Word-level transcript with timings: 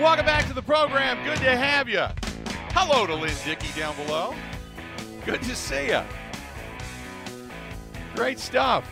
Welcome 0.00 0.24
back 0.24 0.46
to 0.46 0.54
the 0.54 0.62
program. 0.62 1.22
Good 1.24 1.36
to 1.40 1.54
have 1.54 1.86
you. 1.86 2.06
Hello 2.70 3.06
to 3.06 3.14
Lynn 3.14 3.34
Dickey 3.44 3.68
down 3.78 3.94
below. 3.96 4.34
Good 5.26 5.42
to 5.42 5.54
see 5.54 5.88
you. 5.88 6.00
Great 8.14 8.38
stuff. 8.38 8.90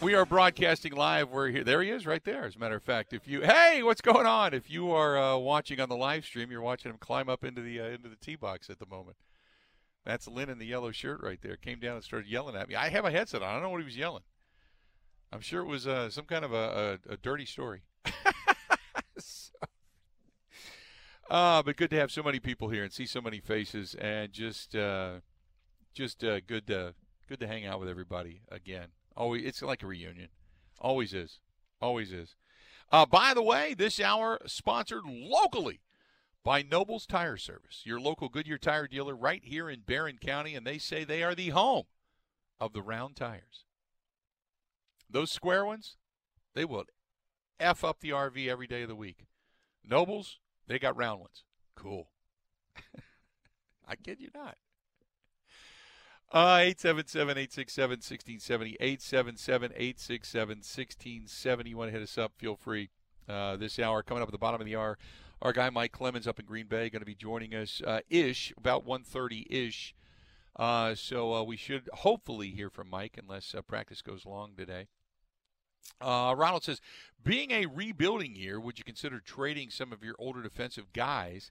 We 0.00 0.14
are 0.14 0.24
broadcasting 0.24 0.94
live. 0.94 1.28
We're 1.28 1.48
here. 1.48 1.62
There 1.62 1.82
he 1.82 1.90
is, 1.90 2.06
right 2.06 2.24
there. 2.24 2.46
As 2.46 2.56
a 2.56 2.58
matter 2.58 2.74
of 2.74 2.82
fact, 2.82 3.12
if 3.12 3.28
you 3.28 3.42
hey, 3.42 3.82
what's 3.82 4.00
going 4.00 4.24
on? 4.24 4.54
If 4.54 4.70
you 4.70 4.90
are 4.92 5.18
uh, 5.18 5.36
watching 5.36 5.78
on 5.78 5.90
the 5.90 5.96
live 5.96 6.24
stream, 6.24 6.50
you're 6.50 6.62
watching 6.62 6.90
him 6.90 6.96
climb 6.96 7.28
up 7.28 7.44
into 7.44 7.60
the 7.60 7.78
uh, 7.78 7.88
into 7.88 8.08
the 8.08 8.16
tee 8.16 8.36
box 8.36 8.70
at 8.70 8.78
the 8.78 8.86
moment. 8.86 9.18
That's 10.06 10.26
Lynn 10.26 10.48
in 10.48 10.58
the 10.58 10.64
yellow 10.64 10.90
shirt 10.90 11.20
right 11.22 11.38
there. 11.42 11.56
Came 11.56 11.80
down 11.80 11.96
and 11.96 12.04
started 12.04 12.30
yelling 12.30 12.56
at 12.56 12.66
me. 12.66 12.76
I 12.76 12.88
have 12.88 13.04
a 13.04 13.10
headset 13.10 13.42
on. 13.42 13.50
I 13.50 13.52
don't 13.52 13.62
know 13.62 13.68
what 13.68 13.82
he 13.82 13.84
was 13.84 13.98
yelling. 13.98 14.22
I'm 15.30 15.42
sure 15.42 15.60
it 15.60 15.68
was 15.68 15.86
uh, 15.86 16.08
some 16.08 16.24
kind 16.24 16.46
of 16.46 16.54
a, 16.54 16.98
a, 17.08 17.12
a 17.12 17.16
dirty 17.18 17.44
story. 17.44 17.82
uh, 21.32 21.62
but 21.62 21.76
good 21.76 21.88
to 21.88 21.96
have 21.96 22.12
so 22.12 22.22
many 22.22 22.38
people 22.38 22.68
here 22.68 22.84
and 22.84 22.92
see 22.92 23.06
so 23.06 23.22
many 23.22 23.40
faces, 23.40 23.94
and 23.94 24.34
just 24.34 24.76
uh, 24.76 25.20
just 25.94 26.22
uh, 26.22 26.40
good 26.46 26.66
to 26.66 26.92
good 27.26 27.40
to 27.40 27.46
hang 27.46 27.64
out 27.64 27.80
with 27.80 27.88
everybody 27.88 28.42
again. 28.50 28.88
Always, 29.16 29.42
it's 29.46 29.62
like 29.62 29.82
a 29.82 29.86
reunion. 29.86 30.28
Always 30.78 31.14
is. 31.14 31.40
Always 31.80 32.12
is. 32.12 32.36
Uh, 32.90 33.06
by 33.06 33.32
the 33.32 33.42
way, 33.42 33.72
this 33.72 33.98
hour 33.98 34.40
sponsored 34.44 35.04
locally 35.06 35.80
by 36.44 36.60
Nobles 36.60 37.06
Tire 37.06 37.38
Service, 37.38 37.80
your 37.84 37.98
local 37.98 38.28
Goodyear 38.28 38.58
tire 38.58 38.86
dealer 38.86 39.16
right 39.16 39.42
here 39.42 39.70
in 39.70 39.80
Barron 39.86 40.18
County, 40.20 40.54
and 40.54 40.66
they 40.66 40.76
say 40.76 41.02
they 41.02 41.22
are 41.22 41.34
the 41.34 41.48
home 41.48 41.84
of 42.60 42.74
the 42.74 42.82
round 42.82 43.16
tires. 43.16 43.64
Those 45.08 45.30
square 45.30 45.64
ones, 45.64 45.96
they 46.54 46.66
will 46.66 46.84
F 47.58 47.84
up 47.84 48.00
the 48.00 48.10
RV 48.10 48.48
every 48.48 48.66
day 48.66 48.82
of 48.82 48.88
the 48.88 48.94
week. 48.94 49.24
Nobles, 49.82 50.38
they 50.72 50.78
got 50.78 50.96
round 50.96 51.20
ones. 51.20 51.44
Cool. 51.76 52.08
I 53.88 53.96
kid 53.96 54.20
you 54.20 54.28
not. 54.34 54.56
Uh, 56.32 56.60
877 56.60 57.30
867 57.30 57.90
1670. 57.90 58.76
877 58.80 59.72
867 59.76 60.48
1670. 60.48 61.70
You 61.70 61.76
want 61.76 61.88
to 61.88 61.92
hit 61.92 62.02
us 62.02 62.16
up? 62.16 62.32
Feel 62.38 62.56
free. 62.56 62.88
Uh, 63.28 63.56
this 63.56 63.78
hour, 63.78 64.02
coming 64.02 64.22
up 64.22 64.28
at 64.28 64.32
the 64.32 64.38
bottom 64.38 64.60
of 64.60 64.66
the 64.66 64.76
hour, 64.76 64.98
our 65.42 65.52
guy 65.52 65.68
Mike 65.70 65.92
Clemens 65.92 66.26
up 66.26 66.40
in 66.40 66.46
Green 66.46 66.66
Bay 66.66 66.88
going 66.88 67.00
to 67.00 67.06
be 67.06 67.14
joining 67.14 67.54
us 67.54 67.82
uh, 67.86 68.00
ish, 68.08 68.52
about 68.56 68.86
1.30 68.86 69.46
ish. 69.50 69.94
Uh, 70.56 70.94
so 70.94 71.34
uh, 71.34 71.42
we 71.42 71.56
should 71.56 71.88
hopefully 71.92 72.50
hear 72.50 72.70
from 72.70 72.88
Mike 72.88 73.18
unless 73.20 73.54
uh, 73.54 73.62
practice 73.62 74.02
goes 74.02 74.24
long 74.24 74.52
today. 74.56 74.88
Uh, 76.00 76.34
Ronald 76.36 76.64
says, 76.64 76.80
being 77.22 77.50
a 77.50 77.66
rebuilding 77.66 78.34
year, 78.34 78.58
would 78.58 78.78
you 78.78 78.84
consider 78.84 79.20
trading 79.20 79.70
some 79.70 79.92
of 79.92 80.02
your 80.02 80.16
older 80.18 80.42
defensive 80.42 80.92
guys 80.92 81.50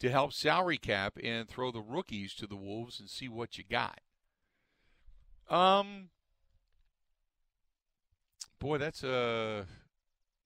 to 0.00 0.10
help 0.10 0.32
salary 0.32 0.78
cap 0.78 1.18
and 1.22 1.48
throw 1.48 1.70
the 1.70 1.80
rookies 1.80 2.34
to 2.34 2.46
the 2.46 2.56
Wolves 2.56 2.98
and 2.98 3.08
see 3.08 3.28
what 3.28 3.58
you 3.58 3.64
got? 3.68 4.00
Um, 5.48 6.08
boy, 8.58 8.78
that's 8.78 9.04
a 9.04 9.66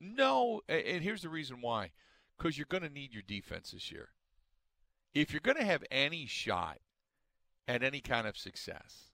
no. 0.01 0.63
And 0.69 1.03
here's 1.03 1.23
the 1.23 1.29
reason 1.29 1.61
why: 1.61 1.93
because 2.37 2.59
you're 2.59 2.67
going 2.69 2.83
to 2.83 2.89
need 2.89 3.13
your 3.15 3.23
defense 3.23 3.71
this 3.71 3.93
year. 3.93 4.09
If 5.15 5.33
you're 5.33 5.41
going 5.41 5.57
to 5.57 5.65
have 5.65 5.85
any 5.91 6.27
shot 6.27 6.79
at 7.67 7.83
any 7.83 8.01
kind 8.01 8.27
of 8.27 8.37
success, 8.37 9.08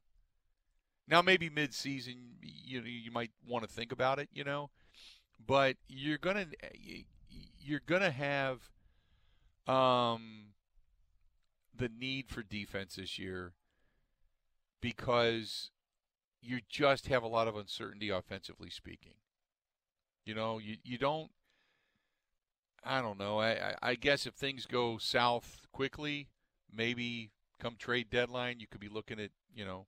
now, 1.09 1.21
maybe 1.23 1.51
mid-season, 1.51 2.37
you 2.43 2.81
you 2.83 3.11
might 3.11 3.31
want 3.47 3.65
to 3.65 3.71
think 3.71 3.93
about 3.93 4.19
it, 4.19 4.29
you 4.33 4.45
know, 4.45 4.71
but 5.45 5.77
you're 5.89 6.19
gonna 6.19 6.47
you're 7.61 7.83
gonna 7.87 8.11
have 8.11 8.71
um, 9.67 10.55
the 11.77 11.89
need 11.89 12.29
for 12.29 12.43
defense 12.43 12.97
this 12.97 13.19
year 13.19 13.53
because 14.81 15.71
you 16.41 16.61
just 16.69 17.09
have 17.09 17.23
a 17.23 17.29
lot 17.29 17.49
of 17.49 17.57
uncertainty 17.57 18.11
offensively 18.11 18.71
speaking. 18.71 19.15
You 20.25 20.35
know, 20.35 20.59
you 20.59 20.77
you 20.85 20.99
don't. 20.99 21.31
I 22.87 23.01
don't 23.01 23.19
know. 23.19 23.41
I, 23.41 23.75
I 23.83 23.95
guess 23.95 24.27
if 24.27 24.35
things 24.35 24.67
go 24.67 24.99
south 24.99 25.67
quickly, 25.73 26.29
maybe 26.71 27.31
come 27.59 27.77
trade 27.79 28.11
deadline, 28.11 28.61
you 28.61 28.67
could 28.67 28.81
be 28.81 28.91
looking 28.91 29.19
at 29.19 29.31
you 29.55 29.65
know 29.65 29.87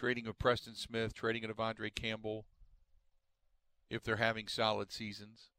trading 0.00 0.26
of 0.26 0.38
Preston 0.38 0.74
Smith, 0.74 1.12
trading 1.12 1.44
of 1.44 1.60
Andre 1.60 1.90
Campbell, 1.90 2.46
if 3.90 4.02
they're 4.02 4.16
having 4.16 4.48
solid 4.48 4.90
seasons. 4.90 5.50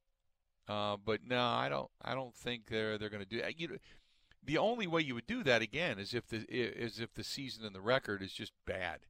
Uh, 0.68 0.98
but 0.98 1.20
no, 1.24 1.44
I 1.44 1.70
don't. 1.70 1.92
I 2.02 2.16
don't 2.16 2.34
think 2.34 2.66
they're 2.66 2.98
they're 2.98 3.12
going 3.12 3.24
to 3.24 3.30
do 3.30 3.40
that. 3.40 3.60
You 3.60 3.68
know, 3.68 3.76
the 4.44 4.58
only 4.58 4.88
way 4.88 5.02
you 5.02 5.14
would 5.14 5.28
do 5.28 5.44
that 5.44 5.62
again 5.62 6.00
is 6.00 6.16
if 6.16 6.28
the 6.28 6.44
is 6.50 7.00
if 7.00 7.14
the 7.14 7.24
season 7.24 7.66
and 7.66 7.76
the 7.76 7.82
record 7.82 8.24
is 8.24 8.34
just 8.34 8.54
bad, 8.66 9.02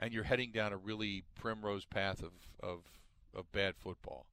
and 0.00 0.12
you're 0.12 0.24
heading 0.24 0.50
down 0.50 0.72
a 0.72 0.76
really 0.76 1.22
primrose 1.36 1.84
path 1.84 2.20
of 2.20 2.32
of, 2.60 2.80
of 3.32 3.52
bad 3.52 3.76
football. 3.76 4.26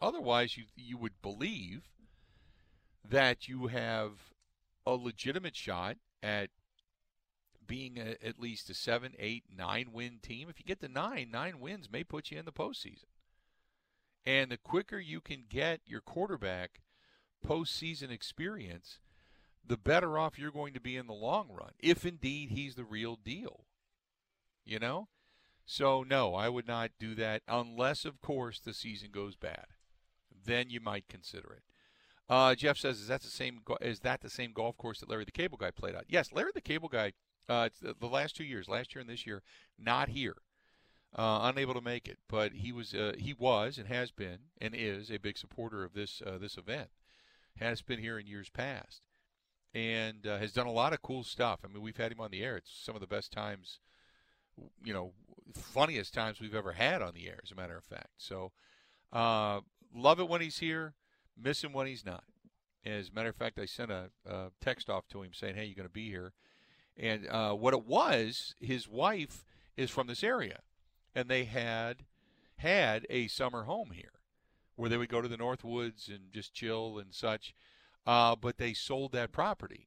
Otherwise, 0.00 0.56
you 0.56 0.64
you 0.76 0.96
would 0.96 1.20
believe 1.20 1.90
that 3.06 3.48
you 3.48 3.66
have 3.66 4.32
a 4.86 4.92
legitimate 4.92 5.56
shot 5.56 5.98
at 6.22 6.48
being 7.68 7.98
a, 7.98 8.16
at 8.26 8.40
least 8.40 8.68
a 8.68 8.74
seven, 8.74 9.12
eight, 9.18 9.44
nine 9.56 9.90
win 9.92 10.18
team. 10.20 10.48
If 10.48 10.58
you 10.58 10.64
get 10.64 10.80
to 10.80 10.88
nine, 10.88 11.28
nine 11.30 11.60
wins 11.60 11.88
may 11.90 12.02
put 12.02 12.32
you 12.32 12.38
in 12.38 12.44
the 12.44 12.52
postseason. 12.52 13.04
And 14.26 14.50
the 14.50 14.56
quicker 14.56 14.98
you 14.98 15.20
can 15.20 15.44
get 15.48 15.80
your 15.86 16.00
quarterback 16.00 16.80
postseason 17.46 18.10
experience, 18.10 18.98
the 19.64 19.76
better 19.76 20.18
off 20.18 20.38
you're 20.38 20.50
going 20.50 20.74
to 20.74 20.80
be 20.80 20.96
in 20.96 21.06
the 21.06 21.12
long 21.12 21.48
run, 21.50 21.70
if 21.78 22.04
indeed 22.04 22.50
he's 22.50 22.74
the 22.74 22.84
real 22.84 23.16
deal. 23.16 23.66
You 24.64 24.80
know? 24.80 25.08
So, 25.64 26.02
no, 26.02 26.34
I 26.34 26.48
would 26.48 26.66
not 26.66 26.90
do 26.98 27.14
that 27.14 27.42
unless, 27.46 28.04
of 28.04 28.20
course, 28.20 28.58
the 28.58 28.74
season 28.74 29.10
goes 29.12 29.36
bad. 29.36 29.66
Then 30.44 30.70
you 30.70 30.80
might 30.80 31.08
consider 31.08 31.52
it. 31.52 31.62
Uh, 32.28 32.54
Jeff 32.54 32.76
says, 32.76 33.00
"Is 33.00 33.08
that 33.08 33.22
the 33.22 33.28
same? 33.28 33.62
Is 33.80 34.00
that 34.00 34.20
the 34.20 34.28
same 34.28 34.52
golf 34.52 34.76
course 34.76 35.00
that 35.00 35.08
Larry 35.08 35.24
the 35.24 35.30
Cable 35.30 35.56
Guy 35.56 35.70
played 35.70 35.94
on?" 35.94 36.02
Yes, 36.08 36.32
Larry 36.32 36.52
the 36.54 36.60
Cable 36.60 36.88
Guy 36.88 37.12
uh, 37.48 37.68
the, 37.80 38.06
last 38.06 38.36
two 38.36 38.44
years, 38.44 38.68
last 38.68 38.94
year 38.94 39.00
and 39.00 39.10
this 39.10 39.26
year, 39.26 39.42
not 39.78 40.10
here, 40.10 40.36
uh, 41.16 41.40
unable 41.42 41.74
to 41.74 41.80
make 41.80 42.06
it. 42.06 42.18
But 42.28 42.52
he 42.52 42.72
was, 42.72 42.94
uh, 42.94 43.14
he 43.18 43.32
was, 43.32 43.78
and 43.78 43.88
has 43.88 44.10
been, 44.10 44.38
and 44.60 44.74
is 44.74 45.10
a 45.10 45.18
big 45.18 45.38
supporter 45.38 45.84
of 45.84 45.94
this 45.94 46.22
uh, 46.24 46.38
this 46.38 46.56
event. 46.56 46.90
Has 47.58 47.82
been 47.82 47.98
here 47.98 48.18
in 48.18 48.26
years 48.26 48.50
past, 48.50 49.02
and 49.74 50.26
uh, 50.26 50.38
has 50.38 50.52
done 50.52 50.66
a 50.66 50.72
lot 50.72 50.92
of 50.92 51.02
cool 51.02 51.24
stuff. 51.24 51.60
I 51.64 51.68
mean, 51.68 51.82
we've 51.82 51.96
had 51.96 52.12
him 52.12 52.20
on 52.20 52.30
the 52.30 52.42
air. 52.44 52.56
It's 52.56 52.70
some 52.70 52.94
of 52.94 53.00
the 53.00 53.06
best 53.06 53.32
times, 53.32 53.80
you 54.84 54.92
know, 54.92 55.12
funniest 55.54 56.14
times 56.14 56.40
we've 56.40 56.54
ever 56.54 56.72
had 56.72 57.02
on 57.02 57.14
the 57.14 57.26
air. 57.26 57.40
As 57.42 57.50
a 57.50 57.56
matter 57.56 57.76
of 57.76 57.84
fact, 57.84 58.10
so 58.18 58.52
uh, 59.12 59.60
love 59.94 60.20
it 60.20 60.28
when 60.28 60.40
he's 60.40 60.58
here, 60.58 60.94
miss 61.40 61.64
him 61.64 61.72
when 61.72 61.86
he's 61.86 62.04
not. 62.04 62.24
As 62.84 63.08
a 63.08 63.12
matter 63.12 63.30
of 63.30 63.36
fact, 63.36 63.58
I 63.58 63.66
sent 63.66 63.90
a, 63.90 64.10
a 64.24 64.50
text 64.60 64.88
off 64.88 65.08
to 65.08 65.22
him 65.22 65.32
saying, 65.32 65.56
"Hey, 65.56 65.64
you're 65.64 65.74
going 65.74 65.88
to 65.88 65.92
be 65.92 66.10
here." 66.10 66.34
And 66.98 67.28
uh, 67.28 67.54
what 67.54 67.74
it 67.74 67.86
was, 67.86 68.54
his 68.60 68.88
wife 68.88 69.44
is 69.76 69.90
from 69.90 70.08
this 70.08 70.24
area, 70.24 70.60
and 71.14 71.28
they 71.28 71.44
had 71.44 72.04
had 72.56 73.06
a 73.08 73.28
summer 73.28 73.64
home 73.64 73.90
here, 73.92 74.14
where 74.74 74.90
they 74.90 74.96
would 74.96 75.08
go 75.08 75.22
to 75.22 75.28
the 75.28 75.36
North 75.36 75.62
Woods 75.62 76.08
and 76.08 76.32
just 76.32 76.52
chill 76.52 76.98
and 76.98 77.14
such. 77.14 77.54
Uh, 78.04 78.34
but 78.34 78.58
they 78.58 78.72
sold 78.72 79.12
that 79.12 79.30
property, 79.30 79.86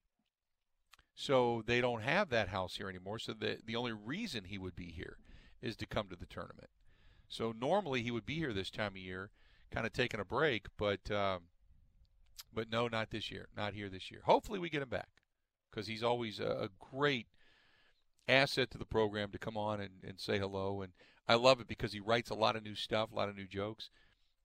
so 1.13 1.63
they 1.65 1.81
don't 1.81 2.03
have 2.03 2.29
that 2.29 2.49
house 2.49 2.77
here 2.77 2.87
anymore. 2.87 3.19
So 3.19 3.33
the 3.33 3.57
the 3.65 3.75
only 3.75 3.91
reason 3.91 4.45
he 4.45 4.57
would 4.57 4.75
be 4.75 4.91
here 4.91 5.17
is 5.61 5.75
to 5.77 5.85
come 5.85 6.07
to 6.07 6.15
the 6.15 6.25
tournament. 6.25 6.69
So 7.27 7.53
normally 7.59 8.03
he 8.03 8.11
would 8.11 8.25
be 8.25 8.35
here 8.35 8.53
this 8.53 8.69
time 8.69 8.93
of 8.93 8.97
year, 8.97 9.31
kind 9.69 9.85
of 9.85 9.91
taking 9.91 10.19
a 10.19 10.25
break, 10.25 10.67
but 10.77 11.11
um, 11.11 11.43
but 12.53 12.71
no, 12.71 12.87
not 12.87 13.09
this 13.09 13.31
year, 13.31 13.47
not 13.57 13.73
here 13.73 13.89
this 13.89 14.11
year. 14.11 14.21
Hopefully 14.23 14.59
we 14.59 14.69
get 14.69 14.83
him 14.83 14.89
back 14.89 15.20
because 15.71 15.87
he's 15.87 16.03
always 16.03 16.39
a, 16.39 16.45
a, 16.45 16.69
great 16.79 17.27
asset 18.27 18.69
to 18.71 18.77
the 18.77 18.85
program 18.85 19.31
to 19.31 19.37
come 19.37 19.57
on 19.57 19.79
and, 19.79 20.03
and 20.07 20.19
say 20.19 20.37
hello. 20.37 20.81
And 20.81 20.93
I 21.27 21.35
love 21.35 21.61
it 21.61 21.67
because 21.67 21.93
he 21.93 21.99
writes 21.99 22.29
a 22.29 22.35
lot 22.35 22.55
of 22.55 22.63
new 22.63 22.75
stuff, 22.75 23.11
a 23.11 23.15
lot 23.15 23.29
of 23.29 23.35
new 23.35 23.47
jokes 23.47 23.89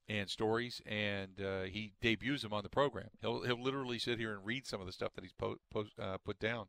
and 0.08 0.30
stories, 0.30 0.80
and 0.86 1.40
uh, 1.40 1.62
he 1.62 1.92
debuts 2.00 2.42
them 2.42 2.52
on 2.52 2.62
the 2.62 2.68
program. 2.68 3.08
He'll 3.20 3.42
he'll 3.42 3.62
literally 3.62 3.98
sit 3.98 4.18
here 4.18 4.32
and 4.32 4.44
read 4.44 4.66
some 4.66 4.80
of 4.80 4.86
the 4.86 4.92
stuff 4.92 5.12
that 5.14 5.24
he's 5.24 5.32
po- 5.32 5.58
uh, 6.00 6.18
put 6.24 6.38
down. 6.38 6.66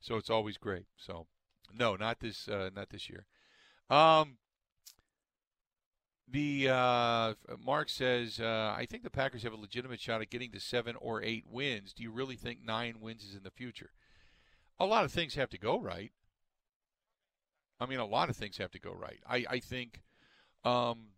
So 0.00 0.16
it's 0.16 0.30
always 0.30 0.56
great. 0.56 0.86
So 0.96 1.26
no, 1.72 1.96
not 1.96 2.20
this 2.20 2.48
uh, 2.48 2.70
not 2.74 2.90
this 2.90 3.10
year. 3.10 3.26
Um, 3.90 4.38
the 6.32 6.68
uh, 6.68 7.34
Mark 7.64 7.88
says, 7.88 8.40
uh, 8.40 8.74
I 8.76 8.86
think 8.86 9.02
the 9.02 9.10
Packers 9.10 9.42
have 9.42 9.52
a 9.52 9.56
legitimate 9.56 10.00
shot 10.00 10.20
at 10.20 10.30
getting 10.30 10.52
to 10.52 10.60
seven 10.60 10.96
or 11.00 11.22
eight 11.22 11.44
wins. 11.50 11.92
Do 11.92 12.02
you 12.02 12.10
really 12.10 12.36
think 12.36 12.64
nine 12.64 12.96
wins 13.00 13.24
is 13.24 13.34
in 13.34 13.42
the 13.42 13.50
future? 13.50 13.90
A 14.78 14.86
lot 14.86 15.04
of 15.04 15.12
things 15.12 15.34
have 15.34 15.50
to 15.50 15.58
go 15.58 15.78
right. 15.78 16.12
I 17.80 17.86
mean, 17.86 17.98
a 17.98 18.06
lot 18.06 18.28
of 18.28 18.36
things 18.36 18.58
have 18.58 18.70
to 18.72 18.78
go 18.78 18.92
right. 18.92 19.20
I, 19.28 19.44
I 19.48 19.58
think, 19.58 20.02
um, 20.64 21.08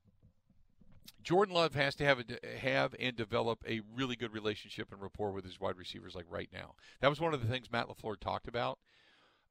Jordan 1.23 1.55
Love 1.55 1.75
has 1.75 1.95
to 1.97 2.05
have 2.05 2.19
a, 2.21 2.59
have 2.59 2.95
and 2.99 3.17
develop 3.17 3.63
a 3.69 3.81
really 3.95 4.17
good 4.17 4.33
relationship 4.33 4.93
and 4.93 5.01
rapport 5.01 5.31
with 5.31 5.45
his 5.45 5.61
wide 5.61 5.77
receivers 5.77 6.15
like 6.15 6.27
right 6.29 6.49
now. 6.53 6.75
That 7.01 7.11
was 7.11 7.21
one 7.21 7.35
of 7.35 7.41
the 7.41 7.47
things 7.47 7.71
Matt 7.71 7.89
LaFleur 7.89 8.19
talked 8.19 8.49
about. 8.49 8.79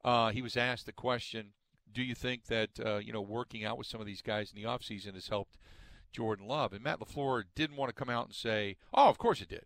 Uh, 0.03 0.29
he 0.29 0.41
was 0.41 0.57
asked 0.57 0.85
the 0.85 0.91
question, 0.91 1.53
"Do 1.93 2.03
you 2.03 2.15
think 2.15 2.45
that 2.45 2.69
uh, 2.83 2.97
you 2.97 3.13
know 3.13 3.21
working 3.21 3.63
out 3.63 3.77
with 3.77 3.87
some 3.87 4.01
of 4.01 4.07
these 4.07 4.21
guys 4.21 4.51
in 4.53 4.61
the 4.61 4.67
offseason 4.67 5.13
has 5.13 5.27
helped 5.27 5.57
Jordan 6.11 6.47
Love?" 6.47 6.73
And 6.73 6.83
Matt 6.83 6.99
LaFleur 6.99 7.43
didn't 7.55 7.77
want 7.77 7.89
to 7.89 7.95
come 7.95 8.09
out 8.09 8.25
and 8.25 8.35
say, 8.35 8.77
"Oh, 8.93 9.09
of 9.09 9.17
course 9.17 9.41
it 9.41 9.49
did." 9.49 9.65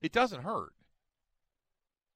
It 0.00 0.12
doesn't 0.12 0.42
hurt. 0.42 0.74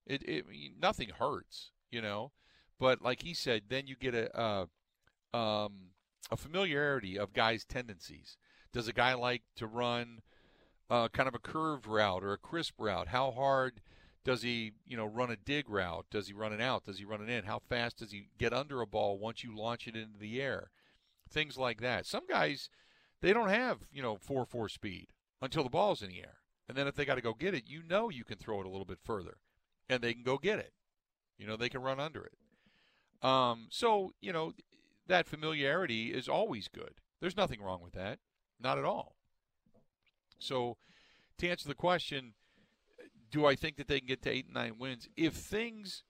It, 0.06 0.22
it 0.28 0.44
nothing 0.80 1.10
hurts, 1.10 1.70
you 1.90 2.02
know. 2.02 2.32
But 2.78 3.02
like 3.02 3.22
he 3.22 3.34
said, 3.34 3.64
then 3.68 3.86
you 3.86 3.96
get 3.96 4.14
a 4.14 4.68
um, 5.34 5.90
a 6.30 6.36
familiarity 6.36 7.18
of 7.18 7.32
guys' 7.32 7.64
tendencies. 7.64 8.36
Does 8.72 8.88
a 8.88 8.92
guy 8.92 9.14
like 9.14 9.42
to 9.56 9.66
run 9.66 10.20
uh, 10.90 11.08
kind 11.08 11.28
of 11.28 11.34
a 11.34 11.38
curved 11.38 11.86
route 11.86 12.22
or 12.22 12.32
a 12.32 12.38
crisp 12.38 12.74
route? 12.78 13.08
How 13.08 13.30
hard 13.30 13.80
does 14.28 14.42
he, 14.42 14.72
you 14.86 14.94
know, 14.94 15.06
run 15.06 15.30
a 15.30 15.36
dig 15.36 15.70
route? 15.70 16.04
Does 16.10 16.26
he 16.26 16.34
run 16.34 16.52
it 16.52 16.60
out? 16.60 16.84
Does 16.84 16.98
he 16.98 17.06
run 17.06 17.22
it 17.22 17.30
in? 17.30 17.44
How 17.44 17.62
fast 17.66 17.96
does 17.96 18.10
he 18.10 18.28
get 18.36 18.52
under 18.52 18.82
a 18.82 18.86
ball 18.86 19.18
once 19.18 19.42
you 19.42 19.56
launch 19.56 19.88
it 19.88 19.96
into 19.96 20.18
the 20.18 20.42
air? 20.42 20.70
Things 21.30 21.56
like 21.56 21.80
that. 21.80 22.04
Some 22.04 22.26
guys, 22.28 22.68
they 23.22 23.32
don't 23.32 23.48
have, 23.48 23.78
you 23.90 24.02
know, 24.02 24.18
4 24.20 24.44
4 24.44 24.68
speed 24.68 25.06
until 25.40 25.62
the 25.62 25.70
ball's 25.70 26.02
in 26.02 26.10
the 26.10 26.20
air. 26.20 26.40
And 26.68 26.76
then 26.76 26.86
if 26.86 26.94
they 26.94 27.06
got 27.06 27.14
to 27.14 27.22
go 27.22 27.32
get 27.32 27.54
it, 27.54 27.64
you 27.68 27.82
know 27.82 28.10
you 28.10 28.22
can 28.22 28.36
throw 28.36 28.60
it 28.60 28.66
a 28.66 28.68
little 28.68 28.84
bit 28.84 28.98
further 29.02 29.38
and 29.88 30.02
they 30.02 30.12
can 30.12 30.24
go 30.24 30.36
get 30.36 30.58
it. 30.58 30.74
You 31.38 31.46
know, 31.46 31.56
they 31.56 31.70
can 31.70 31.80
run 31.80 31.98
under 31.98 32.22
it. 32.22 33.26
Um, 33.26 33.68
so, 33.70 34.12
you 34.20 34.34
know, 34.34 34.52
that 35.06 35.26
familiarity 35.26 36.08
is 36.08 36.28
always 36.28 36.68
good. 36.68 36.96
There's 37.22 37.36
nothing 37.36 37.62
wrong 37.62 37.80
with 37.82 37.94
that. 37.94 38.18
Not 38.60 38.76
at 38.76 38.84
all. 38.84 39.16
So, 40.38 40.76
to 41.38 41.48
answer 41.48 41.66
the 41.66 41.74
question, 41.74 42.34
do 43.30 43.46
I 43.46 43.54
think 43.54 43.76
that 43.76 43.88
they 43.88 44.00
can 44.00 44.08
get 44.08 44.22
to 44.22 44.30
eight 44.30 44.46
and 44.46 44.54
nine 44.54 44.74
wins? 44.78 45.08
If 45.16 45.34
things 45.34 46.02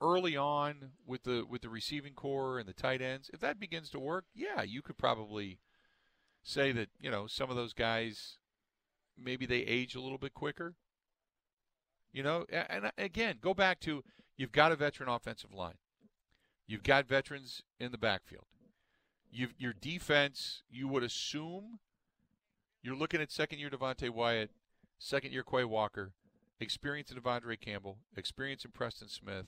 early 0.00 0.36
on 0.36 0.92
with 1.06 1.24
the 1.24 1.44
with 1.48 1.62
the 1.62 1.68
receiving 1.68 2.14
core 2.14 2.58
and 2.58 2.68
the 2.68 2.72
tight 2.72 3.02
ends, 3.02 3.30
if 3.32 3.40
that 3.40 3.60
begins 3.60 3.90
to 3.90 3.98
work, 3.98 4.24
yeah, 4.34 4.62
you 4.62 4.82
could 4.82 4.98
probably 4.98 5.58
say 6.42 6.72
that 6.72 6.88
you 7.00 7.10
know 7.10 7.26
some 7.26 7.50
of 7.50 7.56
those 7.56 7.72
guys 7.72 8.38
maybe 9.18 9.46
they 9.46 9.60
age 9.60 9.94
a 9.94 10.00
little 10.00 10.18
bit 10.18 10.34
quicker. 10.34 10.74
You 12.12 12.22
know, 12.22 12.46
and 12.50 12.90
again, 12.96 13.36
go 13.42 13.52
back 13.52 13.80
to 13.80 14.02
you've 14.36 14.52
got 14.52 14.72
a 14.72 14.76
veteran 14.76 15.08
offensive 15.08 15.52
line, 15.52 15.78
you've 16.66 16.82
got 16.82 17.06
veterans 17.06 17.62
in 17.78 17.92
the 17.92 17.98
backfield. 17.98 18.46
You've, 19.30 19.54
your 19.58 19.74
defense, 19.74 20.62
you 20.70 20.88
would 20.88 21.02
assume 21.02 21.80
you're 22.82 22.96
looking 22.96 23.20
at 23.20 23.30
second 23.30 23.58
year 23.58 23.68
Devonte 23.68 24.08
Wyatt, 24.08 24.50
second 24.98 25.32
year 25.32 25.42
Quay 25.42 25.64
Walker, 25.64 26.12
experience 26.60 27.10
in 27.10 27.18
De'Vondre 27.18 27.60
Campbell, 27.60 27.98
experience 28.16 28.64
in 28.64 28.70
Preston 28.70 29.08
Smith. 29.08 29.46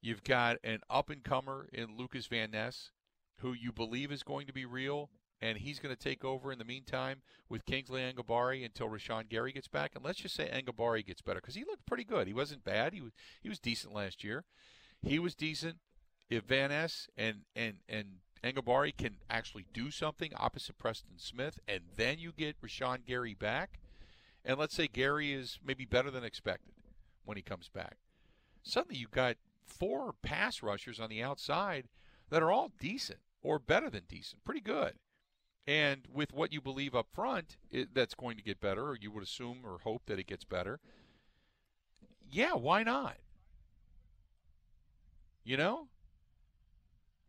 You've 0.00 0.24
got 0.24 0.56
an 0.62 0.80
up 0.88 1.10
and 1.10 1.24
comer 1.24 1.68
in 1.72 1.96
Lucas 1.96 2.26
Van 2.26 2.50
Ness, 2.50 2.90
who 3.40 3.52
you 3.52 3.72
believe 3.72 4.12
is 4.12 4.22
going 4.22 4.46
to 4.46 4.52
be 4.52 4.64
real, 4.64 5.10
and 5.40 5.58
he's 5.58 5.78
going 5.78 5.94
to 5.94 6.00
take 6.00 6.24
over 6.24 6.52
in 6.52 6.58
the 6.58 6.64
meantime 6.64 7.22
with 7.48 7.66
Kingsley 7.66 8.00
Enagbare 8.00 8.64
until 8.64 8.88
Rashan 8.88 9.28
Gary 9.28 9.52
gets 9.52 9.68
back. 9.68 9.92
And 9.94 10.04
let's 10.04 10.18
just 10.18 10.34
say 10.34 10.48
Enagbare 10.48 11.04
gets 11.04 11.22
better 11.22 11.40
because 11.40 11.54
he 11.54 11.64
looked 11.64 11.86
pretty 11.86 12.04
good. 12.04 12.26
He 12.26 12.32
wasn't 12.34 12.64
bad. 12.64 12.94
He 12.94 13.00
was 13.00 13.12
he 13.42 13.48
was 13.48 13.58
decent 13.58 13.92
last 13.94 14.24
year. 14.24 14.44
He 15.02 15.18
was 15.18 15.34
decent. 15.34 15.76
If 16.30 16.44
Van 16.44 16.70
Ness 16.70 17.08
and 17.16 17.42
and 17.54 17.78
and 17.88 18.20
Enagbare 18.42 18.96
can 18.96 19.16
actually 19.28 19.66
do 19.72 19.90
something 19.90 20.32
opposite 20.36 20.78
Preston 20.78 21.18
Smith, 21.18 21.58
and 21.66 21.80
then 21.96 22.18
you 22.18 22.32
get 22.32 22.60
Rashan 22.60 23.04
Gary 23.04 23.34
back, 23.34 23.80
and 24.46 24.58
let's 24.58 24.74
say 24.74 24.86
Gary 24.86 25.32
is 25.32 25.58
maybe 25.66 25.84
better 25.84 26.10
than 26.10 26.24
expected 26.24 26.72
when 27.24 27.36
he 27.36 27.42
comes 27.42 27.68
back. 27.68 27.96
Suddenly 28.62 28.96
you've 28.96 29.10
got 29.10 29.36
four 29.66 30.14
pass 30.22 30.62
rushers 30.62 31.00
on 31.00 31.10
the 31.10 31.22
outside 31.22 31.88
that 32.30 32.42
are 32.42 32.52
all 32.52 32.70
decent 32.80 33.18
or 33.42 33.58
better 33.58 33.90
than 33.90 34.04
decent, 34.08 34.44
pretty 34.44 34.60
good. 34.60 34.94
And 35.66 36.02
with 36.12 36.32
what 36.32 36.52
you 36.52 36.60
believe 36.60 36.94
up 36.94 37.08
front, 37.12 37.56
it, 37.72 37.92
that's 37.92 38.14
going 38.14 38.36
to 38.36 38.42
get 38.42 38.60
better, 38.60 38.88
or 38.88 38.96
you 38.96 39.10
would 39.10 39.24
assume 39.24 39.58
or 39.64 39.78
hope 39.82 40.02
that 40.06 40.20
it 40.20 40.28
gets 40.28 40.44
better. 40.44 40.78
Yeah, 42.30 42.52
why 42.52 42.84
not? 42.84 43.16
You 45.44 45.56
know? 45.56 45.88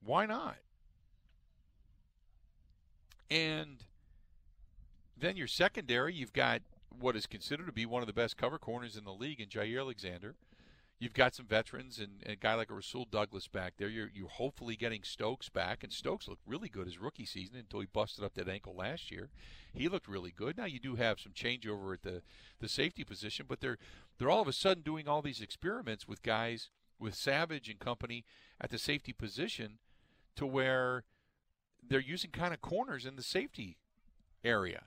Why 0.03 0.27
not? 0.27 0.57
And 3.31 3.77
then 5.19 5.35
your 5.35 5.47
secondary, 5.47 6.13
you've 6.13 6.33
got 6.33 6.61
what 6.89 7.15
is 7.15 7.25
considered 7.25 7.65
to 7.67 7.71
be 7.71 7.85
one 7.85 8.01
of 8.01 8.07
the 8.07 8.13
best 8.13 8.37
cover 8.37 8.57
corners 8.57 8.97
in 8.97 9.03
the 9.03 9.13
league 9.13 9.39
in 9.39 9.47
Jaire 9.47 9.79
Alexander. 9.79 10.35
You've 10.99 11.13
got 11.13 11.35
some 11.35 11.45
veterans 11.45 11.99
and, 11.99 12.23
and, 12.23 12.33
a 12.33 12.35
guy 12.35 12.55
like 12.55 12.71
Rasul 12.71 13.05
Douglas 13.09 13.47
back 13.47 13.73
there. 13.77 13.87
You're, 13.87 14.09
you're 14.11 14.29
hopefully 14.29 14.75
getting 14.75 15.03
Stokes 15.03 15.47
back, 15.47 15.83
and 15.83 15.93
Stokes 15.93 16.27
looked 16.27 16.41
really 16.47 16.69
good 16.69 16.87
his 16.87 16.97
rookie 16.97 17.25
season 17.25 17.55
until 17.55 17.81
he 17.81 17.85
busted 17.85 18.23
up 18.23 18.33
that 18.33 18.49
ankle 18.49 18.73
last 18.75 19.11
year. 19.11 19.29
He 19.73 19.89
looked 19.89 20.07
really 20.07 20.31
good. 20.31 20.57
Now 20.57 20.65
you 20.65 20.79
do 20.79 20.95
have 20.95 21.19
some 21.19 21.33
changeover 21.33 21.93
at 21.93 22.01
the, 22.01 22.23
the 22.59 22.67
safety 22.67 23.03
position, 23.03 23.45
but 23.47 23.61
they're 23.61 23.77
they're 24.17 24.31
all 24.31 24.41
of 24.41 24.47
a 24.47 24.53
sudden 24.53 24.81
doing 24.81 25.07
all 25.07 25.21
these 25.21 25.41
experiments 25.41 26.07
with 26.07 26.23
guys 26.23 26.71
with 26.99 27.13
Savage 27.13 27.69
and 27.69 27.77
company 27.77 28.25
at 28.59 28.71
the 28.71 28.79
safety 28.79 29.13
position, 29.13 29.77
to 30.35 30.47
where 30.47 31.03
they're 31.87 31.99
using 31.99 32.31
kind 32.31 32.53
of 32.53 32.61
corners 32.61 33.05
in 33.05 33.15
the 33.15 33.23
safety 33.23 33.77
area. 34.43 34.83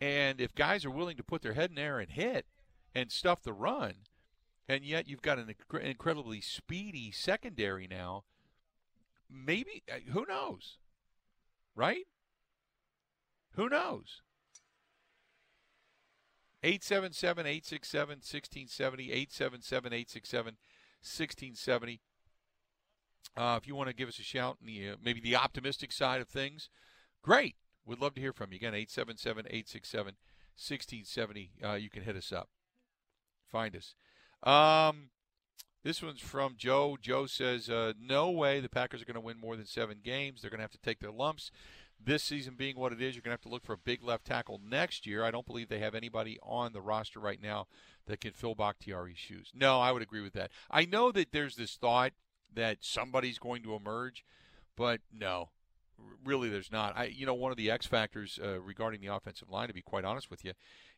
And 0.00 0.40
if 0.40 0.54
guys 0.54 0.84
are 0.84 0.90
willing 0.90 1.16
to 1.16 1.22
put 1.22 1.42
their 1.42 1.54
head 1.54 1.70
in 1.70 1.76
there 1.76 1.98
and 1.98 2.10
hit 2.10 2.46
and 2.94 3.12
stuff 3.12 3.42
the 3.42 3.52
run 3.52 3.94
and 4.70 4.84
yet 4.84 5.08
you've 5.08 5.20
got 5.20 5.36
an 5.36 5.52
incredibly 5.82 6.40
speedy 6.40 7.10
secondary 7.10 7.88
now. 7.88 8.22
Maybe 9.28 9.82
uh, 9.92 10.12
who 10.12 10.24
knows, 10.28 10.78
right? 11.74 12.06
Who 13.54 13.68
knows? 13.68 14.22
877 16.62 17.46
867 17.46 18.08
1670, 18.18 19.04
877 19.10 19.92
867 19.92 20.44
1670. 21.02 22.00
Uh, 23.36 23.58
if 23.60 23.66
you 23.66 23.74
want 23.74 23.88
to 23.88 23.94
give 23.94 24.08
us 24.08 24.20
a 24.20 24.22
shout 24.22 24.58
in 24.60 24.68
the 24.68 24.90
uh, 24.90 24.96
maybe 25.02 25.20
the 25.20 25.34
optimistic 25.34 25.90
side 25.90 26.20
of 26.20 26.28
things, 26.28 26.70
great. 27.22 27.56
We'd 27.90 27.98
love 27.98 28.14
to 28.14 28.20
hear 28.20 28.32
from 28.32 28.52
you. 28.52 28.56
Again, 28.56 28.72
877 28.72 29.46
867 29.46 30.14
1670. 30.54 31.50
Uh, 31.60 31.72
you 31.74 31.90
can 31.90 32.04
hit 32.04 32.14
us 32.14 32.30
up. 32.30 32.48
Find 33.50 33.74
us. 33.74 33.96
Um, 34.44 35.10
this 35.82 36.00
one's 36.00 36.20
from 36.20 36.54
Joe. 36.56 36.96
Joe 37.02 37.26
says, 37.26 37.68
uh, 37.68 37.94
"No 38.00 38.30
way 38.30 38.60
the 38.60 38.68
Packers 38.68 39.02
are 39.02 39.06
going 39.06 39.14
to 39.14 39.20
win 39.20 39.40
more 39.40 39.56
than 39.56 39.66
seven 39.66 39.98
games. 40.04 40.40
They're 40.40 40.50
going 40.50 40.58
to 40.58 40.64
have 40.64 40.70
to 40.70 40.78
take 40.78 41.00
their 41.00 41.10
lumps. 41.10 41.50
This 41.98 42.22
season 42.22 42.54
being 42.54 42.76
what 42.76 42.92
it 42.92 43.02
is, 43.02 43.16
you're 43.16 43.22
going 43.22 43.36
to 43.36 43.40
have 43.40 43.40
to 43.40 43.48
look 43.48 43.64
for 43.64 43.72
a 43.72 43.78
big 43.78 44.04
left 44.04 44.24
tackle 44.24 44.60
next 44.64 45.04
year. 45.04 45.24
I 45.24 45.32
don't 45.32 45.46
believe 45.46 45.68
they 45.68 45.80
have 45.80 45.96
anybody 45.96 46.38
on 46.44 46.72
the 46.72 46.80
roster 46.80 47.18
right 47.18 47.42
now 47.42 47.66
that 48.06 48.20
can 48.20 48.34
fill 48.34 48.54
Bakhtiari's 48.54 49.18
shoes. 49.18 49.50
No, 49.52 49.80
I 49.80 49.90
would 49.90 50.00
agree 50.00 50.22
with 50.22 50.34
that. 50.34 50.52
I 50.70 50.84
know 50.84 51.10
that 51.10 51.32
there's 51.32 51.56
this 51.56 51.74
thought 51.74 52.12
that 52.54 52.78
somebody's 52.82 53.40
going 53.40 53.64
to 53.64 53.74
emerge, 53.74 54.24
but 54.76 55.00
no, 55.12 55.48
really, 56.24 56.48
there's 56.48 56.72
not. 56.72 56.96
I, 56.96 57.04
you 57.04 57.26
know, 57.26 57.34
one 57.34 57.50
of 57.50 57.56
the 57.56 57.70
X 57.70 57.86
factors 57.86 58.38
uh, 58.42 58.60
regarding 58.60 59.00
the 59.00 59.08
offensive 59.08 59.50
line, 59.50 59.68
to 59.68 59.74
be 59.74 59.82
quite 59.82 60.04
honest 60.04 60.30
with 60.30 60.44
you, 60.44 60.52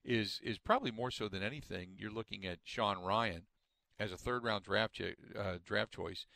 is 0.05 0.41
is 0.43 0.59
probably 0.59 0.91
more 0.91 1.11
so 1.11 1.29
than 1.29 1.43
anything. 1.43 1.91
You're 1.97 2.11
looking 2.11 2.45
at 2.47 2.59
Sean 2.65 2.97
Rhyan 2.99 3.43
as 3.99 4.13
a 4.13 4.17
third 4.17 4.45
round 4.45 4.65
draft 4.65 5.01
uh, 5.39 5.59
draft 5.65 5.93
choice. 5.93 6.27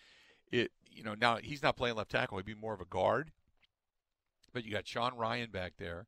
It 0.50 0.72
you 0.90 1.02
know 1.02 1.14
now 1.14 1.36
he's 1.36 1.62
not 1.62 1.76
playing 1.76 1.96
left 1.96 2.10
tackle; 2.10 2.38
he'd 2.38 2.46
be 2.46 2.54
more 2.54 2.74
of 2.74 2.80
a 2.80 2.86
guard. 2.86 3.32
But 4.52 4.64
you 4.64 4.72
got 4.72 4.86
Sean 4.86 5.12
Rhyan 5.12 5.52
back 5.52 5.74
there. 5.78 6.06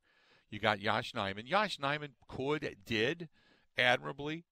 You 0.49 0.59
got 0.59 0.79
Yosh 0.79 1.13
Nijman. 1.13 1.47
Yosh 1.47 1.77
Nijman 1.77 2.11
could 2.27 2.77
did 2.85 3.29
admirably 3.77 4.45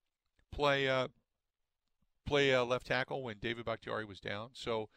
play 0.52 0.88
uh, 0.88 1.08
play 2.26 2.54
uh, 2.54 2.64
left 2.64 2.88
tackle 2.88 3.24
when 3.24 3.38
David 3.42 3.66
Bakhtiari 3.66 4.06
was 4.06 4.20
down. 4.20 4.50
So 4.54 4.90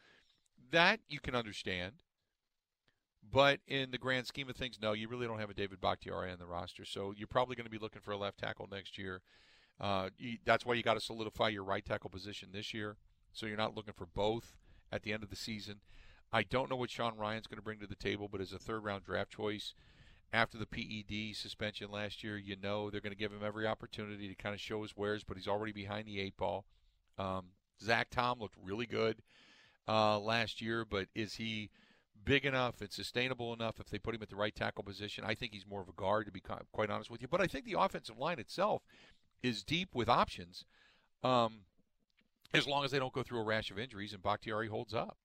that 0.71 0.99
you 1.07 1.19
can 1.19 1.35
understand. 1.35 1.93
But 3.31 3.59
in 3.67 3.91
the 3.91 3.97
grand 3.97 4.27
scheme 4.27 4.49
of 4.49 4.55
things, 4.55 4.77
no, 4.81 4.93
you 4.93 5.07
really 5.07 5.25
don't 5.25 5.39
have 5.39 5.49
a 5.49 5.53
David 5.53 5.79
Bakhtiari 5.79 6.31
on 6.31 6.39
the 6.39 6.45
roster. 6.45 6.83
So 6.83 7.13
you're 7.15 7.27
probably 7.27 7.55
going 7.55 7.65
to 7.65 7.71
be 7.71 7.77
looking 7.77 8.01
for 8.01 8.11
a 8.11 8.17
left 8.17 8.39
tackle 8.39 8.67
next 8.69 8.97
year. 8.97 9.21
Uh, 9.79 10.09
you, 10.17 10.37
that's 10.45 10.65
why 10.65 10.73
you 10.73 10.83
got 10.83 10.95
to 10.95 10.99
solidify 10.99 11.49
your 11.49 11.63
right 11.63 11.85
tackle 11.85 12.09
position 12.09 12.49
this 12.51 12.73
year. 12.73 12.97
So 13.31 13.45
you're 13.45 13.57
not 13.57 13.75
looking 13.75 13.93
for 13.93 14.05
both 14.05 14.57
at 14.91 15.03
the 15.03 15.13
end 15.13 15.23
of 15.23 15.29
the 15.29 15.35
season. 15.35 15.79
I 16.33 16.43
don't 16.43 16.69
know 16.69 16.75
what 16.75 16.89
Sean 16.89 17.17
Rhyan's 17.17 17.47
going 17.47 17.57
to 17.57 17.63
bring 17.63 17.79
to 17.79 17.87
the 17.87 17.95
table, 17.95 18.27
but 18.29 18.41
as 18.41 18.53
a 18.53 18.59
third 18.59 18.83
round 18.83 19.03
draft 19.03 19.31
choice 19.31 19.73
after 20.33 20.57
the 20.57 20.65
PED 20.65 21.35
suspension 21.35 21.91
last 21.91 22.23
year, 22.23 22.37
you 22.37 22.55
know 22.61 22.89
they're 22.89 23.01
going 23.01 23.11
to 23.11 23.19
give 23.19 23.33
him 23.33 23.43
every 23.43 23.67
opportunity 23.67 24.27
to 24.29 24.35
kind 24.35 24.55
of 24.55 24.61
show 24.61 24.81
his 24.81 24.95
wares, 24.95 25.23
but 25.23 25.35
he's 25.35 25.47
already 25.47 25.73
behind 25.73 26.07
the 26.07 26.19
eight 26.19 26.37
ball. 26.37 26.65
Um, 27.17 27.47
Zach 27.81 28.09
Tom 28.09 28.39
looked 28.39 28.55
really 28.61 28.85
good 28.85 29.21
uh, 29.87 30.19
last 30.19 30.61
year, 30.61 30.85
but 30.85 31.07
is 31.15 31.35
he 31.35 31.69
big 32.23 32.45
enough 32.45 32.81
and 32.81 32.91
sustainable 32.91 33.53
enough 33.53 33.79
if 33.79 33.89
they 33.89 33.99
put 33.99 34.15
him 34.15 34.21
at 34.21 34.29
the 34.29 34.35
right 34.35 34.55
tackle 34.55 34.83
position. 34.83 35.23
I 35.25 35.35
think 35.35 35.53
he's 35.53 35.67
more 35.67 35.81
of 35.81 35.89
a 35.89 35.93
guard, 35.93 36.25
to 36.25 36.31
be 36.31 36.41
quite 36.71 36.89
honest 36.89 37.09
with 37.09 37.21
you. 37.21 37.27
But 37.27 37.41
I 37.41 37.47
think 37.47 37.65
the 37.65 37.79
offensive 37.79 38.17
line 38.17 38.39
itself 38.39 38.83
is 39.43 39.63
deep 39.63 39.89
with 39.93 40.09
options, 40.09 40.65
um, 41.23 41.61
as 42.53 42.67
long 42.67 42.85
as 42.85 42.91
they 42.91 42.99
don't 42.99 43.13
go 43.13 43.23
through 43.23 43.39
a 43.39 43.43
rash 43.43 43.71
of 43.71 43.79
injuries 43.79 44.13
and 44.13 44.21
Bakhtiari 44.21 44.67
holds 44.67 44.93
up. 44.93 45.17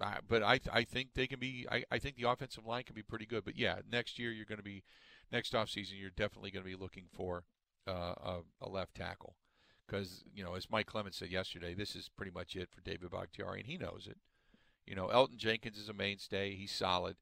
Uh, 0.00 0.14
but 0.26 0.42
I 0.42 0.60
I 0.72 0.84
think 0.84 1.10
they 1.14 1.26
can 1.26 1.38
be. 1.38 1.66
I, 1.70 1.84
I 1.90 1.98
think 1.98 2.16
the 2.16 2.28
offensive 2.28 2.64
line 2.64 2.84
can 2.84 2.94
be 2.94 3.02
pretty 3.02 3.26
good. 3.26 3.44
But 3.44 3.58
yeah, 3.58 3.80
next 3.90 4.18
year 4.18 4.32
you're 4.32 4.46
going 4.46 4.58
to 4.58 4.64
be 4.64 4.82
next 5.30 5.52
offseason 5.52 6.00
you're 6.00 6.10
definitely 6.10 6.50
going 6.50 6.64
to 6.64 6.70
be 6.70 6.76
looking 6.76 7.04
for 7.12 7.44
uh, 7.86 8.14
a, 8.16 8.38
a 8.62 8.68
left 8.68 8.94
tackle 8.94 9.36
because 9.86 10.24
you 10.34 10.42
know 10.42 10.54
as 10.54 10.70
Mike 10.70 10.86
Clemens 10.86 11.16
said 11.16 11.30
yesterday, 11.30 11.74
this 11.74 11.94
is 11.94 12.08
pretty 12.08 12.32
much 12.32 12.56
it 12.56 12.70
for 12.70 12.80
David 12.80 13.10
Bakhtiari, 13.10 13.60
and 13.60 13.68
he 13.68 13.76
knows 13.76 14.08
it. 14.10 14.16
You 14.90 14.96
know, 14.96 15.06
Elgton 15.06 15.36
Jenkins 15.36 15.78
is 15.78 15.88
a 15.88 15.92
mainstay. 15.92 16.56
He's 16.56 16.72
solid 16.72 17.14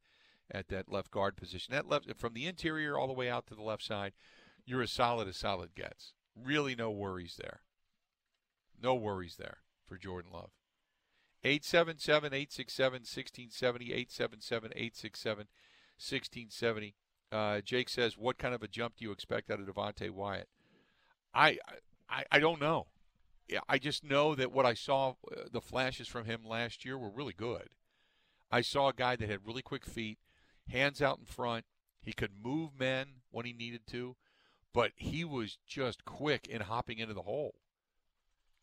at 0.50 0.68
that 0.68 0.90
left 0.90 1.10
guard 1.10 1.36
position. 1.36 1.74
That 1.74 1.86
left 1.86 2.10
from 2.16 2.32
the 2.32 2.46
interior 2.46 2.96
all 2.96 3.06
the 3.06 3.12
way 3.12 3.28
out 3.28 3.46
to 3.48 3.54
the 3.54 3.60
left 3.60 3.82
side, 3.82 4.14
you're 4.64 4.80
as 4.80 4.90
solid 4.90 5.28
as 5.28 5.36
solid 5.36 5.74
gets. 5.74 6.14
Really, 6.34 6.74
no 6.74 6.90
worries 6.90 7.36
there. 7.38 7.60
No 8.82 8.94
worries 8.94 9.36
there 9.36 9.58
for 9.84 9.98
Jordan 9.98 10.30
Love. 10.32 10.48
877 11.44 12.32
867 12.32 12.92
1670. 13.00 13.92
877 13.92 14.70
867 14.74 15.38
1670. 15.98 16.94
Uh, 17.30 17.60
Jake 17.60 17.90
says, 17.90 18.16
What 18.16 18.38
kind 18.38 18.54
of 18.54 18.62
a 18.62 18.68
jump 18.68 18.96
do 18.96 19.04
you 19.04 19.12
expect 19.12 19.50
out 19.50 19.60
of 19.60 19.66
Devonte 19.66 20.08
Wyatt? 20.08 20.48
I, 21.34 21.58
I, 22.08 22.24
I 22.32 22.38
don't 22.38 22.62
know. 22.62 22.86
I 23.68 23.78
just 23.78 24.04
know 24.04 24.34
that 24.34 24.52
what 24.52 24.66
I 24.66 24.74
saw, 24.74 25.14
uh, 25.30 25.42
the 25.50 25.60
flashes 25.60 26.08
from 26.08 26.26
him 26.26 26.44
last 26.44 26.84
year 26.84 26.98
were 26.98 27.10
really 27.10 27.32
good. 27.32 27.68
I 28.50 28.60
saw 28.60 28.88
a 28.88 28.94
guy 28.94 29.16
that 29.16 29.28
had 29.28 29.46
really 29.46 29.62
quick 29.62 29.84
feet, 29.84 30.18
hands 30.68 31.02
out 31.02 31.18
in 31.18 31.24
front. 31.24 31.64
He 32.02 32.12
could 32.12 32.32
move 32.42 32.70
men 32.78 33.06
when 33.30 33.46
he 33.46 33.52
needed 33.52 33.86
to, 33.88 34.16
but 34.72 34.92
he 34.96 35.24
was 35.24 35.58
just 35.66 36.04
quick 36.04 36.46
in 36.46 36.62
hopping 36.62 36.98
into 36.98 37.14
the 37.14 37.22
hole. 37.22 37.54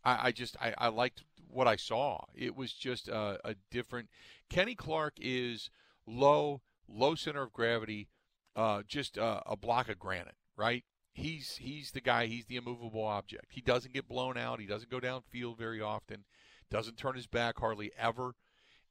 I, 0.04 0.28
I 0.28 0.32
just 0.32 0.56
I, 0.62 0.74
I 0.78 0.88
liked 0.88 1.24
what 1.50 1.68
I 1.68 1.76
saw. 1.76 2.26
It 2.34 2.56
was 2.56 2.74
just 2.74 3.08
a, 3.08 3.40
a 3.44 3.56
different. 3.72 4.10
Kenny 4.50 4.76
Clark 4.76 5.16
is 5.20 5.70
low, 6.08 6.62
low 6.88 7.16
center 7.16 7.44
of 7.44 7.54
gravity, 7.54 8.08
uh, 8.56 8.84
just 8.88 9.18
a, 9.18 9.42
a 9.46 9.58
block 9.58 9.90
of 9.90 10.00
granite, 10.00 10.38
right? 10.56 10.84
He's 11.16 11.58
he's 11.58 11.92
the 11.92 12.02
guy. 12.02 12.28
He's 12.28 12.46
the 12.46 12.58
immovable 12.58 13.04
object. 13.04 13.48
He 13.50 13.62
doesn't 13.62 13.94
get 13.94 14.08
blown 14.08 14.38
out. 14.38 14.60
He 14.60 14.68
doesn't 14.68 14.92
go 14.92 15.00
downfield 15.00 15.58
very 15.58 15.82
often. 15.82 16.26
Doesn't 16.70 16.98
turn 16.98 17.16
his 17.16 17.28
back 17.28 17.60
hardly 17.60 17.92
ever, 17.98 18.36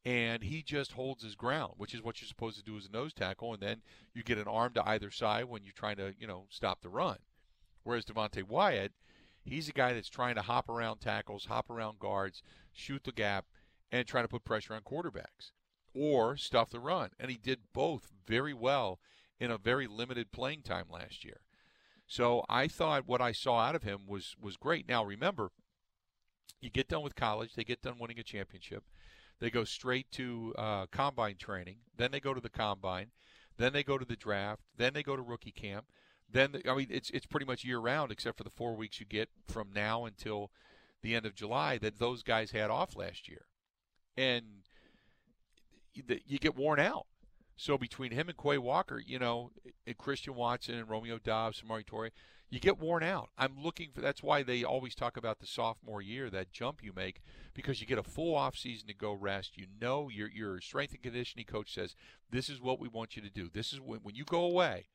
and 0.05 0.43
he 0.43 0.63
just 0.63 0.93
holds 0.93 1.23
his 1.23 1.35
ground, 1.35 1.75
which 1.77 1.95
is 1.95 2.03
what 2.03 2.21
you're 2.21 2.29
supposed 2.29 2.57
to 2.57 2.65
do 2.65 2.77
as 2.77 2.87
a 2.87 2.91
nose 2.91 3.13
tackle. 3.13 3.53
And 3.53 3.63
then 3.63 3.83
you 4.15 4.23
get 4.23 4.39
an 4.39 4.49
arm 4.49 4.73
to 4.75 4.89
either 4.89 5.11
side 5.11 5.45
when 5.45 5.65
you're 5.65 5.73
trying 5.73 5.97
to 5.97 6.15
you 6.19 6.27
know 6.27 6.47
stop 6.49 6.81
the 6.81 6.89
run. 6.89 7.19
Whereas 7.83 8.07
Devonte 8.07 8.43
Wyatt, 8.43 8.93
He's 9.45 9.69
a 9.69 9.73
guy 9.73 9.93
that's 9.93 10.09
trying 10.09 10.37
to 10.37 10.43
hop 10.43 10.71
around 10.71 11.01
tackles, 11.01 11.45
hop 11.45 11.69
around 11.69 11.99
guards, 11.99 12.43
shoot 12.73 13.05
the 13.05 13.13
gap, 13.13 13.45
and 13.93 14.07
try 14.07 14.23
to 14.23 14.29
put 14.29 14.45
pressure 14.45 14.75
on 14.75 14.81
quarterbacks 14.81 15.53
or 15.95 16.37
stuff 16.37 16.71
the 16.71 16.81
run. 16.81 17.11
And 17.21 17.31
he 17.31 17.37
did 17.37 17.61
both 17.75 18.11
very 18.27 18.55
well 18.55 19.01
in 19.39 19.51
a 19.51 19.59
very 19.59 19.87
limited 19.87 20.33
playing 20.33 20.63
time 20.63 20.87
last 20.89 21.25
year. 21.25 21.41
So 22.07 22.45
I 22.49 22.69
thought 22.69 23.07
what 23.07 23.21
I 23.21 23.33
saw 23.33 23.61
out 23.61 23.75
of 23.75 23.83
him 23.83 24.07
was 24.07 24.37
was 24.41 24.57
great. 24.57 24.89
Now 24.89 25.05
remember, 25.05 25.51
you 26.61 26.71
get 26.71 26.89
done 26.89 27.03
with 27.03 27.17
college, 27.17 27.55
they 27.55 27.65
get 27.65 27.83
done 27.83 27.99
winning 27.99 28.19
a 28.19 28.23
championship, 28.23 28.85
they 29.41 29.51
go 29.51 29.65
straight 29.65 30.11
to 30.13 30.55
uh, 30.57 30.87
combine 30.87 31.37
training, 31.37 31.79
then 31.97 32.11
they 32.11 32.21
go 32.21 32.35
to 32.35 32.41
the 32.41 32.51
combine, 32.51 33.11
then 33.57 33.73
they 33.73 33.83
go 33.83 33.99
to 33.99 34.05
the 34.05 34.17
draft, 34.17 34.63
then 34.77 34.93
they 34.93 35.03
go 35.03 35.17
to 35.17 35.23
rookie 35.23 35.51
camp, 35.51 35.87
then 36.31 36.61
I 36.69 36.75
mean 36.75 36.89
it's 36.91 37.11
it's 37.11 37.27
pretty 37.27 37.47
much 37.47 37.65
year 37.65 37.79
round 37.79 38.13
except 38.13 38.37
for 38.37 38.45
the 38.45 38.51
four 38.51 38.75
weeks 38.75 39.01
you 39.01 39.07
get 39.07 39.31
from 39.49 39.71
now 39.75 40.05
until 40.05 40.51
the 41.03 41.15
end 41.15 41.27
of 41.27 41.35
July 41.35 41.79
that 41.79 41.99
those 41.99 42.23
guys 42.23 42.51
had 42.51 42.71
off 42.71 42.97
last 42.97 43.29
year, 43.29 43.47
and 44.17 44.45
you 45.95 46.39
get 46.39 46.57
worn 46.57 46.81
out. 46.81 47.07
So 47.57 47.79
between 47.79 48.13
him 48.13 48.29
and 48.29 48.37
Quay 48.37 48.59
Walker, 48.59 49.03
you 49.05 49.19
know, 49.19 49.51
and 49.87 49.97
Christian 49.97 50.35
Watson 50.35 50.75
and 50.75 50.89
Romeo 50.89 51.19
Doubs 51.19 51.61
and 51.61 51.71
Samori 51.71 51.85
Toure, 51.85 52.11
you 52.51 52.61
get 52.61 52.79
worn 52.79 53.03
out. 53.03 53.31
I'm 53.39 53.57
looking 53.61 53.91
for 53.93 54.01
that's 54.01 54.23
why 54.23 54.43
they 54.43 54.63
always 54.63 54.95
talk 54.95 55.17
about 55.17 55.41
the 55.41 55.47
sophomore 55.47 56.03
year, 56.03 56.31
that 56.31 56.53
jump 56.53 56.83
you 56.83 56.93
make, 56.95 57.23
because 57.55 57.81
you 57.81 57.87
get 57.87 57.99
a 57.99 58.03
full 58.03 58.35
off 58.35 58.57
season 58.57 58.87
to 58.89 58.95
go 58.95 59.13
rest. 59.13 59.57
You 59.57 59.67
know 59.81 60.09
your 60.09 60.29
your 60.29 60.61
strength 60.61 60.93
and 60.93 61.03
conditioning 61.03 61.47
coach 61.47 61.75
says, 61.75 61.97
This 62.31 62.49
is 62.49 62.61
what 62.61 62.79
we 62.79 62.89
want 62.89 63.17
you 63.17 63.23
to 63.23 63.31
do. 63.31 63.51
This 63.53 63.73
is 63.73 63.81
when 63.81 64.01
when 64.01 64.15
you 64.15 64.25
go 64.25 64.45
away, 64.45 64.89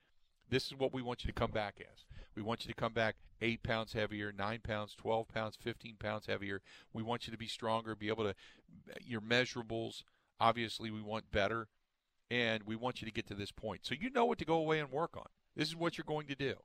this 0.50 0.68
is 0.68 0.76
what 0.76 0.94
we 0.94 1.02
want 1.02 1.24
you 1.24 1.28
to 1.28 1.40
come 1.40 1.52
back 1.52 1.82
as. 1.82 2.06
We 2.36 2.42
want 2.42 2.66
you 2.66 2.70
to 2.72 2.80
come 2.80 2.94
back 2.94 3.16
eight 3.42 3.64
pounds 3.64 3.94
heavier, 3.94 4.32
nine 4.32 4.60
pounds, 4.64 4.96
12 4.96 5.28
pounds, 5.28 5.58
15 5.62 5.98
pounds 6.00 6.26
heavier. 6.28 6.62
We 6.94 7.04
want 7.04 7.28
you 7.28 7.32
to 7.32 7.38
be 7.38 7.48
stronger, 7.48 7.96
be 7.96 8.10
able 8.10 8.24
to, 8.24 8.36
your 9.02 9.22
measurables, 9.22 10.04
obviously, 10.40 10.92
we 10.92 11.02
want 11.02 11.32
better. 11.32 11.68
And 12.32 12.64
we 12.64 12.76
want 12.76 13.02
you 13.02 13.08
to 13.08 13.14
get 13.14 13.28
to 13.28 13.34
this 13.34 13.52
point. 13.52 13.82
So 13.86 13.96
you 14.00 14.10
know 14.10 14.26
what 14.26 14.38
to 14.38 14.46
go 14.46 14.56
away 14.56 14.80
and 14.80 14.92
work 14.92 15.18
on. 15.18 15.26
This 15.56 15.68
is 15.68 15.76
what 15.76 15.98
you're 15.98 16.06
going 16.06 16.28
to 16.28 16.36
do. 16.36 16.56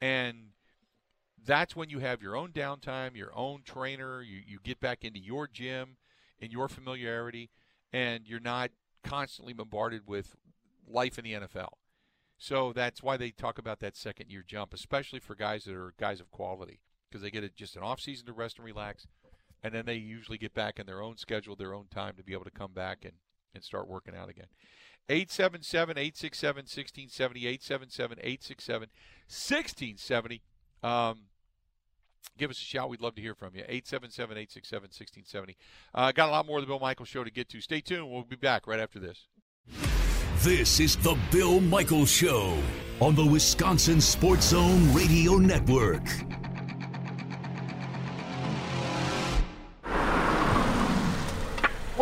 And 0.00 0.50
that's 1.44 1.76
when 1.76 1.88
you 1.88 2.00
have 2.00 2.22
your 2.22 2.36
own 2.36 2.50
downtime, 2.50 3.16
your 3.16 3.36
own 3.36 3.62
trainer. 3.64 4.22
You, 4.22 4.40
you 4.46 4.58
get 4.62 4.80
back 4.80 5.04
into 5.04 5.20
your 5.20 5.46
gym 5.46 5.96
and 6.40 6.50
your 6.50 6.68
familiarity, 6.68 7.50
and 7.92 8.26
you're 8.26 8.40
not 8.40 8.70
constantly 9.04 9.52
bombarded 9.52 10.02
with 10.06 10.34
life 10.86 11.18
in 11.18 11.24
the 11.24 11.32
NFL. 11.34 11.68
So 12.38 12.72
that's 12.72 13.02
why 13.02 13.16
they 13.16 13.30
talk 13.30 13.58
about 13.58 13.78
that 13.80 13.96
second 13.96 14.28
year 14.28 14.42
jump, 14.44 14.74
especially 14.74 15.20
for 15.20 15.36
guys 15.36 15.64
that 15.64 15.74
are 15.76 15.94
guys 15.98 16.20
of 16.20 16.32
quality, 16.32 16.80
because 17.08 17.22
they 17.22 17.30
get 17.30 17.44
a, 17.44 17.48
just 17.48 17.76
an 17.76 17.82
off 17.82 18.00
season 18.00 18.26
to 18.26 18.32
rest 18.32 18.58
and 18.58 18.66
relax, 18.66 19.06
and 19.62 19.72
then 19.72 19.86
they 19.86 19.94
usually 19.94 20.38
get 20.38 20.52
back 20.52 20.80
in 20.80 20.86
their 20.86 21.00
own 21.00 21.16
schedule, 21.16 21.54
their 21.54 21.74
own 21.74 21.86
time 21.88 22.14
to 22.16 22.24
be 22.24 22.32
able 22.32 22.44
to 22.44 22.50
come 22.50 22.72
back 22.72 23.04
and, 23.04 23.12
and 23.54 23.64
start 23.64 23.88
working 23.88 24.14
out 24.16 24.28
again. 24.28 24.46
877 25.08 25.98
867 25.98 26.56
1670, 26.56 27.46
877 27.46 28.18
867 28.18 28.88
1670. 29.28 30.42
Um, 30.82 31.22
give 32.38 32.50
us 32.50 32.58
a 32.58 32.64
shout. 32.64 32.88
We'd 32.88 33.00
love 33.00 33.14
to 33.16 33.22
hear 33.22 33.34
from 33.34 33.54
you. 33.54 33.62
877 33.62 34.36
867 34.36 34.82
1670. 34.82 35.56
Uh, 35.94 36.12
got 36.12 36.28
a 36.28 36.32
lot 36.32 36.46
more 36.46 36.58
of 36.58 36.62
the 36.62 36.68
Bill 36.68 36.78
Michaels 36.78 37.08
Show 37.08 37.24
to 37.24 37.30
get 37.30 37.48
to. 37.50 37.60
Stay 37.60 37.80
tuned. 37.80 38.10
We'll 38.10 38.22
be 38.22 38.36
back 38.36 38.66
right 38.66 38.80
after 38.80 38.98
this. 38.98 39.26
This 40.38 40.80
is 40.80 40.96
the 40.96 41.16
Bill 41.30 41.60
Michaels 41.60 42.10
Show 42.10 42.56
on 43.00 43.14
the 43.14 43.24
Wisconsin 43.24 44.00
Sports 44.00 44.48
Zone 44.48 44.92
Radio 44.92 45.34
Network. 45.36 46.02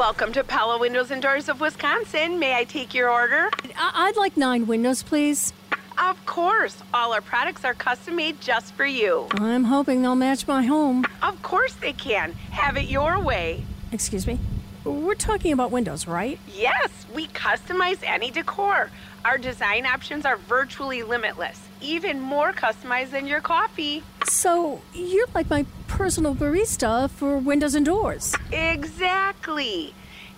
Welcome 0.01 0.33
to 0.33 0.43
Pella 0.43 0.79
Windows 0.79 1.11
and 1.11 1.21
Doors 1.21 1.51
of 1.51 1.61
Wisconsin. 1.61 2.39
May 2.39 2.57
I 2.57 2.65
take 2.65 2.95
your 2.95 3.11
order? 3.11 3.51
I'd 3.77 4.17
like 4.17 4.35
nine 4.35 4.67
windows, 4.67 5.03
please. 5.03 5.53
Of 5.99 6.25
course. 6.25 6.83
All 6.95 7.13
our 7.13 7.21
products 7.21 7.67
are 7.67 7.75
custom 7.75 8.17
made 8.17 8.41
just 8.41 8.73
for 8.73 8.87
you. 8.87 9.27
I'm 9.33 9.65
hoping 9.65 10.01
they'll 10.01 10.15
match 10.15 10.49
my 10.49 10.63
home. 10.65 11.05
Of 11.23 11.43
course 11.43 11.75
they 11.75 11.93
can. 11.93 12.33
Have 12.51 12.79
it 12.79 12.89
your 12.89 13.21
way. 13.21 13.63
Excuse 13.93 14.27
me? 14.27 14.39
We're 14.85 15.15
talking 15.15 15.53
about 15.53 15.71
windows, 15.71 16.07
right? 16.07 16.39
Yes, 16.49 17.05
we 17.15 17.27
customize 17.27 17.99
any 18.03 18.31
decor. 18.31 18.91
Our 19.27 19.37
design 19.37 19.85
options 19.85 20.25
are 20.25 20.39
virtually 20.39 21.03
limitless, 21.03 21.61
even 21.81 22.21
more 22.21 22.53
customized 22.53 23.11
than 23.11 23.27
your 23.27 23.41
coffee. 23.41 24.03
So, 24.25 24.81
you're 24.95 25.27
like 25.35 25.51
my 25.51 25.67
personal 25.89 26.35
barista 26.35 27.11
for 27.11 27.39
windows 27.39 27.75
and 27.75 27.85
doors. 27.85 28.35
Exactly. 28.53 29.95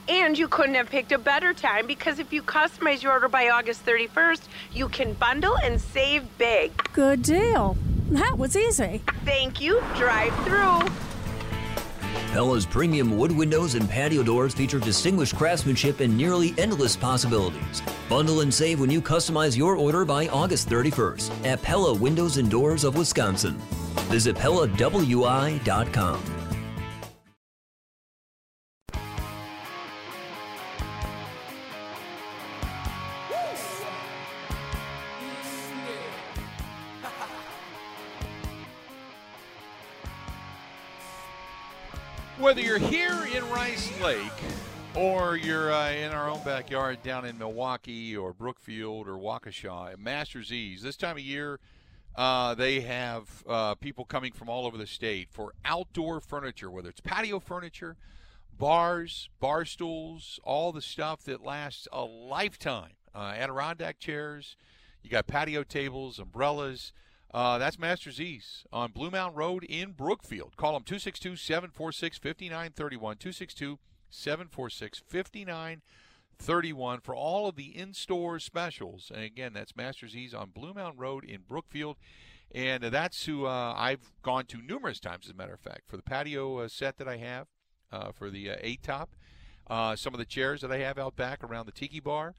And 0.09 0.37
you 0.37 0.49
couldn't 0.49 0.75
have 0.75 0.91
picked 0.91 1.13
a 1.13 1.19
better 1.19 1.55
time 1.55 1.87
because 1.87 2.19
if 2.19 2.33
you 2.33 2.43
customize 2.43 3.03
your 3.03 3.13
order 3.13 3.29
by 3.29 3.51
August 3.51 3.87
31st, 3.87 4.43
you 4.73 4.89
can 4.89 5.13
bundle 5.15 5.57
and 5.59 5.81
save 5.81 6.27
big. 6.39 6.73
Good 6.93 7.23
deal. 7.23 7.77
That 8.11 8.37
was 8.37 8.57
easy. 8.57 9.03
Thank 9.25 9.61
you. 9.61 9.81
Drive 9.97 10.35
through. 10.45 11.12
Pella's 12.33 12.67
premium 12.67 13.17
wood 13.17 13.33
windows 13.33 13.75
and 13.75 13.89
patio 13.89 14.23
doors 14.23 14.55
feature 14.55 14.79
distinguished 14.79 15.37
craftsmanship 15.37 16.01
and 16.01 16.17
nearly 16.17 16.55
endless 16.59 16.97
possibilities. 16.97 17.83
Bundle 18.09 18.41
and 18.41 18.53
save 18.53 18.81
when 18.81 18.91
you 18.91 19.01
customize 19.01 19.57
your 19.57 19.77
order 19.77 20.05
by 20.05 20.29
August 20.29 20.69
31st 20.69 21.47
at 21.47 21.63
Pella 21.63 21.95
Windows 21.95 22.37
and 22.37 22.51
Doors 22.51 22.85
of 22.85 22.97
Wisconsin. 22.97 23.57
Visit 24.11 24.37
PellaWI.com. 24.37 26.42
Whether 42.53 42.69
you're 42.69 42.79
here 42.79 43.19
in 43.35 43.49
Rice 43.49 43.91
Lake 44.03 44.21
or 44.95 45.37
you're 45.37 45.73
uh, 45.73 45.91
in 45.91 46.13
our 46.13 46.29
own 46.29 46.45
backyard 46.45 47.03
down 47.03 47.25
in 47.25 47.39
Milwaukee 47.39 48.15
or 48.15 48.35
Brookfield 48.35 49.09
or 49.09 49.15
Waukesha, 49.15 49.97
Masters 49.97 50.53
Ease. 50.53 50.83
This 50.83 50.99
time 50.99 51.17
of 51.17 51.23
year, 51.23 51.61
uh, 52.15 52.55
they 52.55 52.81
have 52.81 53.43
uh, 53.49 53.75
people 53.77 54.05
coming 54.05 54.33
from 54.33 54.51
all 54.51 54.67
over 54.67 54.77
the 54.77 54.87
state 54.87 55.31
for 55.31 55.55
outdoor 55.65 56.21
furniture, 56.21 56.71
whether 56.71 56.91
it's 56.91 57.01
patio 57.01 57.41
furniture, 57.41 57.97
bars, 58.59 59.31
bar 59.41 59.65
stools, 59.65 60.39
all 60.45 60.73
the 60.73 60.83
stuff 60.83 61.25
that 61.25 61.43
lasts 61.43 61.89
a 61.91 62.03
lifetime. 62.03 62.93
Uh, 63.15 63.33
Adirondack 63.35 63.99
chairs, 63.99 64.57
you 65.03 65.09
got 65.09 65.27
patio 65.27 65.63
tables, 65.63 66.19
umbrellas. 66.19 66.93
Uh, 67.35 67.57
that's 67.57 67.79
Masters 67.79 68.21
Ease 68.21 68.65
on 68.73 68.93
Bluemound 68.93 69.35
Road 69.35 69.65
in 69.65 69.93
Brookfield. 69.93 70.57
Call 70.57 70.75
them 70.75 70.83
262 70.83 71.37
746 71.37 72.19
5931. 72.19 73.17
262 73.17 73.79
746 74.11 75.03
5931 75.09 77.01
for 77.01 77.15
all 77.15 77.49
of 77.49 77.57
the 77.57 77.77
in 77.77 77.95
store 77.95 78.39
specials. 78.39 79.11
And 79.15 79.25
again, 79.25 79.55
that's 79.55 79.75
Masters 79.75 80.15
Ease 80.15 80.35
on 80.35 80.51
Bluemound 80.51 80.95
Road 80.99 81.25
in 81.25 81.41
Brookfield. 81.49 81.97
And 82.55 82.83
that's 82.85 83.25
who 83.25 83.47
uh, 83.47 83.75
I've 83.79 84.13
gone 84.23 84.45
to 84.47 84.59
numerous 84.61 85.01
times, 85.01 85.25
as 85.25 85.31
a 85.31 85.35
matter 85.35 85.55
of 85.55 85.61
fact, 85.61 85.89
for 85.89 85.97
the 85.97 86.03
patio 86.03 86.59
uh, 86.59 86.69
set 86.69 86.99
that 86.99 87.09
I 87.09 87.17
have, 87.17 87.47
uh, 87.91 88.13
for 88.13 88.29
the 88.29 88.51
uh, 88.51 88.57
eight 88.61 88.83
top, 88.83 89.17
uh, 89.69 89.97
some 89.97 90.13
of 90.13 90.19
the 90.19 90.27
chairs 90.27 90.61
that 90.61 90.71
I 90.71 90.77
have 90.79 90.99
out 90.99 91.17
back 91.17 91.43
around 91.43 91.65
the 91.65 91.73
tiki 91.73 91.99
bar. 91.99 92.35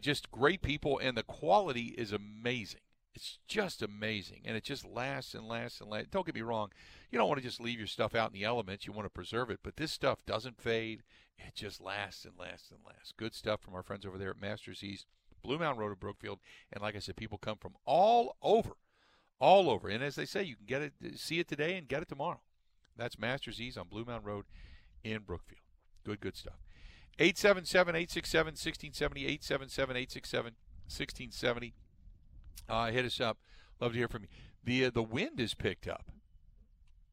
Just 0.00 0.30
great 0.30 0.62
people, 0.62 0.98
and 0.98 1.16
the 1.16 1.24
quality 1.24 1.94
is 1.98 2.12
amazing. 2.12 2.82
It's 3.14 3.38
just 3.46 3.82
amazing, 3.82 4.42
and 4.44 4.56
it 4.56 4.64
just 4.64 4.86
lasts 4.86 5.34
and 5.34 5.46
lasts 5.46 5.80
and 5.80 5.90
lasts. 5.90 6.08
Don't 6.10 6.24
get 6.24 6.34
me 6.34 6.40
wrong, 6.40 6.70
you 7.10 7.18
don't 7.18 7.28
want 7.28 7.40
to 7.40 7.46
just 7.46 7.60
leave 7.60 7.78
your 7.78 7.86
stuff 7.86 8.14
out 8.14 8.30
in 8.32 8.38
the 8.38 8.44
elements. 8.44 8.86
You 8.86 8.92
want 8.92 9.04
to 9.06 9.10
preserve 9.10 9.50
it, 9.50 9.60
but 9.62 9.76
this 9.76 9.92
stuff 9.92 10.24
doesn't 10.24 10.60
fade. 10.62 11.02
It 11.36 11.54
just 11.54 11.80
lasts 11.80 12.24
and 12.24 12.34
lasts 12.38 12.70
and 12.70 12.80
lasts. 12.86 13.12
Good 13.16 13.34
stuff 13.34 13.60
from 13.60 13.74
our 13.74 13.82
friends 13.82 14.06
over 14.06 14.16
there 14.16 14.30
at 14.30 14.40
Masters 14.40 14.82
Ease, 14.82 15.04
Bluemound 15.44 15.76
Road 15.76 15.92
in 15.92 15.98
Brookfield, 15.98 16.38
and 16.72 16.82
like 16.82 16.96
I 16.96 17.00
said, 17.00 17.16
people 17.16 17.36
come 17.36 17.58
from 17.58 17.74
all 17.84 18.36
over, 18.40 18.76
all 19.38 19.68
over. 19.68 19.88
And 19.88 20.02
as 20.02 20.14
they 20.14 20.26
say, 20.26 20.42
you 20.42 20.56
can 20.56 20.66
get 20.66 20.82
it, 20.82 20.92
see 21.16 21.38
it 21.38 21.48
today, 21.48 21.76
and 21.76 21.88
get 21.88 22.02
it 22.02 22.08
tomorrow. 22.08 22.40
That's 22.96 23.18
Masters 23.18 23.60
Ease 23.60 23.76
on 23.76 23.88
Bluemound 23.88 24.24
Road 24.24 24.46
in 25.04 25.22
Brookfield. 25.22 25.60
Good, 26.04 26.20
good 26.20 26.36
stuff. 26.36 26.62
877 27.18 27.94
867 27.94 28.46
1670. 28.52 29.26
877 29.26 29.96
867 29.96 30.44
1670. 30.86 31.74
Uh, 32.68 32.90
hit 32.90 33.04
us 33.04 33.20
up. 33.20 33.38
Love 33.80 33.92
to 33.92 33.98
hear 33.98 34.08
from 34.08 34.22
you. 34.22 34.28
The 34.64 34.86
uh, 34.86 34.90
the 34.90 35.02
wind 35.02 35.40
is 35.40 35.54
picked 35.54 35.88
up. 35.88 36.10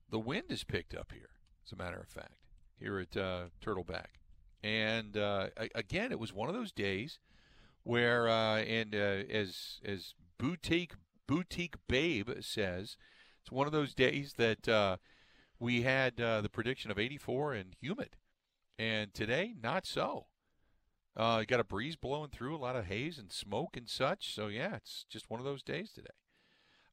The 0.09 0.19
wind 0.19 0.45
is 0.49 0.63
picked 0.63 0.93
up 0.93 1.11
here, 1.11 1.29
as 1.65 1.71
a 1.71 1.75
matter 1.75 1.99
of 1.99 2.07
fact, 2.07 2.37
here 2.79 2.99
at 2.99 3.17
uh, 3.17 3.45
Turtleback. 3.61 4.17
And 4.63 5.17
uh, 5.17 5.47
again, 5.75 6.11
it 6.11 6.19
was 6.19 6.33
one 6.33 6.49
of 6.49 6.55
those 6.55 6.71
days 6.71 7.19
where, 7.83 8.27
uh, 8.27 8.57
and 8.57 8.93
uh, 8.93 9.23
as 9.31 9.79
as 9.83 10.13
boutique 10.37 10.93
boutique 11.27 11.75
babe 11.87 12.29
says, 12.41 12.97
it's 13.41 13.51
one 13.51 13.67
of 13.67 13.73
those 13.73 13.93
days 13.93 14.33
that 14.37 14.99
we 15.59 15.81
had 15.81 16.17
the 16.17 16.49
prediction 16.51 16.91
of 16.91 16.99
84 16.99 17.53
and 17.53 17.75
humid, 17.79 18.15
and 18.77 19.13
today 19.13 19.53
not 19.61 19.85
so. 19.85 20.28
Uh, 21.17 21.43
got 21.43 21.59
a 21.59 21.65
breeze 21.65 21.95
blowing 21.95 22.29
through, 22.29 22.55
a 22.55 22.57
lot 22.57 22.75
of 22.75 22.85
haze 22.85 23.17
and 23.17 23.31
smoke 23.31 23.75
and 23.75 23.89
such. 23.89 24.33
So 24.33 24.47
yeah, 24.47 24.75
it's 24.75 25.05
just 25.09 25.29
one 25.29 25.39
of 25.39 25.45
those 25.45 25.63
days 25.63 25.91
today. 25.91 26.09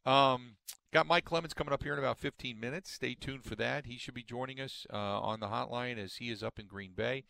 Um, 0.05 0.57
got 0.93 1.07
Mike 1.07 1.25
Clemens 1.25 1.55
coming 1.55 1.73
up 1.73 1.83
here 1.83 1.93
in 1.93 1.99
about 1.99 2.19
15 2.19 2.59
minutes. 2.59 2.93
Stay 2.93 3.15
tuned 3.15 3.45
for 3.45 3.57
that. 3.57 3.87
He 3.87 3.99
should 3.99 4.15
be 4.15 4.23
joining 4.23 4.61
us 4.61 4.87
uh, 4.93 4.97
on 4.97 5.41
the 5.41 5.49
hotline 5.49 5.99
as 5.99 6.17
he 6.17 6.31
is 6.31 6.43
up 6.43 6.59
in 6.59 6.67
Green 6.67 6.93
Bay, 6.95 7.25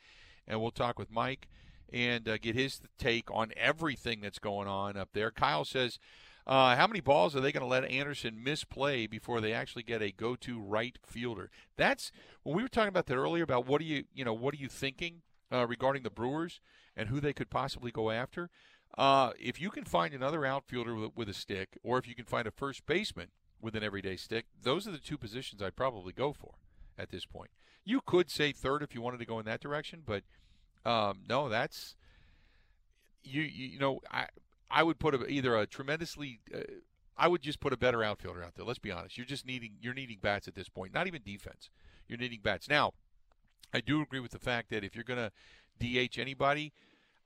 and 0.47 0.61
we'll 0.61 0.71
talk 0.71 0.99
with 0.99 1.11
Mike 1.11 1.49
and 1.93 2.28
uh, 2.28 2.37
get 2.38 2.55
his 2.55 2.81
take 2.99 3.31
on 3.31 3.52
everything 3.57 4.21
that's 4.21 4.38
going 4.38 4.69
on 4.69 4.97
up 4.97 5.11
there. 5.12 5.31
Kyle 5.31 5.64
says. 5.64 5.99
Uh, 6.49 6.76
how 6.76 6.87
many 6.87 7.00
balls 7.00 7.35
are 7.35 7.40
they 7.40 7.50
going 7.50 7.61
to 7.61 7.66
let 7.66 7.85
Anderson 7.87 8.40
misplay 8.40 9.09
before 9.09 9.40
they 9.40 9.52
actually 9.52 9.83
get 9.83 10.00
a 10.00 10.12
go-to 10.12 10.61
right 10.61 10.97
fielder? 11.05 11.50
That's 11.76 12.13
when 12.45 12.54
we 12.54 12.63
were 12.63 12.69
talking 12.69 12.91
about 12.91 13.06
that 13.06 13.17
earlier 13.17 13.43
about 13.43 13.67
what 13.67 13.80
are 13.80 13.84
you, 13.84 14.04
you 14.15 14.25
know, 14.25 14.32
what 14.32 14.54
are 14.54 14.58
you 14.58 14.69
thinking 14.69 15.23
uh, 15.50 15.67
regarding 15.67 16.04
the 16.04 16.10
Brewers 16.10 16.60
and 16.97 17.09
who 17.09 17.21
they 17.21 17.32
could 17.32 17.50
possibly 17.50 17.91
go 17.91 18.11
after. 18.11 18.50
Uh, 18.97 19.32
if 19.39 19.61
you 19.61 19.71
can 19.71 19.85
find 19.85 20.15
another 20.15 20.47
outfielder 20.47 20.95
with, 20.95 21.11
with, 21.15 21.28
a 21.28 21.35
stick, 21.35 21.78
or 21.82 21.99
if 21.99 22.09
you 22.09 22.15
can 22.15 22.25
find 22.25 22.47
a 22.47 22.50
first 22.50 22.87
baseman 22.87 23.28
with 23.61 23.76
an 23.76 23.82
everyday 23.82 24.17
stick, 24.17 24.47
those 24.63 24.89
are 24.89 24.93
the 24.93 24.99
two 24.99 25.19
positions 25.19 25.61
I'd 25.61 25.76
probably 25.76 26.13
go 26.13 26.32
for 26.32 26.54
at 26.99 27.11
this 27.11 27.26
point. 27.26 27.50
You 27.85 28.00
could 28.04 28.30
say 28.30 28.52
third 28.52 28.82
if 28.82 28.95
you 28.95 29.02
wanted 29.02 29.19
to 29.19 29.26
go 29.26 29.39
in 29.39 29.45
that 29.47 29.61
direction, 29.61 30.02
but 30.04 30.23
um, 30.85 31.21
no, 31.28 31.49
that's 31.49 31.97
you, 33.23 33.43
you. 33.43 33.78
Know, 33.78 34.00
I 34.11 34.26
I 34.71 34.82
would 34.82 34.99
put 34.99 35.15
a, 35.15 35.26
either 35.26 35.56
a 35.56 35.67
tremendously. 35.67 36.41
Uh, 36.54 36.61
I 37.19 37.28
would 37.28 37.43
just 37.43 37.61
put 37.61 37.73
a 37.73 37.76
better 37.76 38.02
outfielder 38.02 38.43
out 38.43 38.54
there. 38.54 38.65
Let's 38.65 38.78
be 38.78 38.91
honest. 38.91 39.17
You're 39.17 39.26
just 39.26 39.47
needing 39.47 39.73
you're 39.80 39.95
needing 39.95 40.19
bats 40.21 40.49
at 40.49 40.54
this 40.54 40.69
point. 40.69 40.95
Not 40.95 41.06
even 41.06 41.23
defense. 41.25 41.71
You're 42.09 42.19
needing 42.19 42.41
bats 42.43 42.69
now. 42.69 42.93
I 43.75 43.80
do 43.80 44.00
agree 44.00 44.21
with 44.21 44.30
the 44.30 44.39
fact 44.39 44.71
that 44.71 44.85
if 44.85 44.95
you're 44.95 45.04
going 45.04 45.19
to 45.19 45.32
DH 45.80 46.19
anybody, 46.19 46.73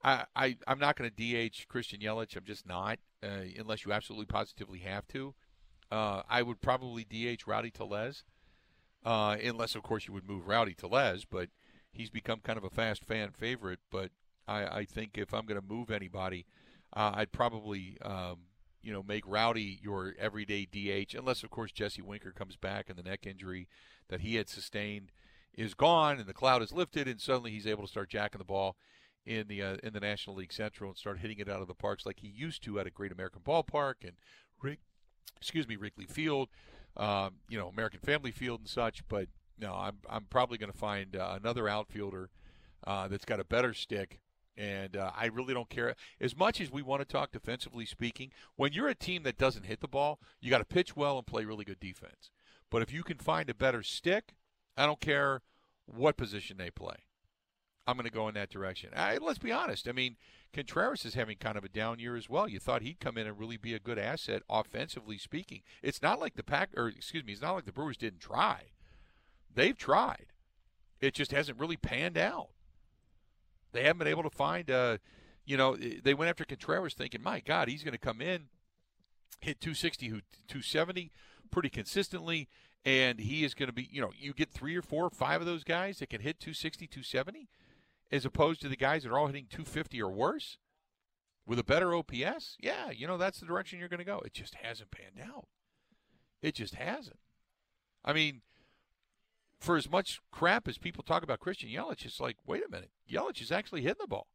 I, 0.03 0.25
I 0.35 0.57
am 0.67 0.79
not 0.79 0.95
going 0.95 1.09
to 1.09 1.49
DH 1.49 1.67
Christian 1.67 1.99
Yelich. 1.99 2.35
I'm 2.35 2.45
just 2.45 2.67
not, 2.67 2.99
uh, 3.23 3.45
unless 3.57 3.85
you 3.85 3.91
absolutely 3.91 4.25
positively 4.25 4.79
have 4.79 5.07
to. 5.09 5.35
Uh, 5.91 6.21
I 6.29 6.41
would 6.41 6.61
probably 6.61 7.03
DH 7.03 7.45
Rowdy 7.45 7.69
Tellez, 7.69 8.23
uh, 9.05 9.35
unless 9.43 9.75
of 9.75 9.83
course 9.83 10.07
you 10.07 10.13
would 10.13 10.27
move 10.27 10.47
Rowdy 10.47 10.73
Tellez, 10.73 11.25
but 11.25 11.49
he's 11.91 12.09
become 12.09 12.39
kind 12.39 12.57
of 12.57 12.63
a 12.63 12.69
fast 12.69 13.03
fan 13.03 13.31
favorite. 13.31 13.79
But 13.91 14.11
I, 14.47 14.79
I 14.79 14.85
think 14.85 15.17
if 15.17 15.33
I'm 15.33 15.45
going 15.45 15.59
to 15.59 15.67
move 15.67 15.91
anybody, 15.91 16.45
uh, 16.93 17.11
I'd 17.15 17.31
probably 17.31 17.97
um, 18.03 18.39
you 18.81 18.93
know 18.93 19.03
make 19.03 19.23
Rowdy 19.27 19.79
your 19.81 20.15
everyday 20.17 20.65
DH, 20.65 21.13
unless 21.13 21.43
of 21.43 21.49
course 21.49 21.71
Jesse 21.71 22.01
Winker 22.01 22.31
comes 22.31 22.55
back 22.55 22.89
and 22.89 22.97
the 22.97 23.03
neck 23.03 23.27
injury 23.27 23.67
that 24.07 24.21
he 24.21 24.35
had 24.35 24.49
sustained 24.49 25.11
is 25.53 25.73
gone 25.73 26.17
and 26.17 26.27
the 26.27 26.33
cloud 26.33 26.61
is 26.61 26.71
lifted, 26.71 27.07
and 27.07 27.19
suddenly 27.19 27.51
he's 27.51 27.67
able 27.67 27.83
to 27.83 27.89
start 27.89 28.09
jacking 28.09 28.39
the 28.39 28.45
ball 28.45 28.77
in 29.25 29.47
the 29.47 29.61
uh, 29.61 29.77
in 29.83 29.93
the 29.93 29.99
National 29.99 30.35
League 30.35 30.53
Central 30.53 30.89
and 30.89 30.97
start 30.97 31.19
hitting 31.19 31.39
it 31.39 31.49
out 31.49 31.61
of 31.61 31.67
the 31.67 31.73
parks 31.73 32.05
like 32.05 32.19
he 32.19 32.27
used 32.27 32.63
to 32.63 32.79
at 32.79 32.87
a 32.87 32.91
Great 32.91 33.11
American 33.11 33.41
Ballpark 33.41 33.95
and 34.03 34.13
Rick, 34.61 34.79
excuse 35.37 35.67
me, 35.67 35.75
Wrigley 35.75 36.05
Field, 36.05 36.49
um, 36.97 37.35
you 37.49 37.57
know, 37.57 37.67
American 37.67 37.99
Family 37.99 38.31
Field 38.31 38.61
and 38.61 38.69
such. 38.69 39.07
But 39.07 39.27
no, 39.59 39.73
I'm 39.73 39.97
I'm 40.09 40.25
probably 40.25 40.57
going 40.57 40.71
to 40.71 40.77
find 40.77 41.15
uh, 41.15 41.37
another 41.39 41.69
outfielder 41.69 42.29
uh, 42.85 43.07
that's 43.07 43.25
got 43.25 43.39
a 43.39 43.45
better 43.45 43.73
stick. 43.73 44.19
And 44.57 44.97
uh, 44.97 45.11
I 45.15 45.27
really 45.27 45.53
don't 45.53 45.69
care 45.69 45.95
as 46.19 46.35
much 46.35 46.59
as 46.59 46.69
we 46.69 46.81
want 46.81 47.01
to 47.01 47.05
talk 47.05 47.31
defensively 47.31 47.85
speaking. 47.85 48.31
When 48.57 48.73
you're 48.73 48.89
a 48.89 48.95
team 48.95 49.23
that 49.23 49.37
doesn't 49.37 49.65
hit 49.65 49.79
the 49.79 49.87
ball, 49.87 50.19
you 50.41 50.49
got 50.49 50.57
to 50.57 50.65
pitch 50.65 50.95
well 50.95 51.17
and 51.17 51.25
play 51.25 51.45
really 51.45 51.63
good 51.63 51.79
defense. 51.79 52.31
But 52.69 52.81
if 52.81 52.91
you 52.91 53.01
can 53.01 53.17
find 53.17 53.49
a 53.49 53.53
better 53.53 53.81
stick, 53.81 54.35
I 54.75 54.85
don't 54.85 54.99
care 54.99 55.41
what 55.85 56.17
position 56.17 56.57
they 56.57 56.69
play. 56.69 56.95
I'm 57.87 57.95
going 57.95 58.05
to 58.05 58.11
go 58.11 58.27
in 58.27 58.35
that 58.35 58.49
direction. 58.49 58.91
I, 58.95 59.17
let's 59.17 59.39
be 59.39 59.51
honest. 59.51 59.87
I 59.87 59.91
mean, 59.91 60.15
Contreras 60.53 61.05
is 61.05 61.15
having 61.15 61.37
kind 61.37 61.57
of 61.57 61.63
a 61.63 61.69
down 61.69 61.99
year 61.99 62.15
as 62.15 62.29
well. 62.29 62.47
You 62.47 62.59
thought 62.59 62.83
he'd 62.83 62.99
come 62.99 63.17
in 63.17 63.25
and 63.25 63.39
really 63.39 63.57
be 63.57 63.73
a 63.73 63.79
good 63.79 63.97
asset, 63.97 64.43
offensively 64.49 65.17
speaking. 65.17 65.61
It's 65.81 66.01
not 66.01 66.19
like 66.19 66.35
the 66.35 66.43
pack, 66.43 66.69
or 66.77 66.89
excuse 66.89 67.23
me, 67.23 67.33
it's 67.33 67.41
not 67.41 67.53
like 67.53 67.65
the 67.65 67.71
Brewers 67.71 67.97
didn't 67.97 68.19
try. 68.19 68.71
They've 69.53 69.77
tried. 69.77 70.27
It 70.99 71.13
just 71.15 71.31
hasn't 71.31 71.59
really 71.59 71.77
panned 71.77 72.17
out. 72.17 72.49
They 73.71 73.83
haven't 73.83 73.99
been 73.99 74.07
able 74.07 74.23
to 74.23 74.29
find. 74.29 74.69
Uh, 74.69 74.97
you 75.45 75.57
know, 75.57 75.75
they 75.75 76.13
went 76.13 76.29
after 76.29 76.45
Contreras 76.45 76.93
thinking, 76.93 77.23
my 77.23 77.39
God, 77.39 77.67
he's 77.67 77.83
going 77.83 77.93
to 77.93 77.97
come 77.97 78.21
in, 78.21 78.43
hit 79.39 79.59
260, 79.59 80.07
270 80.47 81.11
pretty 81.49 81.69
consistently, 81.69 82.47
and 82.85 83.19
he 83.19 83.43
is 83.43 83.53
going 83.53 83.67
to 83.67 83.73
be, 83.73 83.89
you 83.91 84.01
know, 84.01 84.11
you 84.17 84.33
get 84.33 84.51
three 84.51 84.75
or 84.75 84.81
four 84.81 85.05
or 85.05 85.09
five 85.09 85.41
of 85.41 85.47
those 85.47 85.63
guys 85.63 85.99
that 85.99 86.09
can 86.09 86.21
hit 86.21 86.39
260, 86.39 86.87
270, 86.87 87.49
as 88.11 88.25
opposed 88.25 88.61
to 88.61 88.69
the 88.69 88.75
guys 88.75 89.03
that 89.03 89.11
are 89.11 89.17
all 89.17 89.27
hitting 89.27 89.47
250 89.49 90.01
or 90.01 90.11
worse 90.11 90.57
with 91.45 91.59
a 91.59 91.63
better 91.63 91.93
OPS. 91.95 92.57
Yeah, 92.59 92.91
you 92.91 93.07
know, 93.07 93.17
that's 93.17 93.39
the 93.39 93.45
direction 93.45 93.79
you're 93.79 93.89
going 93.89 93.99
to 93.99 94.05
go. 94.05 94.21
It 94.25 94.33
just 94.33 94.55
hasn't 94.55 94.91
panned 94.91 95.25
out. 95.25 95.47
It 96.41 96.55
just 96.55 96.75
hasn't. 96.75 97.19
I 98.03 98.13
mean, 98.13 98.41
for 99.59 99.77
as 99.77 99.89
much 99.89 100.19
crap 100.31 100.67
as 100.67 100.77
people 100.77 101.03
talk 101.03 101.23
about 101.23 101.39
Christian 101.39 101.69
Yelich, 101.69 102.05
it's 102.05 102.19
like, 102.19 102.37
wait 102.45 102.63
a 102.67 102.71
minute, 102.71 102.91
Yelich 103.09 103.41
is 103.41 103.51
actually 103.51 103.81
hitting 103.81 103.97
the 104.01 104.07
ball. 104.07 104.27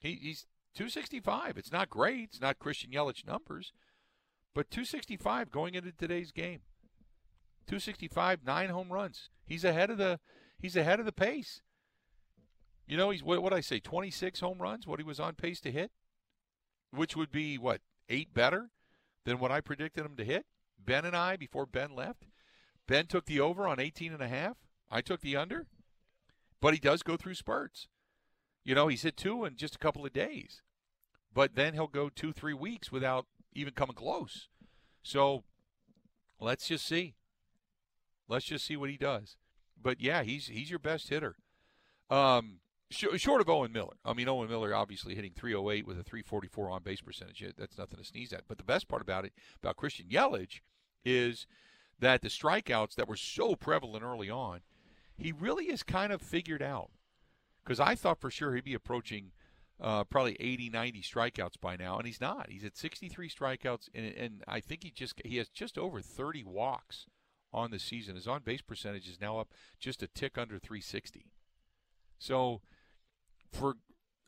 He, 0.00 0.18
he's 0.20 0.46
265. 0.74 1.56
It's 1.56 1.72
not 1.72 1.88
great. 1.88 2.30
It's 2.30 2.40
not 2.40 2.58
Christian 2.58 2.90
Yelich 2.90 3.26
numbers, 3.26 3.72
but 4.54 4.70
265 4.70 5.50
going 5.50 5.74
into 5.74 5.92
today's 5.92 6.32
game. 6.32 6.60
265, 7.66 8.44
nine 8.44 8.70
home 8.70 8.92
runs. 8.92 9.28
He's 9.44 9.64
ahead 9.64 9.90
of 9.90 9.98
the 9.98 10.20
he's 10.58 10.76
ahead 10.76 11.00
of 11.00 11.06
the 11.06 11.12
pace. 11.12 11.60
You 12.88 12.96
know, 12.96 13.10
he's 13.10 13.22
what 13.22 13.42
what 13.42 13.52
I 13.52 13.60
say, 13.60 13.80
26 13.80 14.40
home 14.40 14.58
runs, 14.60 14.86
what 14.86 14.98
he 14.98 15.04
was 15.04 15.20
on 15.20 15.34
pace 15.34 15.60
to 15.60 15.70
hit, 15.70 15.92
which 16.90 17.14
would 17.16 17.30
be 17.30 17.58
what 17.58 17.82
eight 18.08 18.32
better 18.34 18.70
than 19.24 19.38
what 19.38 19.52
I 19.52 19.60
predicted 19.60 20.06
him 20.06 20.16
to 20.16 20.24
hit. 20.24 20.46
Ben 20.78 21.04
and 21.04 21.14
I 21.16 21.36
before 21.36 21.66
Ben 21.66 21.94
left, 21.94 22.24
Ben 22.86 23.06
took 23.06 23.26
the 23.26 23.40
over 23.40 23.68
on 23.68 23.78
18 23.78 24.12
and 24.12 24.22
a 24.22 24.28
half. 24.28 24.56
I 24.90 25.02
took 25.02 25.20
the 25.20 25.36
under. 25.36 25.66
but 26.60 26.74
he 26.74 26.80
does 26.80 27.02
go 27.02 27.16
through 27.16 27.34
spurts. 27.34 27.88
You 28.64 28.74
know, 28.74 28.88
he's 28.88 29.02
hit 29.02 29.16
two 29.16 29.44
in 29.44 29.56
just 29.56 29.76
a 29.76 29.78
couple 29.78 30.04
of 30.04 30.12
days, 30.12 30.62
but 31.32 31.54
then 31.54 31.74
he'll 31.74 31.86
go 31.86 32.08
two, 32.08 32.32
three 32.32 32.54
weeks 32.54 32.90
without 32.92 33.26
even 33.54 33.74
coming 33.74 33.94
close. 33.94 34.48
So 35.02 35.44
let's 36.40 36.68
just 36.68 36.86
see. 36.86 37.14
Let's 38.28 38.44
just 38.46 38.66
see 38.66 38.76
what 38.76 38.90
he 38.90 38.96
does. 38.96 39.36
But 39.80 40.00
yeah, 40.00 40.22
he's 40.22 40.48
he's 40.48 40.70
your 40.70 40.78
best 40.80 41.08
hitter. 41.08 41.36
Um, 42.10 42.60
short 42.90 43.40
of 43.40 43.48
Owen 43.48 43.72
Miller. 43.72 43.96
I 44.04 44.14
mean, 44.14 44.28
Owen 44.28 44.48
Miller 44.48 44.74
obviously 44.74 45.14
hitting 45.14 45.32
308 45.34 45.86
with 45.86 45.98
a 45.98 46.02
344 46.02 46.70
on 46.70 46.82
base 46.82 47.00
percentage. 47.00 47.44
That's 47.56 47.78
nothing 47.78 47.98
to 47.98 48.04
sneeze 48.04 48.32
at. 48.32 48.48
But 48.48 48.58
the 48.58 48.64
best 48.64 48.88
part 48.88 49.02
about 49.02 49.24
it, 49.24 49.32
about 49.62 49.76
Christian 49.76 50.06
Yelich, 50.06 50.60
is 51.04 51.46
that 51.98 52.22
the 52.22 52.28
strikeouts 52.28 52.94
that 52.94 53.08
were 53.08 53.16
so 53.16 53.56
prevalent 53.56 54.04
early 54.04 54.30
on, 54.30 54.60
he 55.16 55.32
really 55.32 55.66
is 55.66 55.82
kind 55.82 56.12
of 56.12 56.22
figured 56.22 56.62
out. 56.62 56.90
Because 57.64 57.80
I 57.80 57.94
thought 57.94 58.20
for 58.20 58.30
sure 58.30 58.54
he'd 58.54 58.64
be 58.64 58.74
approaching 58.74 59.32
uh, 59.80 60.04
probably 60.04 60.36
80, 60.40 60.70
90 60.70 61.02
strikeouts 61.02 61.60
by 61.60 61.76
now, 61.76 61.98
and 61.98 62.06
he's 62.06 62.20
not. 62.20 62.50
He's 62.50 62.64
at 62.64 62.76
63 62.76 63.28
strikeouts, 63.28 63.88
and, 63.94 64.06
and 64.06 64.44
I 64.48 64.60
think 64.60 64.82
he 64.82 64.90
just 64.90 65.20
he 65.24 65.36
has 65.36 65.48
just 65.48 65.78
over 65.78 66.00
30 66.00 66.44
walks 66.44 67.06
on 67.52 67.70
the 67.70 67.78
season. 67.78 68.16
His 68.16 68.26
on 68.26 68.42
base 68.42 68.62
percentage 68.62 69.08
is 69.08 69.20
now 69.20 69.38
up 69.38 69.52
just 69.78 70.02
a 70.02 70.08
tick 70.08 70.38
under 70.38 70.58
360. 70.58 71.26
So 72.18 72.60
for 73.52 73.76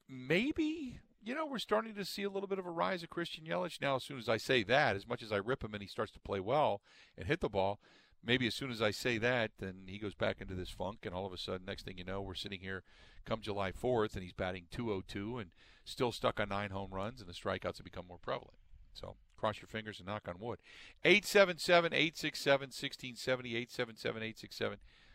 maybe 0.09 1.01
you 1.23 1.35
know, 1.35 1.47
we're 1.47 1.59
starting 1.59 1.95
to 1.95 2.05
see 2.05 2.23
a 2.23 2.31
little 2.31 2.49
bit 2.49 2.59
of 2.59 2.67
a 2.67 2.71
rise 2.71 3.03
of 3.03 3.11
Christian 3.11 3.45
Yelich 3.45 3.81
now. 3.81 3.97
As 3.97 4.05
soon 4.05 4.19
as 4.19 4.29
I 4.29 4.39
say 4.39 4.63
that, 4.65 4.97
as 4.97 5.07
much 5.07 5.23
as 5.23 5.33
I 5.33 5.37
rip 5.37 5.63
him 5.63 5.75
and 5.75 5.83
he 5.83 5.89
starts 5.89 6.13
to 6.13 6.21
play 6.21 6.41
well 6.41 6.81
and 7.17 7.27
hit 7.27 7.41
the 7.41 7.49
ball, 7.49 7.79
maybe 8.25 8.47
as 8.47 8.55
soon 8.55 8.71
as 8.71 8.81
I 8.81 8.91
say 8.91 9.19
that, 9.19 9.51
then 9.59 9.83
he 9.87 9.99
goes 9.99 10.15
back 10.15 10.41
into 10.41 10.55
this 10.55 10.71
funk, 10.71 11.01
and 11.05 11.15
all 11.15 11.27
of 11.27 11.33
a 11.33 11.39
sudden, 11.39 11.67
next 11.67 11.85
thing 11.85 11.99
you 11.99 12.05
know, 12.05 12.21
we're 12.21 12.35
sitting 12.35 12.61
here 12.61 12.83
come 13.27 13.41
July 13.43 13.71
4th, 13.71 14.15
and 14.15 14.23
he's 14.23 14.33
batting 14.33 14.65
202 14.71 15.39
and 15.39 15.51
still 15.85 16.13
stuck 16.13 16.41
on 16.41 16.49
nine 16.49 16.71
home 16.71 16.91
runs, 16.93 17.21
and 17.21 17.29
the 17.29 17.35
strikeouts 17.35 17.77
have 17.77 17.85
become 17.85 18.07
more 18.09 18.19
prevalent. 18.19 18.57
So 18.95 19.17
cross 19.37 19.61
your 19.61 19.69
fingers 19.69 19.99
and 19.99 20.07
knock 20.07 20.27
on 20.27 20.39
wood. 20.39 20.59
877 21.05 21.93
867 21.93 22.61
1670, 22.69 23.51
877 23.57 24.23
867 24.23 24.71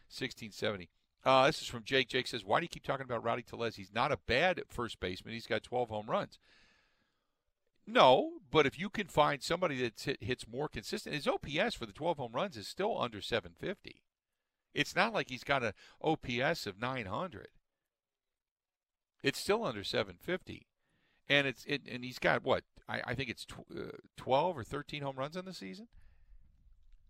1670. 0.07 0.89
Uh, 1.25 1.47
this 1.47 1.61
is 1.61 1.67
from 1.67 1.83
Jake. 1.83 2.07
Jake 2.07 2.27
says, 2.27 2.45
Why 2.45 2.59
do 2.59 2.65
you 2.65 2.69
keep 2.69 2.83
talking 2.83 3.03
about 3.03 3.23
Rowdy 3.23 3.41
Tellez? 3.41 3.75
He's 3.75 3.93
not 3.93 4.11
a 4.11 4.19
bad 4.27 4.61
first 4.69 4.99
baseman. 4.99 5.33
He's 5.33 5.47
got 5.47 5.63
12 5.63 5.89
home 5.89 6.09
runs. 6.09 6.37
No, 7.87 8.33
but 8.51 8.65
if 8.65 8.79
you 8.79 8.89
can 8.89 9.07
find 9.07 9.43
somebody 9.43 9.81
that 9.81 9.99
hit, 9.99 10.23
hits 10.23 10.47
more 10.47 10.67
consistent, 10.67 11.15
his 11.15 11.27
OPS 11.27 11.75
for 11.75 11.85
the 11.85 11.93
12 11.93 12.17
home 12.17 12.31
runs 12.33 12.57
is 12.57 12.67
still 12.67 12.99
under 12.99 13.21
750. 13.21 14.01
It's 14.73 14.95
not 14.95 15.13
like 15.13 15.29
he's 15.29 15.43
got 15.43 15.63
an 15.63 15.73
OPS 16.01 16.67
of 16.67 16.79
900. 16.79 17.47
It's 19.23 19.39
still 19.39 19.63
under 19.63 19.83
750, 19.83 20.67
and 21.29 21.47
it's 21.47 21.63
it, 21.65 21.81
and 21.89 22.03
he's 22.03 22.19
got 22.19 22.43
what 22.43 22.63
I, 22.87 23.01
I 23.07 23.15
think 23.15 23.29
it's 23.29 23.45
tw- 23.45 23.65
uh, 23.75 23.97
12 24.17 24.57
or 24.57 24.63
13 24.63 25.01
home 25.01 25.15
runs 25.15 25.37
on 25.37 25.45
the 25.45 25.53
season. 25.53 25.87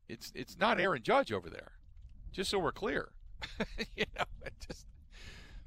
It's 0.08 0.32
it's 0.36 0.58
not 0.58 0.80
Aaron 0.80 1.04
Judge 1.04 1.34
over 1.34 1.50
there, 1.50 1.74
just 2.32 2.52
so 2.52 2.60
we're 2.60 2.72
clear. 2.72 3.10
you 3.96 4.06
know, 4.18 4.26
I 4.46 4.50
just 4.68 4.86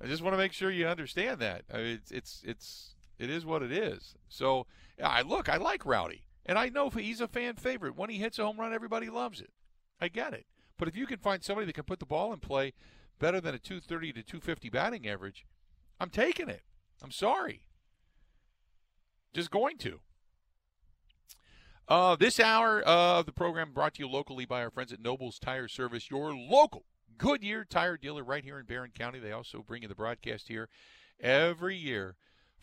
I 0.03 0.07
just 0.07 0.23
want 0.23 0.35
to 0.35 0.39
make 0.39 0.53
sure 0.53 0.71
you 0.71 0.87
understand 0.87 1.41
that. 1.41 1.63
I 1.73 1.77
mean, 1.79 1.87
it's 1.95 2.11
it's 2.11 2.43
it's 2.45 2.95
it 3.19 3.31
is 3.31 3.45
what 3.45 3.63
it 3.63 3.73
is. 3.73 4.15
So 4.29 4.67
I 5.03 5.23
look, 5.23 5.49
I 5.49 5.57
like 5.57 5.85
Rowdy, 5.85 6.25
and 6.47 6.59
I 6.59 6.69
know 6.69 6.91
he's 6.91 7.21
a 7.21 7.29
fan 7.29 7.55
favorite. 7.55 7.97
When 7.97 8.11
he 8.11 8.19
hits 8.19 8.39
a 8.39 8.45
home 8.45 8.59
run, 8.59 8.73
everybody 8.73 9.09
loves 9.09 9.41
it. 9.41 9.51
I 10.01 10.09
get 10.09 10.33
it. 10.33 10.47
But 10.79 10.89
if 10.89 10.97
you 10.97 11.07
can 11.07 11.19
find 11.19 11.43
somebody 11.43 11.67
that 11.67 11.75
can 11.75 11.85
put 11.85 11.99
the 11.99 12.07
ball 12.07 12.33
in 12.33 12.39
play 12.39 12.73
better 13.19 13.41
than 13.41 13.55
a 13.55 13.59
230 13.59 14.13
to 14.13 14.23
250 14.23 14.69
batting 14.71 15.09
average, 15.09 15.45
I'm 15.99 16.11
taking 16.11 16.49
it. 16.49 16.63
I'm 17.03 17.11
sorry. 17.11 17.65
Just 19.35 19.51
going 19.51 19.77
to. 19.79 20.01
Uh, 21.89 22.17
this 22.17 22.39
hour 22.39 22.83
of 22.83 23.27
the 23.27 23.33
program 23.33 23.73
brought 23.73 23.95
to 23.95 24.03
you 24.03 24.09
locally 24.09 24.45
by 24.45 24.63
our 24.63 24.71
friends 24.71 24.93
at 24.93 25.01
Nobles 25.01 25.39
Tire 25.39 25.69
Service, 25.69 26.11
your 26.11 26.35
local 26.35 26.85
Goodyear 27.19 27.65
tire 27.65 27.97
dealer 27.97 28.23
right 28.23 28.45
here 28.45 28.61
in 28.61 28.67
Barron 28.67 28.93
County. 28.97 29.19
They 29.19 29.33
also 29.33 29.65
bring 29.67 29.83
you 29.83 29.89
the 29.89 29.95
broadcast 29.97 30.47
here 30.47 30.69
every 31.21 31.77
year 31.77 32.15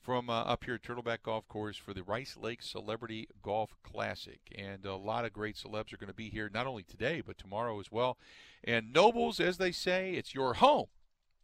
from 0.01 0.29
uh, 0.29 0.43
up 0.43 0.63
here 0.63 0.75
at 0.75 0.81
Turtleback 0.81 1.23
Golf 1.23 1.45
Course 1.49 1.75
for 1.75 1.93
the 1.93 2.03
Rice 2.03 2.37
Lake 2.37 2.61
Celebrity 2.61 3.27
Golf 3.41 3.75
Classic. 3.83 4.39
And 4.57 4.85
a 4.85 4.95
lot 4.95 5.25
of 5.25 5.33
great 5.33 5.57
celebs 5.57 5.91
are 5.91 5.97
going 5.97 6.07
to 6.07 6.13
be 6.13 6.29
here 6.29 6.49
not 6.51 6.67
only 6.67 6.83
today, 6.83 7.21
but 7.25 7.37
tomorrow 7.37 7.79
as 7.81 7.91
well. 7.91 8.17
And 8.63 8.93
Nobles, 8.93 9.41
as 9.41 9.57
they 9.57 9.73
say, 9.73 10.13
it's 10.13 10.33
your 10.33 10.55
home 10.55 10.87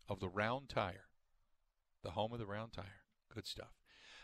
of 0.07 0.21
the 0.21 0.29
round 0.29 0.69
tire. 0.69 1.09
The 2.03 2.11
home 2.11 2.31
of 2.31 2.39
the 2.39 2.45
round 2.45 2.71
tire. 2.71 3.03
Good 3.33 3.45
stuff. 3.45 3.80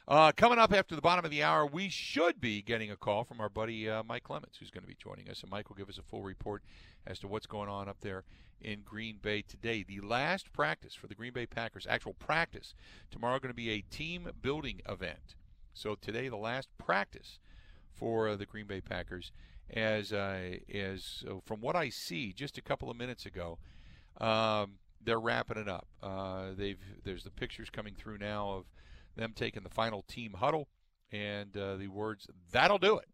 Uh, 0.07 0.31
coming 0.31 0.57
up 0.57 0.71
after 0.71 0.95
the 0.95 1.01
bottom 1.01 1.25
of 1.25 1.31
the 1.31 1.43
hour, 1.43 1.65
we 1.65 1.89
should 1.89 2.39
be 2.39 2.61
getting 2.61 2.89
a 2.89 2.95
call 2.95 3.25
from 3.25 3.41
our 3.41 3.49
buddy 3.49 3.89
uh, 3.89 4.01
Mike 4.03 4.23
Clemens, 4.23 4.55
who's 4.57 4.71
going 4.71 4.83
to 4.83 4.87
be 4.87 4.95
joining 4.95 5.29
us. 5.29 5.41
And 5.41 5.51
Mike 5.51 5.67
will 5.67 5.75
give 5.75 5.89
us 5.89 5.97
a 5.97 6.01
full 6.01 6.23
report 6.23 6.63
as 7.05 7.19
to 7.19 7.27
what's 7.27 7.45
going 7.45 7.67
on 7.67 7.89
up 7.89 7.97
there 7.99 8.23
in 8.61 8.83
Green 8.85 9.17
Bay 9.21 9.41
today. 9.41 9.83
The 9.85 9.99
last 9.99 10.53
practice 10.53 10.95
for 10.95 11.07
the 11.07 11.15
Green 11.15 11.33
Bay 11.33 11.45
Packers, 11.45 11.85
actual 11.89 12.13
practice, 12.13 12.73
tomorrow 13.11 13.37
going 13.39 13.49
to 13.49 13.53
be 13.53 13.69
a 13.69 13.81
team 13.81 14.29
building 14.41 14.79
event. 14.87 15.35
So 15.73 15.95
today, 15.95 16.29
the 16.29 16.37
last 16.37 16.69
practice 16.77 17.39
for 17.93 18.29
uh, 18.29 18.35
the 18.37 18.45
Green 18.45 18.65
Bay 18.65 18.79
Packers. 18.79 19.33
As 19.69 20.13
uh, 20.13 20.59
as 20.73 21.25
from 21.45 21.59
what 21.59 21.75
I 21.75 21.89
see, 21.89 22.31
just 22.31 22.57
a 22.57 22.61
couple 22.61 22.89
of 22.89 22.95
minutes 22.95 23.25
ago, 23.25 23.57
um, 24.21 24.75
they're 25.03 25.19
wrapping 25.19 25.57
it 25.57 25.67
up. 25.67 25.87
Uh, 26.01 26.51
they've 26.55 26.79
there's 27.03 27.25
the 27.25 27.29
pictures 27.29 27.69
coming 27.69 27.93
through 27.93 28.19
now 28.19 28.51
of 28.51 28.65
them 29.17 29.33
taking 29.35 29.63
the 29.63 29.69
final 29.69 30.03
team 30.03 30.35
huddle 30.39 30.69
and 31.11 31.55
uh, 31.57 31.75
the 31.75 31.87
words 31.87 32.27
"That'll 32.51 32.77
do 32.77 32.97
it." 32.97 33.09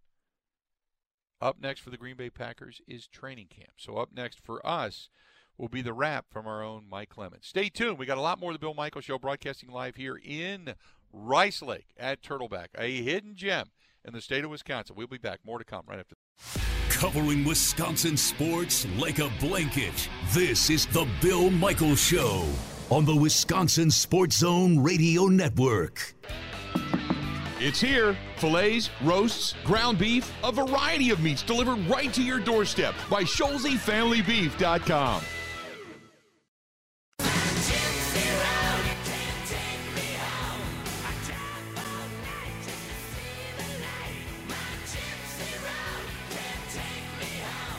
Up 1.42 1.60
next 1.60 1.82
for 1.82 1.90
the 1.90 1.98
Green 1.98 2.16
Bay 2.16 2.30
Packers 2.30 2.82
is 2.88 3.08
training 3.08 3.48
camp. 3.48 3.74
So 3.78 3.98
up 3.98 4.10
next 4.14 4.40
for 4.40 4.66
us 4.66 5.10
will 5.58 5.68
be 5.68 5.82
the 5.82 5.94
wrap 5.94 6.26
from 6.32 6.48
our 6.48 6.64
own 6.64 6.88
Mike 6.90 7.10
Clemens. 7.10 7.48
Stay 7.48 7.70
tuned. 7.70 8.00
We 8.00 8.06
got 8.06 8.18
a 8.18 8.22
lot 8.22 8.40
more 8.40 8.52
of 8.52 8.56
the 8.56 8.60
Bill 8.60 8.74
Michaels 8.74 9.06
Show 9.06 9.20
broadcasting 9.20 9.70
live 9.70 9.96
here 9.96 10.20
in 10.24 10.76
Rice 11.12 11.62
Lake 11.62 11.94
at 11.98 12.24
Turtleback, 12.24 12.68
a 12.78 13.02
hidden 13.02 13.36
gem 13.36 13.72
in 14.06 14.14
the 14.14 14.22
state 14.22 14.44
of 14.44 14.50
Wisconsin. 14.50 14.96
We'll 14.96 15.08
be 15.08 15.18
back. 15.18 15.40
More 15.46 15.60
to 15.60 15.66
come 15.66 15.84
right 15.88 16.00
after. 16.00 16.16
Covering 16.90 17.44
Wisconsin 17.44 18.18
sports 18.18 18.88
like 18.98 19.20
a 19.20 19.30
blanket. 19.40 20.10
This 20.32 20.70
is 20.70 20.86
the 20.88 21.08
Bill 21.22 21.50
Michaels 21.50 22.00
Show 22.00 22.46
on 22.94 23.06
the 23.06 23.16
Wisconsin 23.16 23.90
Sports 23.90 24.38
Zone 24.38 24.78
Radio 24.78 25.26
Network. 25.26 26.14
It's 27.60 27.82
here. 27.82 28.16
Fillets, 28.38 28.92
roasts, 29.02 29.56
ground 29.64 29.98
beef, 29.98 30.32
a 30.44 30.52
variety 30.52 31.10
of 31.10 31.20
meats 31.20 31.42
delivered 31.42 31.80
right 31.88 32.14
to 32.14 32.22
your 32.22 32.40
doorstep 32.40 32.94
by 33.10 33.24
ScholzeFamilyBeef.com. 33.24 35.24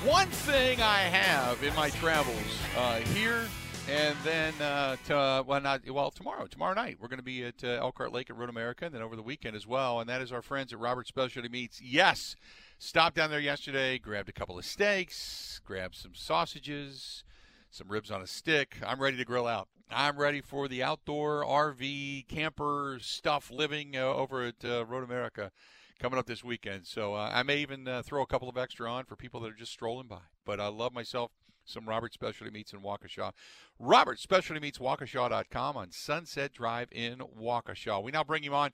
One 0.04 0.26
thing 0.26 0.80
I 0.80 1.02
have 1.02 1.62
in 1.62 1.72
my 1.76 1.90
travels 1.90 2.58
uh, 2.76 2.96
here 2.96 3.44
and 3.88 4.16
then, 4.24 4.54
uh, 4.60 4.96
to, 5.06 5.44
well, 5.46 5.60
not 5.60 5.88
well 5.90 6.10
tomorrow. 6.10 6.46
Tomorrow 6.46 6.74
night, 6.74 6.96
we're 7.00 7.08
going 7.08 7.18
to 7.18 7.24
be 7.24 7.44
at 7.44 7.62
uh, 7.62 7.68
Elkhart 7.68 8.12
Lake 8.12 8.30
at 8.30 8.36
Road 8.36 8.48
America, 8.48 8.86
and 8.86 8.94
then 8.94 9.02
over 9.02 9.16
the 9.16 9.22
weekend 9.22 9.54
as 9.54 9.66
well. 9.66 10.00
And 10.00 10.08
that 10.08 10.22
is 10.22 10.32
our 10.32 10.42
friends 10.42 10.72
at 10.72 10.78
Robert 10.78 11.06
Specialty 11.06 11.48
Meats. 11.48 11.82
Yes, 11.82 12.34
stopped 12.78 13.16
down 13.16 13.30
there 13.30 13.40
yesterday, 13.40 13.98
grabbed 13.98 14.28
a 14.28 14.32
couple 14.32 14.58
of 14.58 14.64
steaks, 14.64 15.60
grabbed 15.64 15.96
some 15.96 16.14
sausages, 16.14 17.24
some 17.70 17.88
ribs 17.88 18.10
on 18.10 18.22
a 18.22 18.26
stick. 18.26 18.78
I'm 18.84 19.00
ready 19.00 19.18
to 19.18 19.24
grill 19.24 19.46
out. 19.46 19.68
I'm 19.90 20.16
ready 20.16 20.40
for 20.40 20.66
the 20.66 20.82
outdoor 20.82 21.44
RV 21.44 22.26
camper 22.26 22.98
stuff 23.02 23.50
living 23.50 23.96
uh, 23.96 24.04
over 24.04 24.44
at 24.44 24.64
uh, 24.64 24.86
Road 24.86 25.04
America 25.04 25.52
coming 25.98 26.18
up 26.18 26.26
this 26.26 26.42
weekend. 26.42 26.86
So 26.86 27.14
uh, 27.14 27.30
I 27.32 27.42
may 27.42 27.58
even 27.58 27.86
uh, 27.86 28.02
throw 28.02 28.22
a 28.22 28.26
couple 28.26 28.48
of 28.48 28.56
extra 28.56 28.90
on 28.90 29.04
for 29.04 29.14
people 29.14 29.40
that 29.40 29.50
are 29.50 29.56
just 29.56 29.72
strolling 29.72 30.06
by. 30.06 30.20
But 30.44 30.58
I 30.58 30.68
love 30.68 30.92
myself 30.94 31.30
some 31.64 31.88
Robert 31.88 32.12
Specialty 32.12 32.52
Meats 32.52 32.72
in 32.72 32.80
Waukesha. 32.80 33.32
Robert 33.78 34.18
Specialty 34.18 34.60
Meats, 34.60 34.78
Waukesha.com 34.78 35.76
on 35.76 35.90
Sunset 35.90 36.52
Drive 36.52 36.88
in 36.92 37.18
Waukesha. 37.18 38.02
We 38.02 38.12
now 38.12 38.24
bring 38.24 38.44
you 38.44 38.54
on 38.54 38.72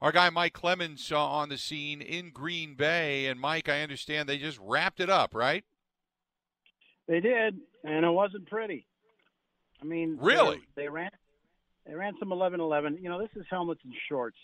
our 0.00 0.12
guy 0.12 0.30
Mike 0.30 0.54
Clemens 0.54 1.12
uh, 1.12 1.24
on 1.24 1.48
the 1.48 1.58
scene 1.58 2.00
in 2.00 2.30
Green 2.30 2.74
Bay. 2.74 3.26
And 3.26 3.38
Mike, 3.38 3.68
I 3.68 3.82
understand 3.82 4.28
they 4.28 4.38
just 4.38 4.58
wrapped 4.60 5.00
it 5.00 5.10
up, 5.10 5.34
right? 5.34 5.64
They 7.06 7.20
did, 7.20 7.58
and 7.84 8.04
it 8.04 8.10
wasn't 8.10 8.48
pretty. 8.48 8.86
I 9.82 9.84
mean, 9.84 10.16
really, 10.20 10.60
they, 10.76 10.82
they 10.82 10.88
ran 10.88 11.10
they 11.86 11.94
ran 11.94 12.14
some 12.18 12.28
11-11. 12.28 13.02
You 13.02 13.08
know, 13.08 13.18
this 13.18 13.30
is 13.34 13.46
helmets 13.50 13.80
and 13.84 13.94
shorts, 14.08 14.36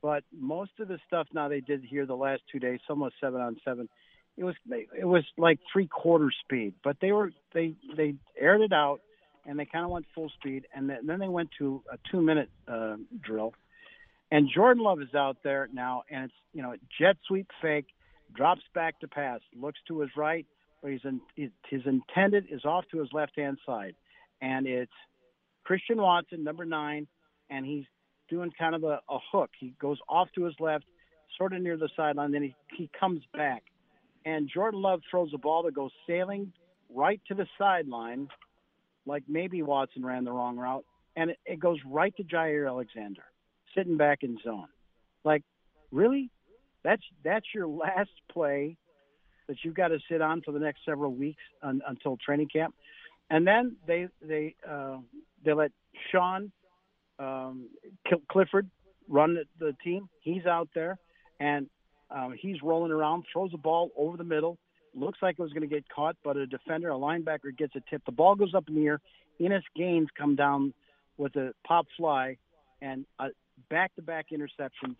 but 0.00 0.22
most 0.32 0.72
of 0.78 0.88
the 0.88 0.98
stuff 1.06 1.26
now 1.32 1.48
they 1.48 1.60
did 1.60 1.82
here 1.82 2.06
the 2.06 2.14
last 2.14 2.42
two 2.52 2.58
days, 2.58 2.78
some 2.86 3.00
was 3.00 3.12
seven 3.20 3.40
on 3.40 3.56
seven 3.64 3.88
it 4.38 4.44
was 4.44 4.54
it 4.96 5.04
was 5.04 5.24
like 5.36 5.58
three 5.72 5.88
quarter 5.88 6.30
speed, 6.44 6.74
but 6.84 6.96
they 7.00 7.10
were 7.10 7.32
they 7.52 7.74
they 7.96 8.14
aired 8.40 8.60
it 8.60 8.72
out, 8.72 9.00
and 9.44 9.58
they 9.58 9.66
kind 9.66 9.84
of 9.84 9.90
went 9.90 10.06
full 10.14 10.30
speed, 10.38 10.66
and 10.74 10.88
then 10.88 11.18
they 11.18 11.28
went 11.28 11.50
to 11.58 11.82
a 11.92 11.98
two-minute 12.10 12.48
uh, 12.68 12.96
drill. 13.20 13.52
And 14.30 14.48
Jordan 14.54 14.82
Love 14.82 15.00
is 15.00 15.14
out 15.14 15.38
there 15.42 15.68
now, 15.72 16.04
and 16.08 16.24
it's 16.24 16.34
you 16.52 16.62
know 16.62 16.74
jet 17.00 17.16
sweep 17.26 17.48
fake, 17.60 17.86
drops 18.34 18.62
back 18.74 19.00
to 19.00 19.08
pass, 19.08 19.40
looks 19.56 19.80
to 19.88 20.00
his 20.00 20.10
right, 20.16 20.46
but 20.82 20.92
he's 20.92 21.04
in, 21.04 21.20
his 21.68 21.82
intended 21.84 22.46
is 22.50 22.64
off 22.64 22.84
to 22.92 23.00
his 23.00 23.08
left-hand 23.12 23.58
side, 23.66 23.96
and 24.40 24.68
it's 24.68 24.92
Christian 25.64 26.00
Watson, 26.00 26.44
number 26.44 26.64
nine, 26.64 27.08
and 27.50 27.66
he's 27.66 27.86
doing 28.30 28.52
kind 28.56 28.76
of 28.76 28.84
a, 28.84 29.00
a 29.10 29.18
hook. 29.32 29.50
He 29.58 29.74
goes 29.80 29.98
off 30.08 30.28
to 30.36 30.44
his 30.44 30.54
left, 30.60 30.84
sort 31.36 31.54
of 31.54 31.60
near 31.60 31.76
the 31.76 31.88
sideline, 31.96 32.30
then 32.30 32.42
he, 32.42 32.54
he 32.76 32.88
comes 32.98 33.22
back. 33.34 33.64
And 34.28 34.46
Jordan 34.52 34.82
Love 34.82 35.00
throws 35.10 35.30
a 35.34 35.38
ball 35.38 35.62
that 35.62 35.74
goes 35.74 35.90
sailing 36.06 36.52
right 36.94 37.18
to 37.28 37.34
the 37.34 37.46
sideline, 37.56 38.28
like 39.06 39.22
maybe 39.26 39.62
Watson 39.62 40.04
ran 40.04 40.24
the 40.24 40.32
wrong 40.32 40.58
route, 40.58 40.84
and 41.16 41.30
it, 41.30 41.38
it 41.46 41.58
goes 41.58 41.78
right 41.86 42.14
to 42.18 42.24
Jaire 42.24 42.68
Alexander, 42.68 43.22
sitting 43.74 43.96
back 43.96 44.18
in 44.22 44.36
zone. 44.44 44.68
Like, 45.24 45.44
really? 45.90 46.30
That's 46.84 47.02
that's 47.24 47.46
your 47.54 47.66
last 47.68 48.10
play 48.30 48.76
that 49.46 49.56
you've 49.64 49.74
got 49.74 49.88
to 49.88 49.98
sit 50.10 50.20
on 50.20 50.42
for 50.42 50.52
the 50.52 50.60
next 50.60 50.80
several 50.84 51.14
weeks 51.14 51.42
un, 51.62 51.80
until 51.88 52.18
training 52.18 52.48
camp, 52.48 52.74
and 53.30 53.46
then 53.46 53.76
they 53.86 54.08
they 54.20 54.54
uh, 54.68 54.98
they 55.42 55.54
let 55.54 55.72
Sean 56.12 56.52
um, 57.18 57.70
Clifford 58.30 58.70
run 59.08 59.36
the, 59.36 59.44
the 59.58 59.74
team. 59.82 60.10
He's 60.20 60.44
out 60.44 60.68
there, 60.74 60.98
and 61.40 61.70
um, 62.10 62.34
he's 62.38 62.62
rolling 62.62 62.92
around, 62.92 63.24
throws 63.32 63.50
the 63.50 63.58
ball 63.58 63.90
over 63.96 64.16
the 64.16 64.24
middle. 64.24 64.58
Looks 64.94 65.18
like 65.20 65.36
it 65.38 65.42
was 65.42 65.52
going 65.52 65.68
to 65.68 65.74
get 65.74 65.88
caught, 65.88 66.16
but 66.24 66.36
a 66.36 66.46
defender, 66.46 66.90
a 66.90 66.94
linebacker, 66.94 67.56
gets 67.56 67.76
a 67.76 67.82
tip. 67.88 68.02
The 68.04 68.12
ball 68.12 68.34
goes 68.34 68.54
up 68.54 68.68
in 68.68 68.74
the 68.74 68.86
air. 68.86 69.00
Innis 69.38 69.64
Gaines 69.76 70.08
come 70.16 70.34
down 70.34 70.72
with 71.16 71.36
a 71.36 71.52
pop 71.66 71.86
fly, 71.96 72.38
and 72.80 73.04
a 73.18 73.28
back-to-back 73.68 74.26
interception 74.32 74.96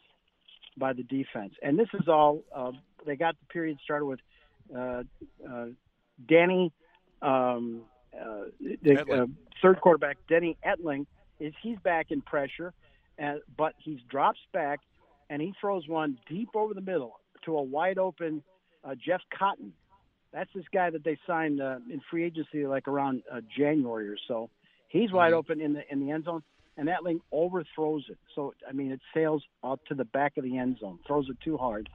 by 0.77 0.93
the 0.93 1.03
defense. 1.03 1.55
And 1.63 1.79
this 1.79 1.89
is 1.95 2.09
all. 2.09 2.43
Uh, 2.55 2.73
they 3.07 3.17
got 3.17 3.37
the 3.41 3.47
period 3.47 3.79
started 3.83 4.05
with 4.05 4.21
uh, 4.77 5.03
uh, 5.49 5.67
Danny, 6.29 6.73
um, 7.23 7.83
uh, 8.15 8.45
the 8.83 9.01
uh, 9.11 9.27
third 9.63 9.81
quarterback, 9.81 10.19
Denny 10.29 10.57
Etling, 10.67 11.07
is 11.41 11.55
he's 11.63 11.79
back 11.79 12.11
in 12.11 12.21
pressure, 12.21 12.73
and, 13.17 13.41
but 13.57 13.75
he 13.79 14.03
drops 14.09 14.41
back 14.53 14.81
and 15.31 15.43
he 15.43 15.55
throws 15.61 15.87
one 15.89 16.19
deep 16.29 16.51
over 16.55 16.75
the 16.75 16.81
middle 16.81 17.21
to 17.45 17.57
a 17.57 17.63
wide 17.63 17.99
open 17.99 18.43
uh, 18.85 18.95
Jeff 18.95 19.21
Cotton. 19.37 19.73
That's 20.33 20.51
this 20.55 20.65
guy 20.73 20.91
that 20.91 21.05
they 21.05 21.19
signed 21.27 21.61
uh, 21.61 21.79
in 21.91 22.01
free 22.11 22.25
agency 22.25 22.67
like 22.67 22.87
around 22.87 23.23
uh, 23.33 23.41
January 23.57 24.09
or 24.09 24.17
so. 24.27 24.51
He's 24.89 25.13
wide 25.13 25.29
mm-hmm. 25.29 25.39
open 25.39 25.61
in 25.61 25.75
the 25.75 25.83
in 25.91 26.01
the 26.01 26.11
end 26.13 26.25
zone, 26.25 26.43
and 26.77 26.89
Etling 26.89 27.21
overthrows 27.33 28.05
it. 28.09 28.19
So 28.35 28.55
I 28.69 28.73
mean, 28.73 28.93
it 28.93 29.01
sails 29.15 29.43
out 29.65 29.81
to 29.89 29.95
the 29.95 30.05
back 30.05 30.37
of 30.37 30.45
the 30.45 30.59
end 30.59 30.79
zone, 30.81 30.99
throws 31.07 31.29
it 31.29 31.37
too 31.43 31.57
hard. 31.57 31.89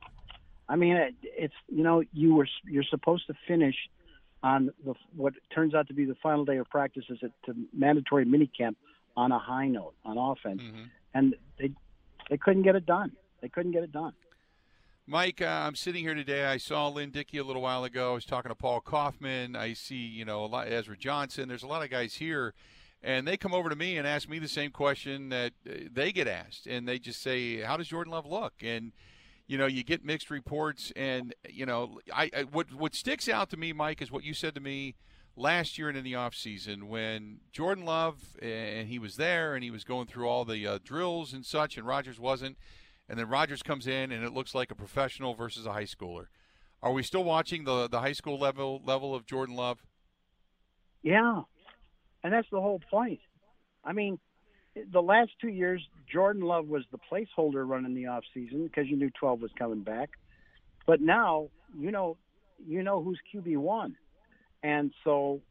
I 0.69 0.75
mean, 0.75 0.95
it, 0.95 1.15
it's 1.23 1.53
you 1.67 1.83
know 1.83 2.03
you 2.13 2.35
were 2.35 2.47
you're 2.65 2.83
supposed 2.83 3.27
to 3.27 3.33
finish 3.47 3.75
on 4.41 4.71
the 4.85 4.93
what 5.15 5.33
turns 5.53 5.73
out 5.73 5.87
to 5.87 5.93
be 5.93 6.05
the 6.05 6.15
final 6.21 6.45
day 6.45 6.57
of 6.57 6.69
practices 6.69 7.19
at 7.23 7.31
the 7.47 7.55
mandatory 7.73 8.25
minicamp 8.25 8.75
on 9.15 9.31
a 9.31 9.39
high 9.39 9.67
note 9.67 9.93
on 10.05 10.17
offense, 10.17 10.61
mm-hmm. 10.61 10.83
and 11.13 11.35
they 11.59 11.71
they 12.29 12.37
couldn't 12.37 12.63
get 12.63 12.75
it 12.75 12.85
done. 12.85 13.11
They 13.43 13.49
couldn't 13.49 13.73
get 13.73 13.83
it 13.83 13.91
done. 13.91 14.13
Mike, 15.05 15.41
uh, 15.41 15.47
I'm 15.47 15.75
sitting 15.75 16.01
here 16.01 16.15
today. 16.15 16.45
I 16.45 16.55
saw 16.55 16.87
Lynn 16.87 17.11
Dickey 17.11 17.39
a 17.39 17.43
little 17.43 17.61
while 17.61 17.83
ago. 17.83 18.11
I 18.11 18.13
was 18.13 18.23
talking 18.23 18.47
to 18.47 18.55
Paul 18.55 18.79
Coffman. 18.79 19.57
I 19.57 19.73
see, 19.73 19.97
you 19.97 20.23
know, 20.23 20.45
a 20.45 20.47
lot, 20.47 20.71
Ezra 20.71 20.95
Johnson. 20.95 21.49
There's 21.49 21.63
a 21.63 21.67
lot 21.67 21.83
of 21.83 21.89
guys 21.89 22.13
here, 22.13 22.53
and 23.03 23.27
they 23.27 23.35
come 23.35 23.53
over 23.53 23.67
to 23.67 23.75
me 23.75 23.97
and 23.97 24.07
ask 24.07 24.29
me 24.29 24.39
the 24.39 24.47
same 24.47 24.71
question 24.71 25.27
that 25.27 25.51
uh, 25.69 25.73
they 25.91 26.13
get 26.13 26.29
asked, 26.29 26.67
and 26.67 26.87
they 26.87 26.99
just 26.99 27.21
say, 27.21 27.59
"How 27.59 27.75
does 27.75 27.89
Jordan 27.89 28.13
Love 28.13 28.25
look?" 28.25 28.53
And 28.61 28.93
you 29.45 29.57
know, 29.57 29.65
you 29.65 29.83
get 29.83 30.05
mixed 30.05 30.29
reports, 30.29 30.93
and 30.95 31.35
you 31.49 31.65
know, 31.65 31.99
I, 32.15 32.31
I 32.33 32.43
what 32.43 32.73
what 32.73 32.95
sticks 32.95 33.27
out 33.27 33.49
to 33.49 33.57
me, 33.57 33.73
Mike, 33.73 34.01
is 34.01 34.09
what 34.09 34.23
you 34.23 34.33
said 34.33 34.55
to 34.55 34.61
me 34.61 34.95
last 35.35 35.77
year 35.77 35.89
and 35.89 35.97
in 35.97 36.05
the 36.05 36.15
off 36.15 36.33
season 36.33 36.87
when 36.87 37.39
Jordan 37.51 37.83
Love 37.83 38.37
and 38.41 38.87
he 38.87 38.99
was 38.99 39.17
there 39.17 39.53
and 39.53 39.65
he 39.65 39.71
was 39.71 39.83
going 39.83 40.07
through 40.07 40.29
all 40.29 40.45
the 40.45 40.65
uh, 40.65 40.79
drills 40.81 41.33
and 41.33 41.45
such, 41.45 41.77
and 41.77 41.85
Rodgers 41.85 42.21
wasn't, 42.21 42.57
and 43.09 43.19
then 43.19 43.27
Rodgers 43.27 43.61
comes 43.61 43.87
in 43.87 44.11
and 44.11 44.23
it 44.23 44.33
looks 44.33 44.55
like 44.55 44.71
a 44.71 44.75
professional 44.75 45.33
versus 45.33 45.65
a 45.65 45.73
high 45.73 45.83
schooler. 45.83 46.27
Are 46.81 46.91
we 46.91 47.03
still 47.03 47.23
watching 47.23 47.63
the 47.63 47.87
the 47.87 47.99
high 47.99 48.13
school 48.13 48.37
level 48.37 48.81
level 48.85 49.15
of 49.15 49.25
Jordan 49.25 49.55
Love? 49.55 49.83
Yeah, 51.01 51.41
and 52.23 52.33
that's 52.33 52.47
the 52.51 52.61
whole 52.61 52.81
point. 52.89 53.19
I 53.83 53.93
mean, 53.93 54.19
the 54.91 55.01
last 55.01 55.31
two 55.41 55.49
years, 55.49 55.81
Jordan 56.11 56.43
Love 56.43 56.67
was 56.67 56.83
the 56.91 56.97
placeholder 56.97 57.67
running 57.67 57.93
the 57.93 58.07
off 58.07 58.23
season 58.33 58.63
because 58.63 58.87
you 58.87 58.95
knew 58.95 59.09
12 59.19 59.41
was 59.41 59.51
coming 59.57 59.81
back. 59.81 60.11
But 60.85 61.01
now, 61.01 61.49
you 61.77 61.91
know, 61.91 62.17
you 62.65 62.83
know 62.83 63.01
who's 63.03 63.19
QB 63.33 63.57
one 63.57 63.97
and 64.63 64.93
so 65.03 65.41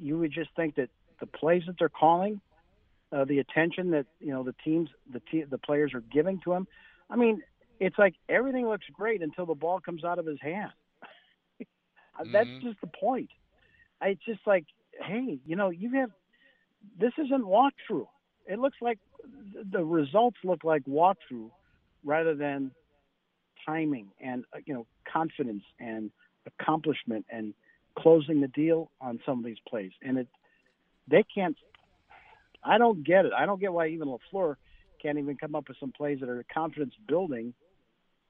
you 0.00 0.18
would 0.18 0.32
just 0.32 0.50
think 0.56 0.76
that 0.76 0.88
the 1.20 1.26
plays 1.26 1.62
that 1.66 1.76
they're 1.78 1.90
calling, 1.90 2.40
uh, 3.12 3.24
the 3.26 3.38
attention 3.38 3.90
that 3.90 4.06
you 4.18 4.32
know 4.32 4.42
the 4.42 4.54
teams, 4.64 4.88
the 5.12 5.20
te- 5.30 5.44
the 5.44 5.58
players 5.58 5.92
are 5.94 6.00
giving 6.00 6.40
to 6.44 6.52
him. 6.52 6.66
I 7.12 7.16
mean, 7.16 7.42
it's 7.78 7.98
like 7.98 8.14
everything 8.28 8.66
looks 8.66 8.86
great 8.92 9.22
until 9.22 9.44
the 9.44 9.54
ball 9.54 9.80
comes 9.80 10.02
out 10.02 10.18
of 10.18 10.24
his 10.24 10.38
hand. 10.40 10.70
mm-hmm. 11.60 12.32
That's 12.32 12.48
just 12.62 12.80
the 12.80 12.86
point. 12.86 13.28
It's 14.00 14.24
just 14.24 14.40
like, 14.46 14.64
hey, 14.98 15.38
you 15.44 15.54
know, 15.54 15.68
you 15.68 15.92
have 16.00 16.10
this 16.98 17.12
isn't 17.18 17.44
walkthrough. 17.44 18.06
It 18.46 18.58
looks 18.58 18.78
like 18.80 18.98
the 19.70 19.84
results 19.84 20.38
look 20.42 20.64
like 20.64 20.84
walkthrough 20.84 21.50
rather 22.02 22.34
than 22.34 22.72
timing 23.64 24.08
and 24.20 24.44
uh, 24.54 24.58
you 24.64 24.74
know 24.74 24.86
confidence 25.12 25.62
and 25.78 26.10
accomplishment 26.46 27.24
and 27.30 27.54
closing 27.96 28.40
the 28.40 28.48
deal 28.48 28.90
on 29.00 29.20
some 29.24 29.38
of 29.38 29.44
these 29.44 29.60
plays, 29.68 29.92
and 30.02 30.18
it 30.18 30.28
they 31.08 31.24
can't. 31.34 31.56
I 32.64 32.78
don't 32.78 33.04
get 33.04 33.26
it. 33.26 33.32
I 33.36 33.44
don't 33.44 33.60
get 33.60 33.72
why 33.72 33.88
even 33.88 34.08
Lafleur 34.08 34.56
can't 35.02 35.18
even 35.18 35.36
come 35.36 35.54
up 35.54 35.68
with 35.68 35.76
some 35.78 35.92
plays 35.92 36.20
that 36.20 36.28
are 36.28 36.44
confidence 36.52 36.94
building 37.08 37.54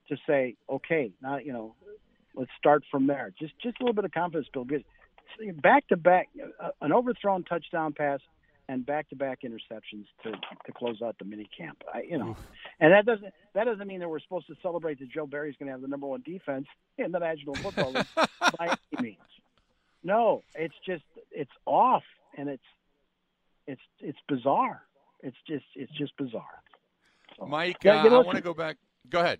to 0.08 0.16
say, 0.26 0.56
okay, 0.68 1.12
now 1.22 1.38
you 1.38 1.52
know, 1.52 1.74
let's 2.34 2.50
start 2.58 2.82
from 2.90 3.06
there. 3.06 3.32
Just 3.38 3.54
just 3.62 3.80
a 3.80 3.84
little 3.84 3.94
bit 3.94 4.04
of 4.04 4.12
confidence 4.12 4.48
build. 4.52 4.70
Back 5.62 5.88
to 5.88 5.96
back, 5.96 6.28
uh, 6.62 6.70
an 6.80 6.92
overthrown 6.92 7.44
touchdown 7.44 7.94
pass 7.94 8.20
and 8.68 8.86
back 8.86 9.08
to 9.10 9.16
back 9.16 9.40
interceptions 9.42 10.06
to 10.22 10.32
to 10.32 10.72
close 10.74 11.00
out 11.02 11.16
the 11.18 11.24
mini 11.24 11.48
camp. 11.56 11.82
I, 11.92 12.02
you 12.02 12.18
know, 12.18 12.36
and 12.80 12.92
that 12.92 13.06
doesn't 13.06 13.32
that 13.54 13.64
doesn't 13.64 13.86
mean 13.86 14.00
that 14.00 14.08
we're 14.08 14.20
supposed 14.20 14.46
to 14.48 14.54
celebrate 14.62 14.98
that 15.00 15.10
Joe 15.10 15.26
Barry's 15.26 15.56
going 15.58 15.66
to 15.66 15.72
have 15.72 15.82
the 15.82 15.88
number 15.88 16.06
one 16.06 16.22
defense 16.24 16.66
in 16.98 17.12
the 17.12 17.18
National 17.18 17.54
Football 17.54 17.92
League 17.92 18.06
by 18.58 18.76
any 18.98 19.02
means. 19.02 19.18
No, 20.04 20.42
it's 20.54 20.74
just 20.86 21.04
it's 21.30 21.50
off, 21.66 22.04
and 22.36 22.48
it's 22.48 22.62
it's 23.66 23.82
it's 24.00 24.18
bizarre. 24.28 24.82
It's 25.22 25.36
just 25.46 25.64
it's 25.74 25.92
just 25.92 26.16
bizarre. 26.16 26.62
So, 27.38 27.46
Mike, 27.46 27.78
yeah, 27.82 28.04
you 28.04 28.10
know, 28.10 28.22
I 28.22 28.24
want 28.24 28.36
to 28.36 28.42
go 28.42 28.54
back. 28.54 28.76
Go 29.08 29.20
ahead. 29.20 29.38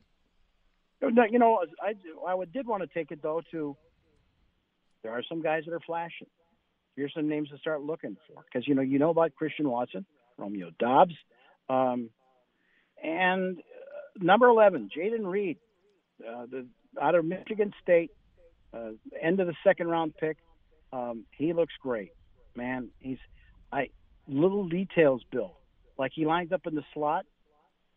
No, 1.03 1.25
you 1.29 1.39
know, 1.39 1.61
I 1.83 1.95
I 2.27 2.45
did 2.45 2.67
want 2.67 2.83
to 2.83 2.89
take 2.89 3.11
it 3.11 3.21
though 3.23 3.43
to. 3.51 3.77
There 5.03 5.13
are 5.13 5.23
some 5.29 5.43
guys 5.43 5.65
that 5.67 5.75
are 5.75 5.81
flashing. 5.81 6.29
Here's 6.95 7.13
some 7.13 7.29
names 7.29 7.49
to 7.49 7.59
start 7.59 7.83
looking 7.83 8.17
for 8.29 8.45
because 8.45 8.69
you 8.69 8.75
know 8.75 8.83
you 8.83 8.99
know 8.99 9.11
about 9.11 9.35
Christian 9.35 9.69
Watson, 9.69 10.07
Romeo 10.39 10.71
Doubs, 10.79 11.15
um, 11.69 12.11
and 13.03 13.59
uh, 13.59 14.25
number 14.25 14.47
eleven, 14.47 14.89
Jayden 14.97 15.27
Reed, 15.27 15.59
uh, 16.21 16.47
the 16.47 16.67
out 17.01 17.17
of 17.17 17.25
Michigan 17.25 17.73
State, 17.83 18.11
uh, 18.73 18.91
end 19.21 19.41
of 19.41 19.49
the 19.49 19.55
second 19.65 19.89
round 19.89 20.15
pick. 20.17 20.37
Um, 20.93 21.25
he 21.33 21.53
looks 21.53 21.75
great, 21.81 22.13
man. 22.55 22.91
He's 23.01 23.19
I 23.73 23.89
little 24.29 24.69
details, 24.69 25.23
Bill. 25.33 25.57
Like 25.99 26.13
he 26.15 26.27
lines 26.27 26.53
up 26.53 26.67
in 26.67 26.75
the 26.75 26.85
slot, 26.95 27.27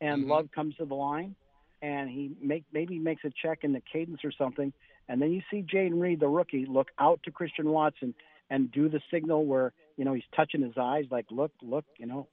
and 0.01 0.21
mm-hmm. 0.21 0.31
Love 0.31 0.49
comes 0.53 0.75
to 0.75 0.85
the 0.85 0.95
line, 0.95 1.35
and 1.81 2.09
he 2.09 2.31
make 2.41 2.63
maybe 2.71 2.99
makes 2.99 3.23
a 3.23 3.31
check 3.41 3.59
in 3.63 3.73
the 3.73 3.81
cadence 3.91 4.19
or 4.23 4.31
something, 4.31 4.73
and 5.07 5.21
then 5.21 5.31
you 5.31 5.41
see 5.51 5.63
Jayden 5.63 5.99
Reed, 5.99 6.19
the 6.19 6.27
rookie, 6.27 6.65
look 6.67 6.87
out 6.99 7.21
to 7.23 7.31
Christian 7.31 7.69
Watson 7.69 8.13
and 8.49 8.71
do 8.71 8.89
the 8.89 9.01
signal 9.11 9.45
where 9.45 9.73
you 9.97 10.05
know 10.05 10.13
he's 10.13 10.23
touching 10.35 10.61
his 10.61 10.73
eyes, 10.77 11.05
like 11.09 11.25
look, 11.31 11.51
look, 11.61 11.85
you 11.97 12.05
know, 12.05 12.27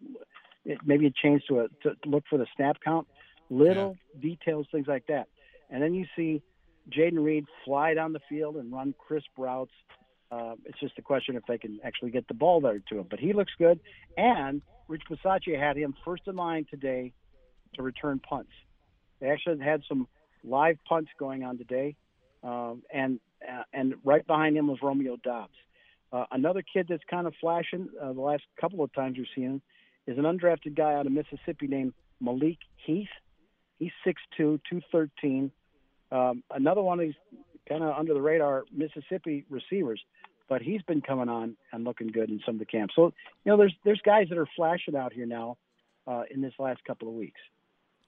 it, 0.65 0.79
maybe 0.85 1.07
it 1.07 1.15
changed 1.15 1.45
to 1.49 1.61
a 1.61 1.69
to 1.83 1.97
look 2.05 2.25
for 2.29 2.39
the 2.39 2.47
snap 2.57 2.77
count, 2.85 3.07
little 3.51 3.97
yeah. 4.15 4.31
details, 4.31 4.67
things 4.73 4.87
like 4.87 5.07
that, 5.07 5.29
and 5.71 5.83
then 5.83 5.95
you 5.95 6.07
see 6.17 6.43
Jayden 6.91 7.25
Reed 7.25 7.45
fly 7.65 7.95
down 7.95 8.13
the 8.13 8.21
field 8.29 8.57
and 8.57 8.73
run 8.73 8.95
crisp 8.99 9.29
routes 9.39 9.73
uh, 10.33 10.55
it's 10.65 10.81
just 10.81 10.99
a 10.99 11.03
question 11.03 11.37
if 11.37 11.43
they 11.47 11.59
can 11.59 11.79
actually 11.85 12.11
get 12.11 12.27
the 12.27 12.35
ball 12.35 12.61
there 12.61 12.81
to 12.89 12.99
him. 12.99 13.07
But 13.09 13.21
he 13.21 13.35
looks 13.35 13.53
good. 13.59 13.79
And 14.17 14.63
Rich 14.93 15.05
Bisaccia 15.11 15.59
had 15.59 15.79
him 15.79 15.95
first 16.05 16.25
in 16.27 16.37
line 16.37 16.67
today 16.71 17.15
to 17.77 17.83
return 17.83 18.19
punts. 18.19 18.51
They 19.21 19.29
actually 19.31 19.65
had 19.65 19.81
some 19.89 20.07
live 20.45 20.77
punts 20.87 21.11
going 21.19 21.45
on 21.45 21.57
today, 21.57 21.97
um, 22.45 22.83
and 22.93 23.19
uh, 23.43 23.63
and 23.73 23.95
right 24.05 24.27
behind 24.27 24.55
him 24.55 24.67
was 24.67 24.81
Romeo 24.83 25.17
Doubs. 25.17 25.55
Uh, 26.13 26.27
another 26.31 26.63
kid 26.63 26.89
that's 26.91 27.03
kind 27.09 27.27
of 27.27 27.33
flashing 27.41 27.89
uh, 28.03 28.13
the 28.13 28.21
last 28.21 28.43
couple 28.61 28.85
of 28.85 28.93
times 28.93 29.17
we've 29.17 29.27
seen 29.35 29.45
him 29.45 29.63
is 30.07 30.19
an 30.19 30.25
undrafted 30.25 30.77
guy 30.77 30.93
out 30.93 31.07
of 31.07 31.13
Mississippi 31.13 31.67
named 31.69 31.95
Malik 32.21 32.59
Heath. 32.85 33.09
He's 33.79 33.93
6'2", 34.07 34.61
213. 34.69 35.51
Um, 36.11 36.43
another 36.51 36.83
one 36.83 37.01
of 37.01 37.07
these 37.07 37.15
kind 37.67 37.83
of 37.83 37.97
under 37.97 38.13
the 38.13 38.21
radar 38.21 38.65
Mississippi 38.71 39.47
receivers, 39.49 40.03
but 40.53 40.61
he's 40.61 40.83
been 40.83 41.01
coming 41.01 41.31
on 41.31 41.57
and 41.73 41.83
looking 41.83 42.09
good 42.09 42.29
in 42.29 42.39
some 42.45 42.57
of 42.57 42.59
the 42.59 42.67
camps. 42.67 42.93
So 42.95 43.15
you 43.45 43.51
know, 43.51 43.57
there's 43.57 43.75
there's 43.87 44.03
guys 44.05 44.27
that 44.29 44.37
are 44.37 44.47
flashing 44.55 44.95
out 44.95 45.15
here 45.15 45.25
now 45.25 45.57
uh, 46.07 46.25
in 46.31 46.43
this 46.43 46.53
last 46.59 46.85
couple 46.85 47.09
of 47.09 47.15
weeks. 47.15 47.41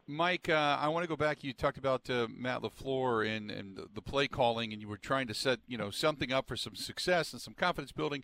Mike, 0.07 0.51
uh, 0.51 0.77
I 0.79 0.89
want 0.89 1.05
to 1.05 1.09
go 1.09 1.17
back. 1.17 1.43
You 1.43 1.55
talked 1.55 1.79
about 1.79 2.11
uh, 2.11 2.27
Matt 2.29 2.61
LaFleur 2.61 3.27
and, 3.27 3.51
and 3.51 3.81
the 3.95 4.03
play 4.03 4.29
calling, 4.29 4.75
and 4.75 4.83
you 4.83 4.89
were 4.89 4.99
trying 4.99 5.27
to 5.29 5.33
set 5.33 5.61
you 5.67 5.79
know 5.79 5.89
something 5.89 6.35
up 6.35 6.47
for 6.47 6.55
some 6.55 6.75
success 6.75 7.33
and 7.33 7.41
some 7.41 7.55
confidence 7.55 7.93
building. 7.93 8.23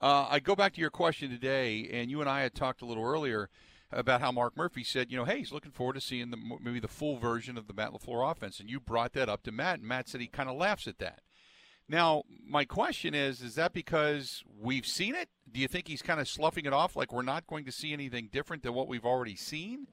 Uh, 0.00 0.26
I 0.28 0.40
go 0.40 0.56
back 0.56 0.74
to 0.74 0.80
your 0.80 0.90
question 0.90 1.30
today, 1.30 1.88
and 1.92 2.10
you 2.10 2.20
and 2.20 2.28
I 2.28 2.40
had 2.40 2.56
talked 2.56 2.82
a 2.82 2.86
little 2.86 3.04
earlier 3.04 3.50
about 3.92 4.20
how 4.20 4.32
Mark 4.32 4.56
Murphy 4.56 4.82
said, 4.82 5.12
you 5.12 5.16
know, 5.16 5.24
hey, 5.24 5.38
he's 5.38 5.52
looking 5.52 5.70
forward 5.70 5.92
to 5.92 6.00
seeing 6.00 6.32
the 6.32 6.38
maybe 6.60 6.80
the 6.80 6.88
full 6.88 7.18
version 7.18 7.56
of 7.56 7.68
the 7.68 7.74
Matt 7.74 7.92
LaFleur 7.92 8.32
offense, 8.32 8.58
and 8.58 8.68
you 8.68 8.80
brought 8.80 9.12
that 9.12 9.28
up 9.28 9.44
to 9.44 9.52
Matt, 9.52 9.78
and 9.78 9.86
Matt 9.86 10.08
said 10.08 10.20
he 10.20 10.26
kind 10.26 10.48
of 10.48 10.56
laughs 10.56 10.88
at 10.88 10.98
that. 10.98 11.20
Now, 11.90 12.22
my 12.46 12.64
question 12.64 13.14
is, 13.14 13.42
is 13.42 13.56
that 13.56 13.72
because 13.72 14.44
we've 14.60 14.86
seen 14.86 15.14
it? 15.14 15.28
Do 15.50 15.60
you 15.60 15.68
think 15.68 15.88
he's 15.88 16.02
kind 16.02 16.20
of 16.20 16.28
sloughing 16.28 16.64
it 16.64 16.72
off, 16.72 16.94
like 16.94 17.12
we're 17.12 17.22
not 17.22 17.46
going 17.46 17.64
to 17.64 17.72
see 17.72 17.92
anything 17.92 18.28
different 18.32 18.62
than 18.62 18.74
what 18.74 18.88
we've 18.88 19.04
already 19.04 19.36
seen? 19.36 19.88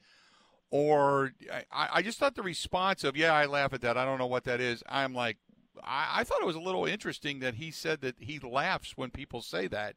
or 0.69 1.33
I, 1.71 1.88
I 1.93 2.01
just 2.01 2.19
thought 2.19 2.36
the 2.36 2.43
response 2.43 3.03
of 3.03 3.15
yeah 3.15 3.33
i 3.33 3.45
laugh 3.45 3.73
at 3.73 3.81
that. 3.81 3.97
I 3.97 4.05
don't 4.05 4.19
know 4.19 4.27
what 4.27 4.43
that 4.45 4.60
is. 4.60 4.83
I'm 4.88 5.13
like 5.13 5.38
I, 5.83 6.07
I 6.17 6.23
thought 6.23 6.41
it 6.41 6.47
was 6.47 6.55
a 6.55 6.62
little 6.62 6.86
interesting 6.86 7.39
that 7.39 7.55
he 7.55 7.71
said 7.71 8.01
that 8.01 8.15
he 8.19 8.39
laughs 8.39 8.93
when 8.95 9.10
people 9.10 9.41
say 9.41 9.67
that 9.67 9.95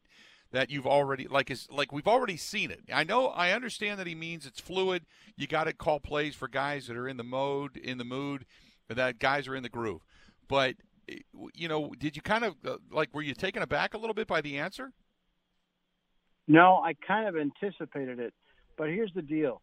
that 0.51 0.69
you've 0.69 0.87
already 0.87 1.27
like 1.27 1.51
is 1.51 1.67
like 1.69 1.91
we've 1.91 2.07
already 2.07 2.37
seen 2.37 2.71
it. 2.71 2.81
I 2.93 3.03
know 3.03 3.27
i 3.27 3.51
understand 3.51 3.99
that 3.99 4.07
he 4.07 4.15
means 4.15 4.45
it's 4.45 4.59
fluid. 4.59 5.05
You 5.35 5.47
got 5.47 5.65
to 5.65 5.73
call 5.73 5.99
plays 5.99 6.35
for 6.35 6.47
guys 6.47 6.87
that 6.87 6.97
are 6.97 7.07
in 7.07 7.17
the 7.17 7.23
mode 7.23 7.77
in 7.77 7.97
the 7.97 8.05
mood 8.05 8.45
that 8.87 9.19
guys 9.19 9.47
are 9.47 9.55
in 9.55 9.63
the 9.63 9.69
groove. 9.69 10.05
But 10.47 10.75
you 11.53 11.67
know 11.67 11.93
did 11.99 12.15
you 12.15 12.21
kind 12.21 12.43
of 12.43 12.55
uh, 12.65 12.77
like 12.91 13.13
were 13.13 13.21
you 13.21 13.33
taken 13.33 13.61
aback 13.61 13.93
a 13.93 13.97
little 13.97 14.13
bit 14.13 14.27
by 14.27 14.41
the 14.41 14.57
answer 14.57 14.91
no 16.47 16.81
i 16.83 16.93
kind 17.05 17.27
of 17.27 17.35
anticipated 17.35 18.19
it 18.19 18.33
but 18.77 18.87
here's 18.87 19.11
the 19.13 19.21
deal 19.21 19.61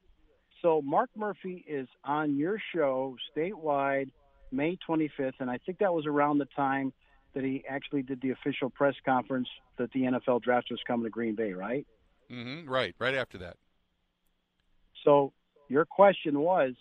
so 0.62 0.82
Mark 0.82 1.10
Murphy 1.16 1.64
is 1.68 1.88
on 2.04 2.36
your 2.36 2.58
show 2.74 3.16
statewide 3.36 4.10
May 4.50 4.76
25th, 4.88 5.34
and 5.40 5.50
I 5.50 5.58
think 5.58 5.78
that 5.78 5.92
was 5.92 6.06
around 6.06 6.38
the 6.38 6.48
time 6.56 6.92
that 7.34 7.44
he 7.44 7.62
actually 7.68 8.02
did 8.02 8.20
the 8.22 8.30
official 8.30 8.70
press 8.70 8.94
conference 9.04 9.48
that 9.76 9.92
the 9.92 10.00
NFL 10.00 10.42
draft 10.42 10.68
was 10.70 10.80
coming 10.86 11.04
to 11.04 11.10
Green 11.10 11.34
Bay, 11.34 11.52
right? 11.52 11.86
Mm-hmm. 12.30 12.68
Right, 12.68 12.94
right 12.98 13.14
after 13.14 13.38
that. 13.38 13.56
So 15.04 15.32
your 15.68 15.84
question 15.84 16.40
was, 16.40 16.72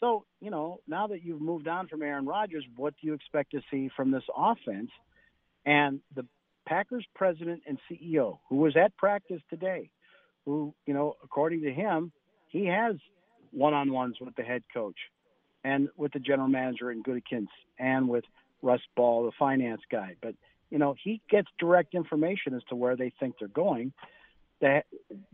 so 0.00 0.24
you 0.40 0.50
know, 0.50 0.80
now 0.86 1.06
that 1.08 1.24
you've 1.24 1.40
moved 1.40 1.68
on 1.68 1.88
from 1.88 2.02
Aaron 2.02 2.26
Rodgers, 2.26 2.64
what 2.76 2.94
do 3.00 3.06
you 3.06 3.14
expect 3.14 3.52
to 3.52 3.60
see 3.70 3.90
from 3.96 4.10
this 4.10 4.24
offense? 4.36 4.90
And 5.64 6.00
the 6.14 6.26
Packers 6.66 7.06
president 7.14 7.62
and 7.66 7.78
CEO, 7.90 8.38
who 8.48 8.56
was 8.56 8.76
at 8.76 8.96
practice 8.96 9.40
today, 9.48 9.90
who 10.44 10.74
you 10.86 10.94
know, 10.94 11.16
according 11.22 11.62
to 11.62 11.72
him, 11.72 12.12
he 12.48 12.66
has 12.66 12.96
one-on-ones 13.52 14.16
with 14.20 14.34
the 14.36 14.42
head 14.42 14.62
coach 14.72 14.96
and 15.64 15.88
with 15.96 16.12
the 16.12 16.18
general 16.18 16.48
manager 16.48 16.90
in 16.90 17.02
Gutekunst 17.02 17.48
and 17.78 18.08
with 18.08 18.24
Russ 18.62 18.80
Ball, 18.96 19.24
the 19.24 19.32
finance 19.38 19.82
guy. 19.90 20.16
But 20.20 20.34
you 20.70 20.78
know, 20.78 20.94
he 21.02 21.20
gets 21.30 21.48
direct 21.58 21.94
information 21.94 22.54
as 22.54 22.62
to 22.68 22.76
where 22.76 22.96
they 22.96 23.12
think 23.18 23.36
they're 23.38 23.48
going. 23.48 23.92
The 24.60 24.82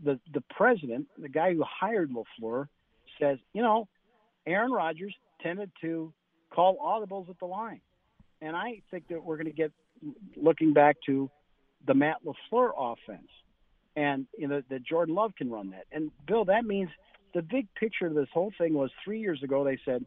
the 0.03 0.19
the 0.33 0.43
president, 0.49 1.07
the 1.17 1.29
guy 1.29 1.53
who 1.53 1.63
hired 1.63 2.11
LaFleur, 2.11 2.67
says, 3.19 3.37
you 3.53 3.61
know, 3.61 3.87
Aaron 4.45 4.71
Rodgers 4.71 5.13
tended 5.41 5.71
to 5.81 6.13
call 6.49 6.77
audibles 6.77 7.29
at 7.29 7.39
the 7.39 7.45
line, 7.45 7.81
and 8.41 8.55
I 8.55 8.81
think 8.91 9.07
that 9.09 9.23
we're 9.23 9.37
going 9.37 9.47
to 9.47 9.53
get 9.53 9.71
looking 10.35 10.73
back 10.73 10.97
to 11.05 11.29
the 11.85 11.93
Matt 11.93 12.17
LaFleur 12.25 12.71
offense, 12.77 13.29
and 13.95 14.25
you 14.37 14.47
know 14.47 14.61
that 14.69 14.83
Jordan 14.83 15.15
Love 15.15 15.33
can 15.37 15.49
run 15.49 15.71
that. 15.71 15.85
And 15.91 16.11
Bill, 16.27 16.45
that 16.45 16.65
means 16.65 16.89
the 17.33 17.41
big 17.41 17.67
picture 17.75 18.07
of 18.07 18.13
this 18.13 18.27
whole 18.33 18.51
thing 18.57 18.73
was 18.73 18.91
three 19.03 19.19
years 19.19 19.41
ago 19.43 19.63
they 19.63 19.79
said, 19.85 20.05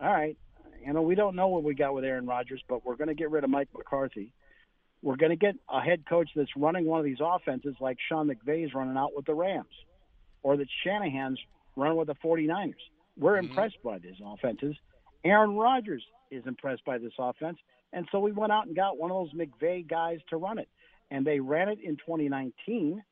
all 0.00 0.12
right, 0.12 0.36
you 0.84 0.92
know, 0.92 1.02
we 1.02 1.14
don't 1.14 1.34
know 1.34 1.48
what 1.48 1.64
we 1.64 1.74
got 1.74 1.94
with 1.94 2.04
Aaron 2.04 2.26
Rodgers, 2.26 2.62
but 2.68 2.84
we're 2.84 2.96
going 2.96 3.08
to 3.08 3.14
get 3.14 3.30
rid 3.30 3.44
of 3.44 3.50
Mike 3.50 3.68
McCarthy. 3.74 4.32
We're 5.02 5.16
going 5.16 5.30
to 5.30 5.36
get 5.36 5.54
a 5.70 5.80
head 5.80 6.04
coach 6.08 6.28
that's 6.34 6.50
running 6.56 6.84
one 6.86 6.98
of 6.98 7.04
these 7.04 7.18
offenses 7.20 7.74
like 7.80 7.96
Sean 8.08 8.28
McVay's 8.28 8.74
running 8.74 8.96
out 8.96 9.14
with 9.14 9.26
the 9.26 9.34
Rams 9.34 9.66
or 10.42 10.56
that 10.56 10.68
Shanahan's 10.84 11.38
running 11.76 11.96
with 11.96 12.08
the 12.08 12.14
49ers. 12.14 12.74
We're 13.18 13.36
mm-hmm. 13.36 13.48
impressed 13.48 13.82
by 13.84 13.98
these 13.98 14.16
offenses. 14.24 14.76
Aaron 15.24 15.56
Rodgers 15.56 16.04
is 16.30 16.44
impressed 16.46 16.84
by 16.84 16.98
this 16.98 17.12
offense. 17.18 17.58
And 17.92 18.06
so 18.12 18.20
we 18.20 18.32
went 18.32 18.52
out 18.52 18.66
and 18.66 18.76
got 18.76 18.98
one 18.98 19.10
of 19.10 19.16
those 19.16 19.32
McVay 19.34 19.88
guys 19.88 20.18
to 20.30 20.36
run 20.36 20.58
it. 20.58 20.68
And 21.10 21.26
they 21.26 21.40
ran 21.40 21.68
it 21.68 21.78
in 21.82 21.96
2019 21.96 23.02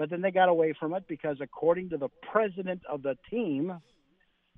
but 0.00 0.08
then 0.08 0.22
they 0.22 0.30
got 0.30 0.48
away 0.48 0.72
from 0.80 0.94
it 0.94 1.04
because, 1.06 1.36
according 1.42 1.90
to 1.90 1.98
the 1.98 2.08
president 2.32 2.80
of 2.88 3.02
the 3.02 3.18
team, 3.28 3.82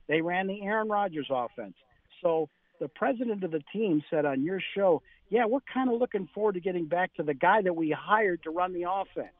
they 0.06 0.20
ran 0.20 0.46
the 0.46 0.62
Aaron 0.62 0.88
Rodgers 0.88 1.26
offense. 1.30 1.74
So 2.22 2.48
the 2.78 2.86
president 2.86 3.42
of 3.42 3.50
the 3.50 3.60
team 3.72 4.04
said 4.08 4.24
on 4.24 4.44
your 4.44 4.60
show, 4.76 5.02
"Yeah, 5.30 5.46
we're 5.46 5.58
kind 5.62 5.90
of 5.92 5.98
looking 5.98 6.28
forward 6.28 6.54
to 6.54 6.60
getting 6.60 6.86
back 6.86 7.12
to 7.14 7.24
the 7.24 7.34
guy 7.34 7.60
that 7.60 7.74
we 7.74 7.90
hired 7.90 8.44
to 8.44 8.50
run 8.50 8.72
the 8.72 8.84
offense, 8.88 9.34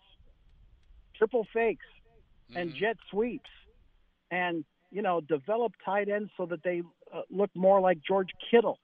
triple 1.14 1.46
fakes 1.54 1.86
and 2.52 2.70
mm-hmm. 2.70 2.78
jet 2.80 2.96
sweeps, 3.08 3.50
and 4.32 4.64
you 4.92 5.02
know, 5.02 5.20
develop 5.20 5.72
tight 5.84 6.08
ends 6.08 6.30
so 6.36 6.46
that 6.46 6.62
they 6.62 6.82
uh, 7.12 7.22
look 7.30 7.50
more 7.54 7.80
like 7.80 7.98
George 8.06 8.30
Kittle, 8.50 8.78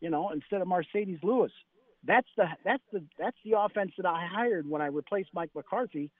you 0.00 0.10
know, 0.10 0.30
instead 0.30 0.60
of 0.60 0.68
Marcedes 0.68 1.22
Lewis." 1.22 1.52
That's 2.06 2.28
the 2.36 2.44
that's 2.64 2.82
the 2.92 3.02
that's 3.18 3.36
the 3.44 3.58
offense 3.58 3.92
that 3.96 4.04
I 4.04 4.26
hired 4.30 4.68
when 4.68 4.82
I 4.82 4.86
replaced 4.86 5.30
Mike 5.32 5.50
McCarthy 5.54 6.10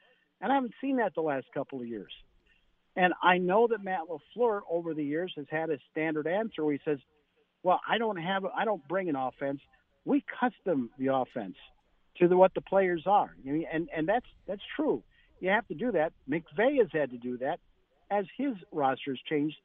and 0.40 0.53
I 0.53 0.57
haven't 0.57 0.75
seen 0.81 0.97
that 0.97 1.14
the 1.14 1.23
last 1.23 1.47
couple 1.55 1.81
of 1.81 1.87
years. 1.87 2.12
And 2.97 3.12
I 3.23 3.38
know 3.38 3.66
that 3.68 3.83
Matt 3.83 4.03
LaFleur 4.11 4.61
over 4.70 4.94
the 4.94 5.05
years 5.05 5.33
has 5.37 5.47
had 5.51 5.70
a 5.70 5.79
standard 5.90 6.27
answer 6.27 6.64
where 6.64 6.75
he 6.75 6.81
says, 6.85 6.99
well, 7.62 7.81
I 7.88 7.99
don't 7.99 8.18
have, 8.18 8.44
I 8.44 8.64
don't 8.64 8.87
bring 8.87 9.09
an 9.09 9.16
offense. 9.16 9.61
We 10.05 10.23
custom 10.38 10.90
the 10.99 11.14
offense 11.14 11.57
to 12.18 12.29
the, 12.29 12.37
what 12.37 12.55
the 12.55 12.61
players 12.61 13.05
are. 13.07 13.35
And, 13.47 13.88
and 13.94 14.07
that's, 14.07 14.27
that's 14.47 14.62
true. 14.77 15.03
You 15.40 15.49
have 15.49 15.66
to 15.68 15.75
do 15.75 15.92
that. 15.92 16.12
McVay 16.29 16.79
has 16.79 16.88
had 16.92 17.11
to 17.11 17.18
do 17.18 17.38
that 17.38 17.59
as 18.11 18.25
his 18.37 18.55
rosters 18.73 19.21
changed 19.29 19.57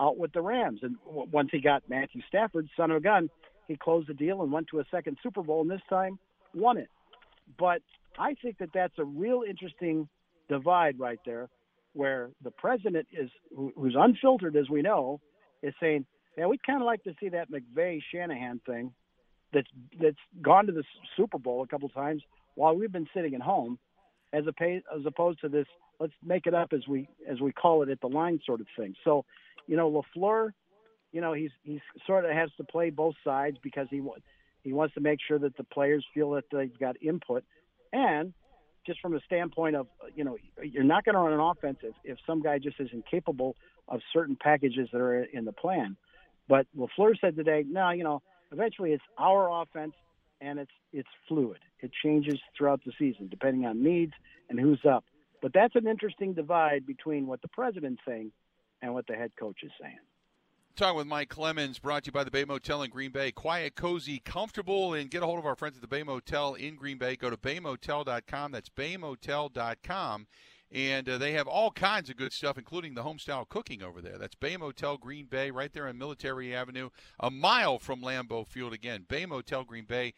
out 0.00 0.18
with 0.18 0.32
the 0.32 0.42
Rams. 0.42 0.80
And 0.82 0.96
once 1.04 1.48
he 1.52 1.60
got 1.60 1.82
Matthew 1.88 2.22
Stafford, 2.28 2.68
son 2.76 2.90
of 2.90 2.98
a 2.98 3.00
gun, 3.00 3.30
he 3.68 3.76
closed 3.76 4.08
the 4.08 4.14
deal 4.14 4.42
and 4.42 4.52
went 4.52 4.68
to 4.68 4.80
a 4.80 4.84
second 4.90 5.16
Super 5.22 5.42
Bowl, 5.42 5.62
and 5.62 5.70
this 5.70 5.80
time 5.88 6.18
won 6.54 6.76
it. 6.78 6.90
But 7.58 7.82
I 8.18 8.34
think 8.34 8.58
that 8.58 8.70
that's 8.74 8.98
a 8.98 9.04
real 9.04 9.42
interesting 9.48 10.08
divide 10.48 10.98
right 10.98 11.18
there 11.26 11.48
where 11.92 12.30
the 12.42 12.50
president 12.50 13.06
is 13.10 13.30
who's 13.74 13.96
unfiltered 13.98 14.54
as 14.54 14.68
we 14.68 14.82
know 14.82 15.20
is 15.62 15.74
saying 15.80 16.04
yeah 16.36 16.46
we'd 16.46 16.62
kind 16.62 16.80
of 16.80 16.86
like 16.86 17.02
to 17.02 17.12
see 17.18 17.28
that 17.30 17.48
mcvay 17.50 18.00
shanahan 18.12 18.60
thing 18.66 18.92
that's 19.52 19.66
that's 20.00 20.16
gone 20.42 20.66
to 20.66 20.72
the 20.72 20.84
super 21.16 21.38
bowl 21.38 21.62
a 21.62 21.66
couple 21.66 21.88
times 21.88 22.22
while 22.54 22.76
we've 22.76 22.92
been 22.92 23.08
sitting 23.14 23.34
at 23.34 23.40
home 23.40 23.78
as 24.32 24.44
a 24.46 24.64
as 24.64 25.04
opposed 25.06 25.40
to 25.40 25.48
this 25.48 25.66
let's 26.00 26.12
make 26.24 26.46
it 26.46 26.54
up 26.54 26.72
as 26.72 26.86
we 26.86 27.08
as 27.28 27.40
we 27.40 27.52
call 27.52 27.82
it 27.82 27.88
at 27.88 28.00
the 28.00 28.08
line 28.08 28.40
sort 28.44 28.60
of 28.60 28.66
thing 28.76 28.94
so 29.04 29.24
you 29.66 29.76
know 29.76 29.90
lafleur 29.90 30.50
you 31.12 31.20
know 31.20 31.32
he's 31.32 31.50
he's 31.62 31.80
sort 32.06 32.24
of 32.24 32.30
has 32.30 32.50
to 32.56 32.64
play 32.64 32.90
both 32.90 33.14
sides 33.24 33.56
because 33.62 33.86
he 33.90 34.02
he 34.62 34.72
wants 34.72 34.94
to 34.94 35.00
make 35.00 35.18
sure 35.26 35.38
that 35.38 35.56
the 35.56 35.64
players 35.64 36.04
feel 36.12 36.32
that 36.32 36.44
they've 36.50 36.78
got 36.78 37.00
input 37.02 37.44
and 37.92 38.32
just 38.86 39.00
from 39.00 39.14
a 39.14 39.20
standpoint 39.20 39.76
of 39.76 39.88
you 40.14 40.24
know 40.24 40.36
you're 40.62 40.84
not 40.84 41.04
going 41.04 41.14
to 41.14 41.20
run 41.20 41.32
an 41.32 41.40
offense 41.40 41.78
if, 41.82 41.94
if 42.04 42.18
some 42.26 42.40
guy 42.40 42.58
just 42.58 42.78
isn't 42.78 43.04
capable 43.10 43.56
of 43.88 44.00
certain 44.12 44.36
packages 44.40 44.88
that 44.92 45.00
are 45.00 45.24
in 45.24 45.44
the 45.44 45.52
plan. 45.52 45.96
But 46.48 46.66
Lafleur 46.76 47.14
said 47.20 47.36
today, 47.36 47.64
no, 47.68 47.90
you 47.90 48.04
know, 48.04 48.22
eventually 48.52 48.92
it's 48.92 49.02
our 49.18 49.62
offense 49.62 49.94
and 50.40 50.58
it's 50.58 50.70
it's 50.92 51.08
fluid. 51.28 51.58
It 51.80 51.90
changes 52.02 52.38
throughout 52.56 52.80
the 52.84 52.92
season 52.98 53.28
depending 53.28 53.66
on 53.66 53.82
needs 53.82 54.12
and 54.48 54.58
who's 54.58 54.80
up. 54.88 55.04
But 55.42 55.52
that's 55.52 55.76
an 55.76 55.86
interesting 55.86 56.32
divide 56.32 56.86
between 56.86 57.26
what 57.26 57.42
the 57.42 57.48
president's 57.48 58.02
saying 58.06 58.32
and 58.82 58.94
what 58.94 59.06
the 59.06 59.14
head 59.14 59.32
coach 59.38 59.58
is 59.62 59.72
saying. 59.80 59.98
Talking 60.76 60.98
with 60.98 61.06
Mike 61.06 61.30
Clemens, 61.30 61.78
brought 61.78 62.04
to 62.04 62.08
you 62.08 62.12
by 62.12 62.22
the 62.22 62.30
Bay 62.30 62.44
Motel 62.44 62.82
in 62.82 62.90
Green 62.90 63.10
Bay. 63.10 63.32
Quiet, 63.32 63.76
cozy, 63.76 64.18
comfortable, 64.18 64.92
and 64.92 65.10
get 65.10 65.22
a 65.22 65.26
hold 65.26 65.38
of 65.38 65.46
our 65.46 65.56
friends 65.56 65.76
at 65.76 65.80
the 65.80 65.88
Bay 65.88 66.02
Motel 66.02 66.52
in 66.52 66.76
Green 66.76 66.98
Bay. 66.98 67.16
Go 67.16 67.30
to 67.30 67.36
baymotel.com. 67.38 68.52
That's 68.52 68.68
baymotel.com. 68.68 70.26
And 70.70 71.08
uh, 71.08 71.16
they 71.16 71.32
have 71.32 71.46
all 71.46 71.70
kinds 71.70 72.10
of 72.10 72.16
good 72.16 72.32
stuff, 72.32 72.58
including 72.58 72.92
the 72.92 73.04
homestyle 73.04 73.48
cooking 73.48 73.82
over 73.82 74.02
there. 74.02 74.18
That's 74.18 74.34
Bay 74.34 74.58
Motel 74.58 74.98
Green 74.98 75.24
Bay, 75.24 75.50
right 75.50 75.72
there 75.72 75.88
on 75.88 75.96
Military 75.96 76.54
Avenue, 76.54 76.90
a 77.20 77.30
mile 77.30 77.78
from 77.78 78.02
Lambeau 78.02 78.46
Field. 78.46 78.74
Again, 78.74 79.06
Bay 79.08 79.24
Motel 79.24 79.64
Green 79.64 79.84
Bay 79.84 80.12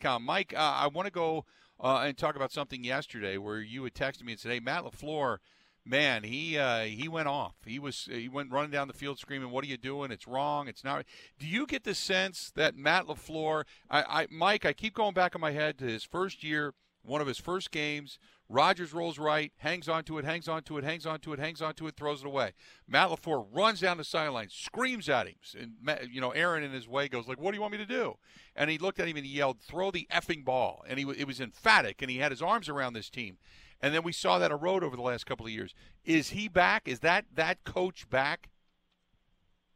com. 0.00 0.24
Mike, 0.24 0.54
uh, 0.56 0.60
I 0.60 0.88
want 0.88 1.06
to 1.06 1.12
go 1.12 1.44
uh, 1.80 2.04
and 2.06 2.16
talk 2.16 2.36
about 2.36 2.52
something 2.52 2.84
yesterday 2.84 3.38
where 3.38 3.60
you 3.60 3.84
had 3.84 3.94
texted 3.94 4.24
me 4.24 4.32
and 4.32 4.40
said, 4.40 4.52
"Hey, 4.52 4.60
Matt 4.60 4.84
LaFleur." 4.84 5.38
man, 5.86 6.24
he 6.24 6.58
uh, 6.58 6.82
he 6.82 7.08
went 7.08 7.28
off. 7.28 7.54
He 7.64 7.78
was 7.78 8.08
he 8.10 8.28
went 8.28 8.50
running 8.50 8.70
down 8.70 8.88
the 8.88 8.94
field 8.94 9.18
screaming, 9.18 9.50
"What 9.50 9.64
are 9.64 9.68
you 9.68 9.76
doing? 9.76 10.10
It's 10.10 10.26
wrong. 10.26 10.68
It's 10.68 10.84
not." 10.84 11.06
Do 11.38 11.46
you 11.46 11.66
get 11.66 11.84
the 11.84 11.94
sense 11.94 12.50
that 12.56 12.76
Matt 12.76 13.06
Lafleur, 13.06 13.64
I, 13.88 14.22
I 14.22 14.26
Mike, 14.30 14.66
I 14.66 14.72
keep 14.72 14.94
going 14.94 15.14
back 15.14 15.34
in 15.34 15.40
my 15.40 15.52
head 15.52 15.78
to 15.78 15.84
his 15.86 16.04
first 16.04 16.42
year, 16.42 16.74
one 17.02 17.20
of 17.20 17.26
his 17.26 17.38
first 17.38 17.70
games. 17.70 18.18
Rodgers 18.48 18.94
rolls 18.94 19.18
right, 19.18 19.52
hangs 19.58 19.88
onto 19.88 20.18
it, 20.18 20.24
hangs 20.24 20.46
onto 20.46 20.78
it, 20.78 20.84
hangs 20.84 21.04
onto 21.04 21.32
it, 21.32 21.38
hangs 21.40 21.60
onto 21.60 21.86
it, 21.88 21.96
throws 21.96 22.20
it 22.20 22.26
away. 22.26 22.52
Matt 22.86 23.08
LaFleur 23.08 23.46
runs 23.52 23.80
down 23.80 23.96
the 23.96 24.04
sideline, 24.04 24.48
screams 24.50 25.08
at 25.08 25.26
him, 25.26 25.34
and 25.58 26.08
you 26.10 26.20
know 26.20 26.30
Aaron 26.30 26.62
in 26.62 26.70
his 26.70 26.86
way 26.86 27.08
goes 27.08 27.26
like, 27.26 27.40
"What 27.40 27.50
do 27.50 27.56
you 27.56 27.60
want 27.60 27.72
me 27.72 27.78
to 27.78 27.86
do?" 27.86 28.14
And 28.54 28.70
he 28.70 28.78
looked 28.78 29.00
at 29.00 29.08
him 29.08 29.16
and 29.16 29.26
he 29.26 29.32
yelled, 29.32 29.60
"Throw 29.60 29.90
the 29.90 30.06
effing 30.12 30.44
ball!" 30.44 30.84
And 30.88 30.98
he 30.98 31.04
it 31.18 31.26
was 31.26 31.40
emphatic, 31.40 32.02
and 32.02 32.10
he 32.10 32.18
had 32.18 32.30
his 32.30 32.40
arms 32.40 32.68
around 32.68 32.92
this 32.92 33.10
team. 33.10 33.38
And 33.80 33.92
then 33.92 34.02
we 34.02 34.12
saw 34.12 34.38
that 34.38 34.50
erode 34.50 34.82
over 34.82 34.96
the 34.96 35.02
last 35.02 35.26
couple 35.26 35.44
of 35.44 35.52
years. 35.52 35.74
Is 36.04 36.30
he 36.30 36.48
back? 36.48 36.86
Is 36.86 37.00
that 37.00 37.26
that 37.34 37.64
coach 37.64 38.08
back? 38.08 38.48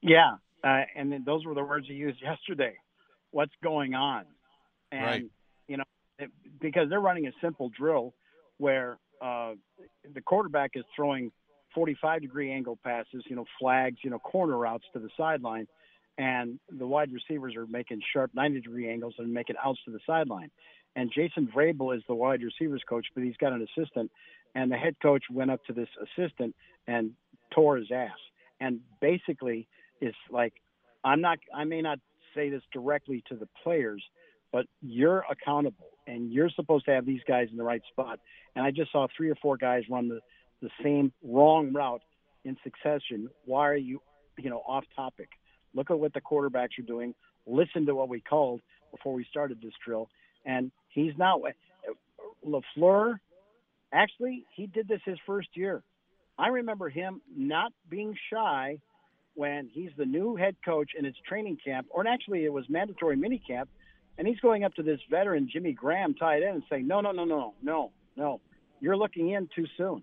Yeah, 0.01 0.37
uh, 0.63 0.83
and 0.97 1.13
then 1.13 1.25
those 1.27 1.45
were 1.45 1.55
the 1.55 1.65
words 1.65 1.87
he 1.89 1.95
used 1.95 2.23
yesterday. 2.23 2.75
What's 3.33 3.53
going 3.63 3.95
on? 3.95 4.25
And 4.93 5.05
right. 5.05 5.25
you 5.67 5.77
know, 5.77 5.85
it, 6.19 6.31
because 6.61 6.89
they're 6.89 7.01
running 7.01 7.27
a 7.27 7.33
simple 7.41 7.69
drill 7.69 8.15
where 8.61 8.99
uh, 9.23 9.53
the 10.15 10.21
quarterback 10.21 10.73
is 10.75 10.85
throwing 10.95 11.33
45 11.75 12.21
degree 12.21 12.53
angle 12.53 12.79
passes, 12.85 13.25
you 13.27 13.35
know, 13.35 13.47
flags, 13.59 13.97
you 14.05 14.11
know, 14.11 14.19
corner 14.19 14.57
routes 14.57 14.85
to 14.93 14.99
the 14.99 15.09
sideline, 15.17 15.67
and 16.19 16.61
the 16.79 16.87
wide 16.87 17.11
receivers 17.13 17.57
are 17.57 17.67
making 17.67 18.01
sharp 18.13 18.31
90 18.35 18.61
degree 18.61 18.91
angles 18.91 19.15
and 19.19 19.33
making 19.33 19.57
outs 19.65 19.81
to 19.87 19.91
the 19.91 20.01
sideline. 20.07 20.51
And 20.95 21.11
Jason 21.15 21.49
Vrabel 21.55 21.97
is 21.97 22.03
the 22.07 22.15
wide 22.15 22.43
receivers 22.43 22.83
coach, 22.87 23.07
but 23.15 23.25
he's 23.25 23.37
got 23.39 23.53
an 23.53 23.67
assistant. 23.77 24.11
And 24.55 24.71
the 24.71 24.77
head 24.77 24.97
coach 25.01 25.23
went 25.31 25.51
up 25.51 25.65
to 25.67 25.73
this 25.73 25.89
assistant 26.03 26.55
and 26.87 27.13
tore 27.55 27.77
his 27.77 27.91
ass. 27.95 28.19
And 28.61 28.81
basically, 29.01 29.69
it's 30.01 30.17
like, 30.31 30.53
I'm 31.05 31.21
not, 31.21 31.39
I 31.55 31.65
may 31.65 31.81
not 31.81 31.99
say 32.35 32.51
this 32.51 32.63
directly 32.73 33.23
to 33.29 33.37
the 33.37 33.49
players, 33.63 34.03
but 34.53 34.67
you're 34.83 35.25
accountable 35.31 35.87
and 36.11 36.33
you're 36.33 36.51
supposed 36.51 36.85
to 36.87 36.91
have 36.93 37.07
these 37.07 37.21
guys 37.27 37.49
in 37.51 37.57
the 37.57 37.65
right 37.65 37.83
spot. 37.91 38.19
And 38.57 38.65
I 38.65 38.71
just 38.71 38.93
saw 38.93 39.07
three 39.17 39.31
or 39.31 39.37
four 39.37 39.57
guys 39.57 39.85
run 39.91 40.09
the, 40.09 40.21
the 40.61 40.71
same 40.83 41.13
wrong 41.23 41.73
route 41.73 42.03
in 42.45 42.57
succession. 42.65 43.29
Why 43.45 43.69
are 43.69 43.77
you, 43.77 44.01
you 44.39 44.51
know, 44.51 44.63
off 44.67 44.85
topic? 44.97 45.29
Look 45.75 45.91
at 45.91 45.99
what 45.99 46.13
the 46.13 46.21
quarterbacks 46.21 46.79
are 46.79 46.87
doing. 46.87 47.15
Listen 47.47 47.87
to 47.87 47.95
what 47.95 48.09
we 48.09 48.21
called 48.21 48.61
before 48.91 49.15
we 49.15 49.25
started 49.31 49.59
this 49.63 49.73
drill. 49.85 50.09
And 50.45 50.73
He's 50.91 51.13
not 51.17 51.41
Lafleur. 52.47 53.19
Actually, 53.93 54.45
he 54.55 54.67
did 54.67 54.89
this 54.89 55.01
his 55.05 55.19
first 55.27 55.49
year. 55.55 55.83
I 56.39 56.49
remember 56.49 56.89
him 56.89 57.21
not 57.35 57.73
being 57.89 58.15
shy 58.33 58.79
when 59.35 59.69
he's 59.73 59.91
the 59.97 60.05
new 60.05 60.37
head 60.37 60.57
coach 60.65 60.91
in 60.99 61.05
it's 61.05 61.19
training 61.29 61.59
camp, 61.65 61.87
or 61.91 62.07
actually 62.07 62.45
it 62.45 62.53
was 62.53 62.65
mandatory 62.69 63.17
mini 63.17 63.41
camp, 63.47 63.69
and 64.21 64.29
he's 64.29 64.39
going 64.41 64.65
up 64.65 64.75
to 64.75 64.83
this 64.83 65.01
veteran 65.11 65.49
Jimmy 65.51 65.73
Graham 65.73 66.13
tight 66.13 66.43
end 66.43 66.57
and 66.57 66.63
saying, 66.69 66.87
"No, 66.87 67.01
no, 67.01 67.11
no, 67.11 67.25
no, 67.25 67.55
no, 67.63 67.91
no, 68.17 68.39
you're 68.79 68.97
looking 68.97 69.31
in 69.31 69.49
too 69.57 69.65
soon. 69.79 70.03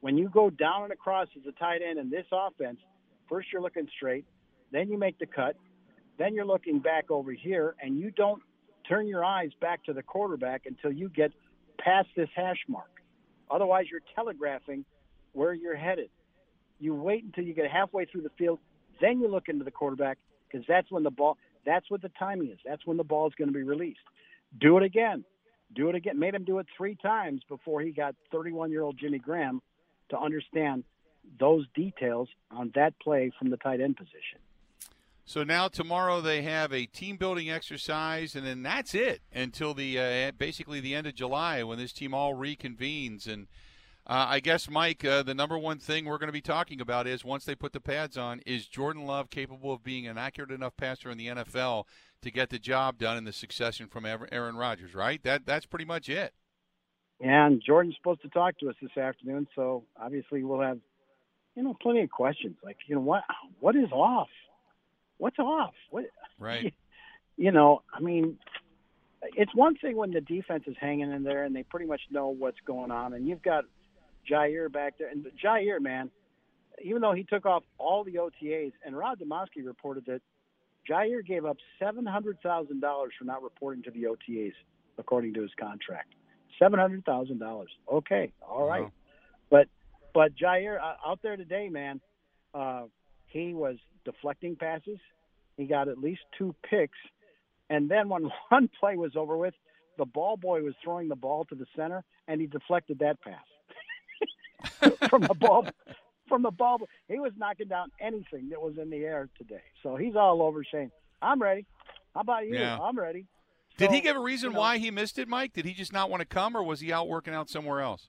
When 0.00 0.18
you 0.18 0.28
go 0.28 0.50
down 0.50 0.82
and 0.82 0.92
across 0.92 1.28
as 1.34 1.46
a 1.46 1.52
tight 1.52 1.80
end 1.80 1.98
in 1.98 2.10
this 2.10 2.26
offense, 2.30 2.78
first 3.26 3.48
you're 3.50 3.62
looking 3.62 3.88
straight, 3.96 4.26
then 4.70 4.90
you 4.90 4.98
make 4.98 5.18
the 5.18 5.24
cut, 5.24 5.56
then 6.18 6.34
you're 6.34 6.44
looking 6.44 6.78
back 6.78 7.10
over 7.10 7.32
here, 7.32 7.74
and 7.80 7.98
you 7.98 8.10
don't 8.10 8.42
turn 8.86 9.08
your 9.08 9.24
eyes 9.24 9.50
back 9.62 9.82
to 9.84 9.94
the 9.94 10.02
quarterback 10.02 10.66
until 10.66 10.92
you 10.92 11.08
get 11.08 11.32
past 11.78 12.08
this 12.14 12.28
hash 12.36 12.62
mark. 12.68 13.00
Otherwise, 13.50 13.86
you're 13.90 14.02
telegraphing 14.14 14.84
where 15.32 15.54
you're 15.54 15.74
headed. 15.74 16.10
You 16.80 16.94
wait 16.94 17.24
until 17.24 17.44
you 17.44 17.54
get 17.54 17.70
halfway 17.70 18.04
through 18.04 18.22
the 18.22 18.32
field, 18.36 18.58
then 19.00 19.20
you 19.20 19.28
look 19.28 19.48
into 19.48 19.64
the 19.64 19.70
quarterback 19.70 20.18
because 20.46 20.66
that's 20.68 20.90
when 20.90 21.02
the 21.02 21.10
ball, 21.10 21.38
that's 21.64 21.90
what 21.90 22.02
the 22.02 22.10
timing 22.18 22.50
is. 22.50 22.58
That's 22.64 22.86
when 22.86 22.96
the 22.96 23.04
ball 23.04 23.26
is 23.28 23.34
going 23.36 23.48
to 23.48 23.54
be 23.54 23.62
released. 23.62 24.00
Do 24.58 24.76
it 24.76 24.82
again. 24.82 25.24
Do 25.74 25.88
it 25.88 25.94
again. 25.94 26.18
Made 26.18 26.34
him 26.34 26.44
do 26.44 26.58
it 26.58 26.66
three 26.76 26.96
times 26.96 27.42
before 27.48 27.80
he 27.80 27.90
got 27.90 28.14
31 28.32 28.70
year 28.70 28.82
old 28.82 28.98
Jimmy 28.98 29.18
Graham 29.18 29.60
to 30.10 30.18
understand 30.18 30.84
those 31.38 31.66
details 31.74 32.28
on 32.50 32.72
that 32.74 32.98
play 33.00 33.30
from 33.38 33.50
the 33.50 33.56
tight 33.58 33.80
end 33.80 33.96
position. 33.96 34.38
So 35.26 35.44
now 35.44 35.68
tomorrow 35.68 36.22
they 36.22 36.40
have 36.40 36.72
a 36.72 36.86
team 36.86 37.18
building 37.18 37.50
exercise, 37.50 38.34
and 38.34 38.46
then 38.46 38.62
that's 38.62 38.94
it 38.94 39.20
until 39.30 39.74
the 39.74 39.98
uh, 39.98 40.32
basically 40.38 40.80
the 40.80 40.94
end 40.94 41.06
of 41.06 41.14
July 41.14 41.62
when 41.62 41.76
this 41.76 41.92
team 41.92 42.14
all 42.14 42.34
reconvenes. 42.34 43.28
And 43.28 43.46
uh, 44.08 44.26
I 44.28 44.40
guess 44.40 44.70
Mike, 44.70 45.04
uh, 45.04 45.22
the 45.22 45.34
number 45.34 45.58
one 45.58 45.78
thing 45.78 46.04
we're 46.04 46.18
going 46.18 46.28
to 46.28 46.32
be 46.32 46.40
talking 46.40 46.80
about 46.80 47.06
is 47.06 47.24
once 47.24 47.44
they 47.44 47.54
put 47.54 47.72
the 47.72 47.80
pads 47.80 48.16
on, 48.16 48.40
is 48.46 48.66
Jordan 48.66 49.04
Love 49.04 49.30
capable 49.30 49.72
of 49.72 49.82
being 49.82 50.06
an 50.06 50.16
accurate 50.16 50.50
enough 50.50 50.76
passer 50.76 51.10
in 51.10 51.18
the 51.18 51.26
NFL 51.26 51.84
to 52.22 52.30
get 52.30 52.50
the 52.50 52.58
job 52.58 52.98
done 52.98 53.16
in 53.16 53.24
the 53.24 53.32
succession 53.32 53.86
from 53.86 54.06
Aaron 54.06 54.56
Rodgers? 54.56 54.94
Right. 54.94 55.22
That 55.22 55.44
that's 55.44 55.66
pretty 55.66 55.84
much 55.84 56.08
it. 56.08 56.32
And 57.20 57.60
Jordan's 57.64 57.96
supposed 57.96 58.22
to 58.22 58.28
talk 58.28 58.58
to 58.58 58.68
us 58.68 58.76
this 58.80 58.96
afternoon, 58.96 59.48
so 59.54 59.84
obviously 60.00 60.42
we'll 60.44 60.60
have 60.60 60.78
you 61.54 61.64
know 61.64 61.76
plenty 61.82 62.02
of 62.02 62.10
questions 62.10 62.56
like 62.62 62.76
you 62.86 62.94
know 62.94 63.00
what 63.00 63.24
what 63.60 63.74
is 63.74 63.90
off 63.92 64.28
what's 65.18 65.38
off? 65.38 65.74
What? 65.90 66.06
Right. 66.38 66.74
You 67.40 67.52
know, 67.52 67.82
I 67.94 68.00
mean, 68.00 68.36
it's 69.36 69.54
one 69.54 69.76
thing 69.76 69.96
when 69.96 70.10
the 70.10 70.20
defense 70.20 70.64
is 70.66 70.74
hanging 70.80 71.12
in 71.12 71.22
there 71.22 71.44
and 71.44 71.54
they 71.54 71.62
pretty 71.62 71.86
much 71.86 72.00
know 72.10 72.30
what's 72.30 72.58
going 72.66 72.90
on, 72.90 73.14
and 73.14 73.28
you've 73.28 73.42
got 73.42 73.62
Jaire 74.30 74.72
back 74.72 74.94
there, 74.98 75.08
and 75.08 75.26
Jaire, 75.42 75.80
man, 75.80 76.10
even 76.82 77.00
though 77.00 77.12
he 77.12 77.24
took 77.24 77.46
off 77.46 77.62
all 77.78 78.04
the 78.04 78.14
OTAs, 78.14 78.72
and 78.84 78.96
Rob 78.96 79.18
Demovsky 79.18 79.64
reported 79.64 80.04
that 80.06 80.20
Jaire 80.88 81.24
gave 81.24 81.44
up 81.44 81.56
seven 81.78 82.06
hundred 82.06 82.38
thousand 82.42 82.80
dollars 82.80 83.12
for 83.18 83.24
not 83.24 83.42
reporting 83.42 83.82
to 83.84 83.90
the 83.90 84.04
OTAs, 84.04 84.52
according 84.98 85.34
to 85.34 85.42
his 85.42 85.50
contract. 85.58 86.14
Seven 86.58 86.78
hundred 86.78 87.04
thousand 87.04 87.38
dollars. 87.38 87.70
Okay, 87.92 88.32
all 88.42 88.66
right, 88.66 88.82
wow. 88.82 88.92
but 89.50 89.68
but 90.14 90.32
Jaire 90.36 90.78
uh, 90.80 90.94
out 91.06 91.20
there 91.22 91.36
today, 91.36 91.68
man, 91.68 92.00
uh, 92.54 92.84
he 93.26 93.54
was 93.54 93.76
deflecting 94.04 94.56
passes. 94.56 94.98
He 95.56 95.64
got 95.64 95.88
at 95.88 95.98
least 95.98 96.20
two 96.36 96.54
picks. 96.68 96.98
And 97.70 97.90
then 97.90 98.08
when 98.08 98.30
one 98.48 98.70
play 98.80 98.96
was 98.96 99.12
over 99.16 99.36
with, 99.36 99.54
the 99.98 100.06
ball 100.06 100.36
boy 100.36 100.62
was 100.62 100.74
throwing 100.82 101.08
the 101.08 101.16
ball 101.16 101.44
to 101.46 101.54
the 101.54 101.66
center, 101.76 102.04
and 102.26 102.40
he 102.40 102.46
deflected 102.46 103.00
that 103.00 103.20
pass 103.20 103.44
from 105.08 105.22
the 105.22 105.34
ball. 105.34 105.66
From 106.28 106.42
the 106.42 106.50
ball, 106.50 106.78
he 107.08 107.18
was 107.18 107.32
knocking 107.38 107.68
down 107.68 107.90
anything 108.00 108.50
that 108.50 108.60
was 108.60 108.74
in 108.80 108.90
the 108.90 108.98
air 108.98 109.30
today. 109.38 109.62
So 109.82 109.96
he's 109.96 110.14
all 110.14 110.42
over 110.42 110.62
saying, 110.70 110.90
"I'm 111.22 111.40
ready. 111.40 111.64
How 112.14 112.20
about 112.20 112.46
you? 112.46 112.54
Yeah. 112.54 112.78
I'm 112.78 112.98
ready." 112.98 113.26
So, 113.78 113.86
Did 113.86 113.94
he 113.94 114.00
give 114.00 114.16
a 114.16 114.20
reason 114.20 114.50
you 114.50 114.54
know, 114.54 114.60
why 114.60 114.78
he 114.78 114.90
missed 114.90 115.18
it, 115.18 115.28
Mike? 115.28 115.52
Did 115.52 115.64
he 115.64 115.72
just 115.72 115.92
not 115.92 116.10
want 116.10 116.20
to 116.20 116.26
come, 116.26 116.56
or 116.56 116.62
was 116.62 116.80
he 116.80 116.92
out 116.92 117.08
working 117.08 117.32
out 117.32 117.48
somewhere 117.48 117.80
else? 117.80 118.08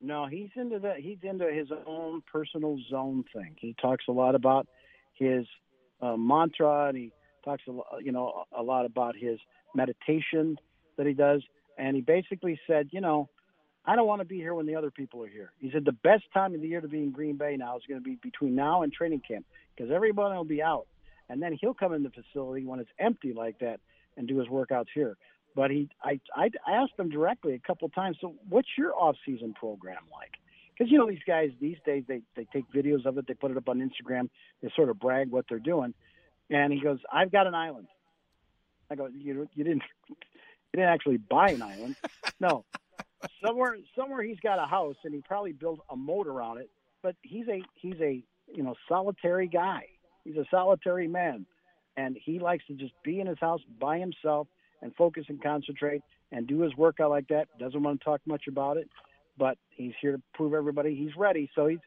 No, 0.00 0.26
he's 0.26 0.50
into 0.56 0.78
the 0.78 0.94
he's 0.98 1.18
into 1.22 1.46
his 1.52 1.68
own 1.86 2.22
personal 2.30 2.78
zone 2.90 3.24
thing. 3.34 3.56
He 3.58 3.74
talks 3.80 4.04
a 4.08 4.12
lot 4.12 4.34
about 4.34 4.66
his 5.14 5.46
uh, 6.00 6.16
mantra, 6.16 6.88
and 6.88 6.96
he 6.96 7.12
talks 7.44 7.62
a 7.68 7.72
lot, 7.72 7.86
you 8.02 8.12
know 8.12 8.44
a 8.56 8.62
lot 8.62 8.86
about 8.86 9.14
his 9.16 9.38
meditation 9.74 10.56
that 10.96 11.06
he 11.06 11.12
does. 11.12 11.42
And 11.78 11.94
he 11.94 12.02
basically 12.02 12.58
said, 12.66 12.88
you 12.92 13.00
know, 13.00 13.28
I 13.86 13.94
don't 13.94 14.06
want 14.06 14.20
to 14.20 14.26
be 14.26 14.36
here 14.36 14.54
when 14.54 14.66
the 14.66 14.74
other 14.74 14.90
people 14.90 15.22
are 15.22 15.28
here. 15.28 15.52
He 15.58 15.70
said 15.70 15.84
the 15.84 15.92
best 15.92 16.24
time 16.34 16.54
of 16.54 16.60
the 16.60 16.68
year 16.68 16.80
to 16.80 16.88
be 16.88 16.98
in 16.98 17.12
Green 17.12 17.36
Bay 17.36 17.56
now 17.56 17.76
is 17.76 17.82
going 17.88 18.00
to 18.00 18.04
be 18.04 18.16
between 18.20 18.54
now 18.54 18.82
and 18.82 18.92
training 18.92 19.22
camp 19.26 19.46
because 19.74 19.92
everybody 19.92 20.36
will 20.36 20.44
be 20.44 20.62
out, 20.62 20.86
and 21.28 21.40
then 21.40 21.56
he'll 21.60 21.74
come 21.74 21.92
in 21.92 22.02
the 22.02 22.10
facility 22.10 22.64
when 22.64 22.80
it's 22.80 22.90
empty 22.98 23.32
like 23.32 23.58
that 23.60 23.80
and 24.16 24.26
do 24.26 24.38
his 24.38 24.48
workouts 24.48 24.86
here. 24.94 25.16
But 25.54 25.70
he, 25.70 25.88
I, 26.02 26.20
I 26.36 26.50
asked 26.68 26.92
him 26.98 27.08
directly 27.08 27.54
a 27.54 27.58
couple 27.58 27.86
of 27.86 27.94
times. 27.94 28.18
So, 28.20 28.34
what's 28.48 28.68
your 28.76 28.94
off-season 28.94 29.54
program 29.54 30.02
like? 30.12 30.32
because 30.76 30.90
you 30.90 30.98
know 30.98 31.08
these 31.08 31.18
guys 31.26 31.50
these 31.60 31.78
days 31.84 32.04
they 32.06 32.22
they 32.34 32.46
take 32.52 32.64
videos 32.72 33.06
of 33.06 33.18
it, 33.18 33.26
they 33.26 33.34
put 33.34 33.50
it 33.50 33.56
up 33.56 33.68
on 33.68 33.78
Instagram, 33.78 34.28
they 34.62 34.70
sort 34.74 34.88
of 34.88 34.98
brag 34.98 35.30
what 35.30 35.46
they're 35.48 35.58
doing. 35.58 35.94
And 36.50 36.72
he 36.72 36.80
goes, 36.80 36.98
"I've 37.12 37.32
got 37.32 37.46
an 37.46 37.54
island." 37.54 37.88
I 38.90 38.94
go, 38.94 39.06
"You 39.06 39.48
you 39.54 39.64
didn't 39.64 39.82
you 40.08 40.16
didn't 40.74 40.88
actually 40.88 41.16
buy 41.16 41.50
an 41.50 41.62
island, 41.62 41.96
no." 42.40 42.64
Somewhere 43.44 43.76
somewhere 43.96 44.22
he's 44.22 44.40
got 44.40 44.58
a 44.58 44.66
house 44.66 44.96
and 45.04 45.14
he 45.14 45.20
probably 45.20 45.52
built 45.52 45.80
a 45.90 45.96
moat 45.96 46.26
around 46.26 46.58
it. 46.58 46.70
But 47.02 47.16
he's 47.22 47.46
a 47.48 47.62
he's 47.74 48.00
a 48.00 48.22
you 48.52 48.62
know 48.62 48.74
solitary 48.88 49.48
guy. 49.48 49.86
He's 50.24 50.36
a 50.36 50.44
solitary 50.50 51.06
man, 51.06 51.46
and 51.96 52.16
he 52.22 52.38
likes 52.38 52.66
to 52.66 52.74
just 52.74 52.92
be 53.04 53.20
in 53.20 53.26
his 53.26 53.38
house 53.40 53.60
by 53.80 53.98
himself 53.98 54.48
and 54.82 54.94
focus 54.96 55.24
and 55.28 55.42
concentrate 55.42 56.02
and 56.32 56.46
do 56.46 56.60
his 56.60 56.74
workout 56.76 57.10
like 57.10 57.28
that. 57.28 57.46
Doesn't 57.58 57.82
want 57.82 58.00
to 58.00 58.04
talk 58.04 58.20
much 58.26 58.48
about 58.48 58.76
it 58.76 58.88
but 59.38 59.58
he's 59.70 59.92
here 60.00 60.12
to 60.12 60.22
prove 60.34 60.54
everybody 60.54 60.94
he's 60.94 61.16
ready. 61.16 61.50
So 61.54 61.66
he's 61.66 61.78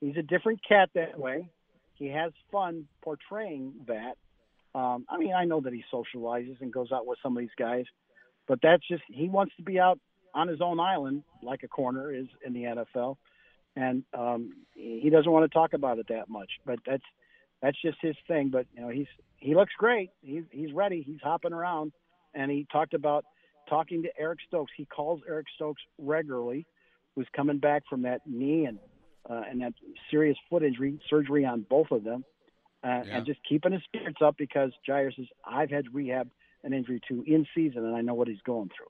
he's 0.00 0.16
a 0.16 0.22
different 0.22 0.60
cat 0.66 0.90
that 0.94 1.18
way. 1.18 1.48
He 1.94 2.08
has 2.08 2.32
fun 2.52 2.86
portraying 3.02 3.72
that. 3.86 4.16
Um, 4.78 5.06
I 5.08 5.16
mean, 5.16 5.32
I 5.32 5.44
know 5.44 5.60
that 5.62 5.72
he 5.72 5.84
socializes 5.92 6.60
and 6.60 6.72
goes 6.72 6.92
out 6.92 7.06
with 7.06 7.18
some 7.22 7.36
of 7.36 7.40
these 7.40 7.48
guys, 7.58 7.84
but 8.46 8.58
that's 8.62 8.86
just 8.86 9.02
he 9.08 9.28
wants 9.28 9.54
to 9.56 9.62
be 9.62 9.80
out 9.80 9.98
on 10.36 10.48
his 10.48 10.60
own 10.60 10.78
island 10.78 11.24
like 11.42 11.62
a 11.62 11.68
corner 11.68 12.14
is 12.14 12.26
in 12.44 12.52
the 12.52 12.62
NFL, 12.62 13.16
and 13.74 14.04
um, 14.14 14.52
he 14.74 15.08
doesn't 15.10 15.30
want 15.30 15.50
to 15.50 15.52
talk 15.52 15.72
about 15.72 15.98
it 15.98 16.06
that 16.08 16.28
much. 16.28 16.50
But 16.64 16.78
that's 16.86 17.02
that's 17.62 17.80
just 17.80 17.96
his 18.02 18.14
thing. 18.28 18.50
But 18.50 18.66
you 18.74 18.82
know, 18.82 18.88
he's 18.90 19.06
he 19.38 19.54
looks 19.54 19.72
great. 19.76 20.10
He's 20.22 20.44
he's 20.50 20.72
ready. 20.72 21.02
He's 21.02 21.20
hopping 21.22 21.54
around, 21.54 21.92
and 22.34 22.50
he 22.50 22.66
talked 22.70 22.92
about 22.92 23.24
talking 23.68 24.02
to 24.02 24.10
Eric 24.18 24.40
Stokes. 24.46 24.72
He 24.76 24.84
calls 24.84 25.20
Eric 25.26 25.46
Stokes 25.54 25.82
regularly, 25.98 26.66
who's 27.14 27.26
coming 27.34 27.58
back 27.58 27.84
from 27.88 28.02
that 28.02 28.20
knee 28.26 28.66
and 28.66 28.78
uh, 29.28 29.42
and 29.50 29.62
that 29.62 29.72
serious 30.10 30.36
foot 30.50 30.62
injury 30.62 31.00
surgery 31.08 31.46
on 31.46 31.64
both 31.68 31.90
of 31.90 32.04
them, 32.04 32.26
uh, 32.84 32.88
yeah. 32.88 33.16
and 33.16 33.26
just 33.26 33.40
keeping 33.48 33.72
his 33.72 33.82
spirits 33.84 34.18
up 34.22 34.36
because 34.36 34.70
Jaire 34.86 35.14
says 35.16 35.26
I've 35.46 35.70
had 35.70 35.94
rehab 35.94 36.28
an 36.62 36.74
injury 36.74 37.00
too 37.08 37.24
in 37.26 37.46
season, 37.54 37.86
and 37.86 37.96
I 37.96 38.02
know 38.02 38.14
what 38.14 38.28
he's 38.28 38.42
going 38.44 38.68
through. 38.76 38.88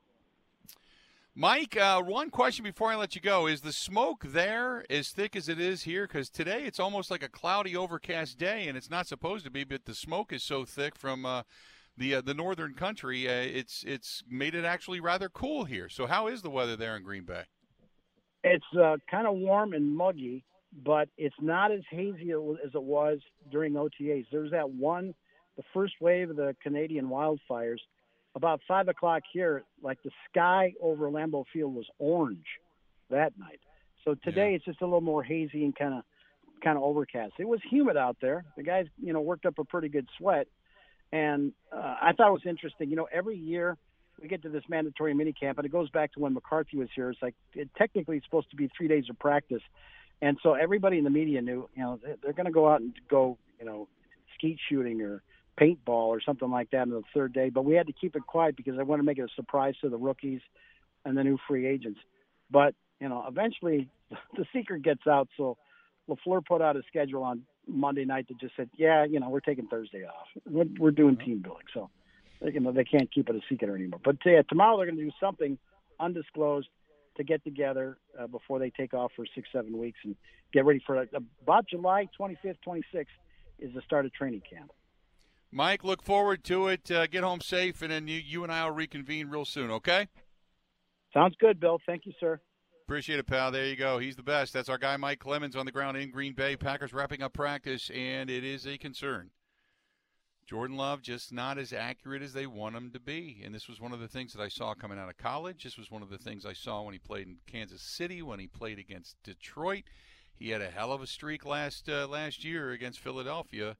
Mike, 1.38 1.76
uh, 1.76 2.00
one 2.00 2.30
question 2.30 2.62
before 2.62 2.90
I 2.90 2.96
let 2.96 3.14
you 3.14 3.20
go: 3.20 3.46
Is 3.46 3.60
the 3.60 3.72
smoke 3.72 4.24
there 4.24 4.86
as 4.88 5.10
thick 5.10 5.36
as 5.36 5.50
it 5.50 5.60
is 5.60 5.82
here? 5.82 6.06
Because 6.06 6.30
today 6.30 6.64
it's 6.64 6.80
almost 6.80 7.10
like 7.10 7.22
a 7.22 7.28
cloudy, 7.28 7.76
overcast 7.76 8.38
day, 8.38 8.66
and 8.66 8.76
it's 8.76 8.88
not 8.88 9.06
supposed 9.06 9.44
to 9.44 9.50
be. 9.50 9.62
But 9.62 9.84
the 9.84 9.94
smoke 9.94 10.32
is 10.32 10.42
so 10.42 10.64
thick 10.64 10.96
from 10.96 11.26
uh, 11.26 11.42
the 11.94 12.14
uh, 12.14 12.20
the 12.22 12.32
northern 12.32 12.72
country, 12.72 13.28
uh, 13.28 13.32
it's 13.32 13.84
it's 13.86 14.22
made 14.26 14.54
it 14.54 14.64
actually 14.64 14.98
rather 14.98 15.28
cool 15.28 15.66
here. 15.66 15.90
So, 15.90 16.06
how 16.06 16.26
is 16.26 16.40
the 16.40 16.48
weather 16.48 16.74
there 16.74 16.96
in 16.96 17.02
Green 17.02 17.24
Bay? 17.24 17.42
It's 18.42 18.64
uh, 18.74 18.96
kind 19.10 19.26
of 19.26 19.34
warm 19.34 19.74
and 19.74 19.94
muggy, 19.94 20.42
but 20.84 21.10
it's 21.18 21.36
not 21.42 21.70
as 21.70 21.82
hazy 21.90 22.32
as 22.32 22.70
it 22.74 22.82
was 22.82 23.18
during 23.52 23.74
OTAs. 23.74 24.24
There's 24.32 24.52
that 24.52 24.70
one, 24.70 25.14
the 25.58 25.64
first 25.74 25.96
wave 26.00 26.30
of 26.30 26.36
the 26.36 26.56
Canadian 26.62 27.08
wildfires 27.08 27.80
about 28.36 28.60
five 28.68 28.86
o'clock 28.86 29.22
here, 29.32 29.64
like 29.82 30.00
the 30.04 30.10
sky 30.30 30.74
over 30.80 31.10
Lambeau 31.10 31.44
Field 31.52 31.74
was 31.74 31.86
orange 31.98 32.46
that 33.10 33.32
night. 33.38 33.60
So 34.04 34.14
today 34.22 34.50
yeah. 34.50 34.56
it's 34.56 34.64
just 34.64 34.82
a 34.82 34.84
little 34.84 35.00
more 35.00 35.24
hazy 35.24 35.64
and 35.64 35.74
kind 35.74 35.94
of 35.94 36.02
kind 36.62 36.76
of 36.76 36.84
overcast. 36.84 37.32
It 37.38 37.48
was 37.48 37.60
humid 37.68 37.96
out 37.96 38.18
there. 38.20 38.44
The 38.56 38.62
guys, 38.62 38.86
you 39.02 39.12
know, 39.12 39.20
worked 39.20 39.46
up 39.46 39.58
a 39.58 39.64
pretty 39.64 39.88
good 39.88 40.06
sweat, 40.18 40.46
and 41.12 41.52
uh, 41.72 41.96
I 42.00 42.12
thought 42.12 42.28
it 42.28 42.32
was 42.32 42.46
interesting. 42.46 42.90
You 42.90 42.96
know, 42.96 43.08
every 43.10 43.36
year 43.36 43.78
we 44.20 44.28
get 44.28 44.42
to 44.42 44.50
this 44.50 44.64
mandatory 44.68 45.14
mini 45.14 45.32
camp, 45.32 45.58
and 45.58 45.66
it 45.66 45.72
goes 45.72 45.88
back 45.90 46.12
to 46.12 46.20
when 46.20 46.34
McCarthy 46.34 46.76
was 46.76 46.88
here. 46.94 47.10
It's 47.10 47.22
like 47.22 47.34
it, 47.54 47.70
technically 47.76 48.18
it's 48.18 48.26
supposed 48.26 48.50
to 48.50 48.56
be 48.56 48.70
three 48.76 48.86
days 48.86 49.04
of 49.08 49.18
practice, 49.18 49.62
and 50.20 50.36
so 50.42 50.54
everybody 50.54 50.98
in 50.98 51.04
the 51.04 51.10
media 51.10 51.40
knew, 51.40 51.68
you 51.74 51.82
know, 51.82 51.98
they're 52.22 52.34
going 52.34 52.46
to 52.46 52.52
go 52.52 52.68
out 52.68 52.82
and 52.82 52.92
go, 53.08 53.38
you 53.58 53.64
know, 53.64 53.88
skeet 54.36 54.58
shooting 54.68 55.00
or 55.00 55.22
paintball 55.60 56.08
or 56.08 56.20
something 56.20 56.50
like 56.50 56.70
that 56.70 56.82
on 56.82 56.90
the 56.90 57.02
third 57.14 57.32
day. 57.32 57.50
But 57.50 57.64
we 57.64 57.74
had 57.74 57.86
to 57.86 57.92
keep 57.92 58.16
it 58.16 58.26
quiet 58.26 58.56
because 58.56 58.78
I 58.78 58.82
want 58.82 59.00
to 59.00 59.04
make 59.04 59.18
it 59.18 59.22
a 59.24 59.34
surprise 59.34 59.74
to 59.82 59.88
the 59.88 59.96
rookies 59.96 60.40
and 61.04 61.16
the 61.16 61.24
new 61.24 61.38
free 61.48 61.66
agents. 61.66 62.00
But 62.50 62.74
you 63.00 63.08
know, 63.08 63.24
eventually 63.28 63.88
the 64.36 64.44
secret 64.52 64.82
gets 64.82 65.06
out. 65.06 65.28
So 65.36 65.56
Lafleur 66.08 66.44
put 66.44 66.62
out 66.62 66.76
a 66.76 66.82
schedule 66.88 67.22
on 67.22 67.42
Monday 67.66 68.04
night 68.04 68.28
that 68.28 68.38
just 68.38 68.54
said, 68.56 68.70
"Yeah, 68.76 69.04
you 69.04 69.20
know, 69.20 69.28
we're 69.28 69.40
taking 69.40 69.66
Thursday 69.66 70.04
off. 70.04 70.26
We're, 70.48 70.66
we're 70.78 70.90
doing 70.90 71.16
team 71.16 71.40
building." 71.42 71.66
So 71.74 71.90
you 72.42 72.60
know, 72.60 72.72
they 72.72 72.84
can't 72.84 73.12
keep 73.12 73.28
it 73.28 73.36
a 73.36 73.40
secret 73.48 73.74
anymore. 73.74 74.00
But 74.04 74.16
yeah, 74.24 74.42
tomorrow 74.48 74.76
they're 74.76 74.86
going 74.86 74.98
to 74.98 75.04
do 75.04 75.10
something 75.20 75.58
undisclosed 75.98 76.68
to 77.16 77.24
get 77.24 77.42
together 77.44 77.96
uh, 78.18 78.26
before 78.26 78.58
they 78.58 78.70
take 78.70 78.94
off 78.94 79.10
for 79.16 79.24
six, 79.34 79.48
seven 79.52 79.78
weeks 79.78 79.98
and 80.04 80.14
get 80.52 80.64
ready 80.64 80.82
for 80.86 80.98
uh, 80.98 81.04
about 81.42 81.66
July 81.68 82.08
25th, 82.18 82.56
26th 82.66 83.06
is 83.58 83.74
the 83.74 83.80
start 83.82 84.04
of 84.04 84.12
training 84.12 84.42
camp. 84.48 84.70
Mike, 85.50 85.84
look 85.84 86.02
forward 86.02 86.44
to 86.44 86.68
it. 86.68 86.90
Uh, 86.90 87.06
get 87.06 87.24
home 87.24 87.40
safe, 87.40 87.82
and 87.82 87.90
then 87.90 88.08
you, 88.08 88.18
you 88.18 88.42
and 88.42 88.52
I 88.52 88.64
will 88.64 88.72
reconvene 88.72 89.28
real 89.28 89.44
soon, 89.44 89.70
okay? 89.70 90.08
Sounds 91.14 91.34
good, 91.40 91.60
Bill. 91.60 91.78
Thank 91.86 92.06
you, 92.06 92.12
sir. 92.20 92.40
Appreciate 92.86 93.18
it, 93.18 93.26
pal. 93.26 93.50
There 93.50 93.66
you 93.66 93.74
go. 93.74 93.98
He's 93.98 94.16
the 94.16 94.22
best. 94.22 94.52
That's 94.52 94.68
our 94.68 94.78
guy, 94.78 94.96
Mike 94.96 95.18
Clemens, 95.18 95.56
on 95.56 95.66
the 95.66 95.72
ground 95.72 95.96
in 95.96 96.10
Green 96.10 96.34
Bay. 96.34 96.56
Packers 96.56 96.92
wrapping 96.92 97.22
up 97.22 97.32
practice, 97.32 97.90
and 97.92 98.30
it 98.30 98.44
is 98.44 98.66
a 98.66 98.78
concern. 98.78 99.30
Jordan 100.46 100.76
Love 100.76 101.02
just 101.02 101.32
not 101.32 101.58
as 101.58 101.72
accurate 101.72 102.22
as 102.22 102.32
they 102.32 102.46
want 102.46 102.76
him 102.76 102.92
to 102.92 103.00
be. 103.00 103.42
And 103.44 103.52
this 103.52 103.66
was 103.68 103.80
one 103.80 103.92
of 103.92 103.98
the 103.98 104.06
things 104.06 104.32
that 104.32 104.42
I 104.42 104.46
saw 104.46 104.74
coming 104.74 104.98
out 104.98 105.08
of 105.08 105.16
college. 105.16 105.64
This 105.64 105.76
was 105.76 105.90
one 105.90 106.02
of 106.02 106.10
the 106.10 106.18
things 106.18 106.46
I 106.46 106.52
saw 106.52 106.82
when 106.82 106.92
he 106.92 107.00
played 107.00 107.26
in 107.26 107.38
Kansas 107.48 107.82
City, 107.82 108.22
when 108.22 108.38
he 108.38 108.46
played 108.46 108.78
against 108.78 109.16
Detroit. 109.24 109.82
He 110.32 110.50
had 110.50 110.62
a 110.62 110.70
hell 110.70 110.92
of 110.92 111.02
a 111.02 111.06
streak 111.08 111.44
last 111.44 111.88
uh, 111.88 112.06
last 112.06 112.44
year 112.44 112.70
against 112.70 113.00
Philadelphia. 113.00 113.76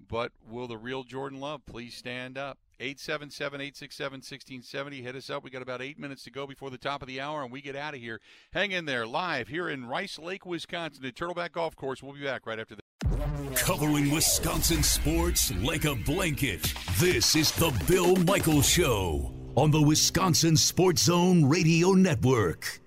But 0.00 0.32
will 0.48 0.66
the 0.66 0.76
real 0.76 1.04
Jordan 1.04 1.40
Love 1.40 1.64
please 1.66 1.94
stand 1.94 2.38
up? 2.38 2.58
877 2.80 3.60
867 3.60 4.16
1670. 4.16 5.02
Hit 5.02 5.16
us 5.16 5.30
up. 5.30 5.44
We 5.44 5.50
got 5.50 5.62
about 5.62 5.80
eight 5.80 5.98
minutes 5.98 6.24
to 6.24 6.30
go 6.30 6.46
before 6.46 6.70
the 6.70 6.78
top 6.78 7.02
of 7.02 7.08
the 7.08 7.20
hour, 7.20 7.42
and 7.42 7.52
we 7.52 7.60
get 7.60 7.76
out 7.76 7.94
of 7.94 8.00
here. 8.00 8.20
Hang 8.52 8.72
in 8.72 8.84
there 8.84 9.06
live 9.06 9.48
here 9.48 9.68
in 9.68 9.86
Rice 9.86 10.18
Lake, 10.18 10.44
Wisconsin, 10.44 11.04
at 11.04 11.14
Turtleback 11.14 11.52
Golf 11.52 11.76
Course. 11.76 12.02
We'll 12.02 12.14
be 12.14 12.24
back 12.24 12.46
right 12.46 12.58
after 12.58 12.74
this. 12.74 12.82
Covering 13.62 14.10
Wisconsin 14.10 14.82
sports 14.82 15.52
like 15.62 15.84
a 15.84 15.94
blanket. 15.94 16.74
This 16.98 17.36
is 17.36 17.52
the 17.52 17.72
Bill 17.86 18.16
Michaels 18.16 18.68
Show 18.68 19.32
on 19.54 19.70
the 19.70 19.80
Wisconsin 19.80 20.56
Sports 20.56 21.04
Zone 21.04 21.44
Radio 21.44 21.92
Network. 21.92 22.80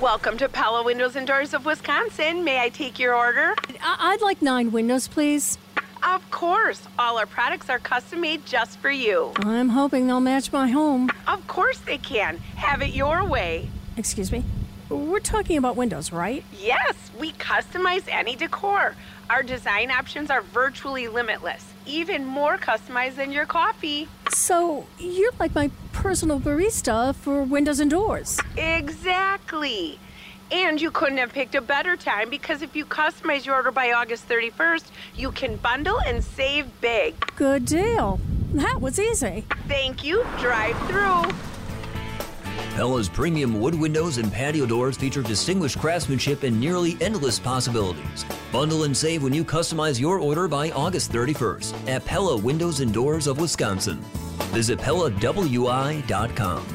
Welcome 0.00 0.38
to 0.38 0.48
Pella 0.48 0.82
Windows 0.82 1.14
and 1.14 1.26
Doors 1.26 1.52
of 1.52 1.66
Wisconsin. 1.66 2.42
May 2.42 2.58
I 2.58 2.70
take 2.70 2.98
your 2.98 3.14
order? 3.14 3.54
I'd 3.82 4.22
like 4.22 4.40
nine 4.40 4.72
windows, 4.72 5.08
please. 5.08 5.58
Of 6.02 6.30
course. 6.30 6.80
All 6.98 7.18
our 7.18 7.26
products 7.26 7.68
are 7.68 7.78
custom 7.78 8.22
made 8.22 8.46
just 8.46 8.78
for 8.78 8.90
you. 8.90 9.32
I'm 9.40 9.68
hoping 9.68 10.06
they'll 10.06 10.20
match 10.20 10.52
my 10.52 10.68
home. 10.68 11.10
Of 11.28 11.46
course 11.48 11.80
they 11.80 11.98
can. 11.98 12.38
Have 12.56 12.80
it 12.80 12.94
your 12.94 13.24
way. 13.24 13.68
Excuse 13.98 14.32
me? 14.32 14.42
We're 14.88 15.20
talking 15.20 15.58
about 15.58 15.76
windows, 15.76 16.12
right? 16.12 16.44
Yes, 16.58 16.94
we 17.18 17.32
customize 17.32 18.04
any 18.08 18.36
decor. 18.36 18.96
Our 19.28 19.42
design 19.42 19.90
options 19.90 20.30
are 20.30 20.40
virtually 20.40 21.08
limitless, 21.08 21.69
even 21.90 22.24
more 22.24 22.56
customized 22.56 23.16
than 23.16 23.32
your 23.32 23.46
coffee. 23.46 24.08
So, 24.30 24.86
you're 24.98 25.32
like 25.38 25.54
my 25.54 25.70
personal 25.92 26.40
barista 26.40 27.14
for 27.14 27.42
windows 27.42 27.80
and 27.80 27.90
doors. 27.90 28.38
Exactly. 28.56 29.98
And 30.52 30.80
you 30.80 30.90
couldn't 30.90 31.18
have 31.18 31.32
picked 31.32 31.54
a 31.54 31.60
better 31.60 31.96
time 31.96 32.30
because 32.30 32.62
if 32.62 32.74
you 32.74 32.84
customize 32.84 33.46
your 33.46 33.54
order 33.54 33.70
by 33.70 33.92
August 33.92 34.28
31st, 34.28 34.84
you 35.14 35.30
can 35.30 35.56
bundle 35.56 36.00
and 36.00 36.24
save 36.24 36.66
big. 36.80 37.14
Good 37.36 37.66
deal. 37.66 38.20
That 38.54 38.80
was 38.80 38.98
easy. 38.98 39.44
Thank 39.68 40.02
you. 40.02 40.24
Drive 40.40 40.76
through. 40.88 41.22
Pella's 42.70 43.08
premium 43.08 43.60
wood 43.60 43.74
windows 43.74 44.18
and 44.18 44.32
patio 44.32 44.66
doors 44.66 44.96
feature 44.96 45.22
distinguished 45.22 45.78
craftsmanship 45.78 46.42
and 46.42 46.58
nearly 46.58 46.96
endless 47.00 47.38
possibilities. 47.38 48.24
Bundle 48.52 48.84
and 48.84 48.96
save 48.96 49.22
when 49.22 49.34
you 49.34 49.44
customize 49.44 50.00
your 50.00 50.18
order 50.18 50.48
by 50.48 50.70
August 50.70 51.12
31st 51.12 51.88
at 51.88 52.04
Pella 52.04 52.36
Windows 52.36 52.80
and 52.80 52.92
Doors 52.92 53.26
of 53.26 53.40
Wisconsin. 53.40 53.98
Visit 54.52 54.78
PellaWI.com. 54.78 56.66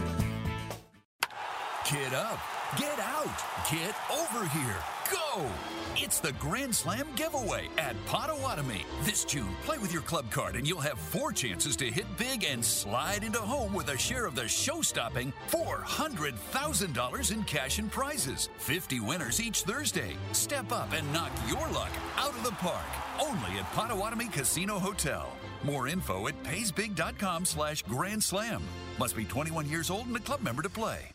Get 1.92 2.14
up, 2.14 2.40
get 2.80 3.00
out, 3.00 3.44
get 3.70 3.96
over 4.12 4.48
here, 4.48 4.78
go! 5.12 5.85
It's 5.98 6.20
the 6.20 6.34
Grand 6.34 6.76
Slam 6.76 7.08
giveaway 7.16 7.70
at 7.78 7.96
Potawatomi. 8.06 8.84
This 9.04 9.24
June, 9.24 9.56
play 9.64 9.78
with 9.78 9.94
your 9.94 10.02
club 10.02 10.30
card 10.30 10.58
and 10.58 10.68
you'll 10.68 10.82
have 10.82 11.00
four 11.00 11.32
chances 11.32 11.78
to 11.78 11.86
hit 11.86 12.06
big 12.18 12.44
and 12.44 12.64
slide 12.64 13.24
into 13.24 13.40
home 13.40 13.74
with 13.74 13.88
a 13.88 13.98
share 13.98 14.26
of 14.26 14.36
the 14.36 14.46
show 14.46 14.82
stopping 14.82 15.32
$400,000 15.50 17.32
in 17.32 17.44
cash 17.44 17.80
and 17.80 17.90
prizes. 17.90 18.50
50 18.58 19.00
winners 19.00 19.40
each 19.40 19.62
Thursday. 19.62 20.18
Step 20.34 20.70
up 20.74 20.92
and 20.92 21.12
knock 21.14 21.32
your 21.48 21.68
luck 21.70 21.92
out 22.18 22.36
of 22.36 22.44
the 22.44 22.52
park. 22.52 22.86
Only 23.22 23.52
at 23.58 23.72
Potawatomi 23.72 24.28
Casino 24.28 24.78
Hotel. 24.78 25.32
More 25.64 25.88
info 25.88 26.28
at 26.28 26.44
paysbig.com 26.44 27.46
slash 27.46 27.84
grand 27.84 28.22
slam. 28.22 28.62
Must 29.00 29.16
be 29.16 29.24
21 29.24 29.70
years 29.70 29.90
old 29.90 30.08
and 30.08 30.16
a 30.18 30.20
club 30.20 30.42
member 30.42 30.62
to 30.62 30.70
play. 30.70 31.12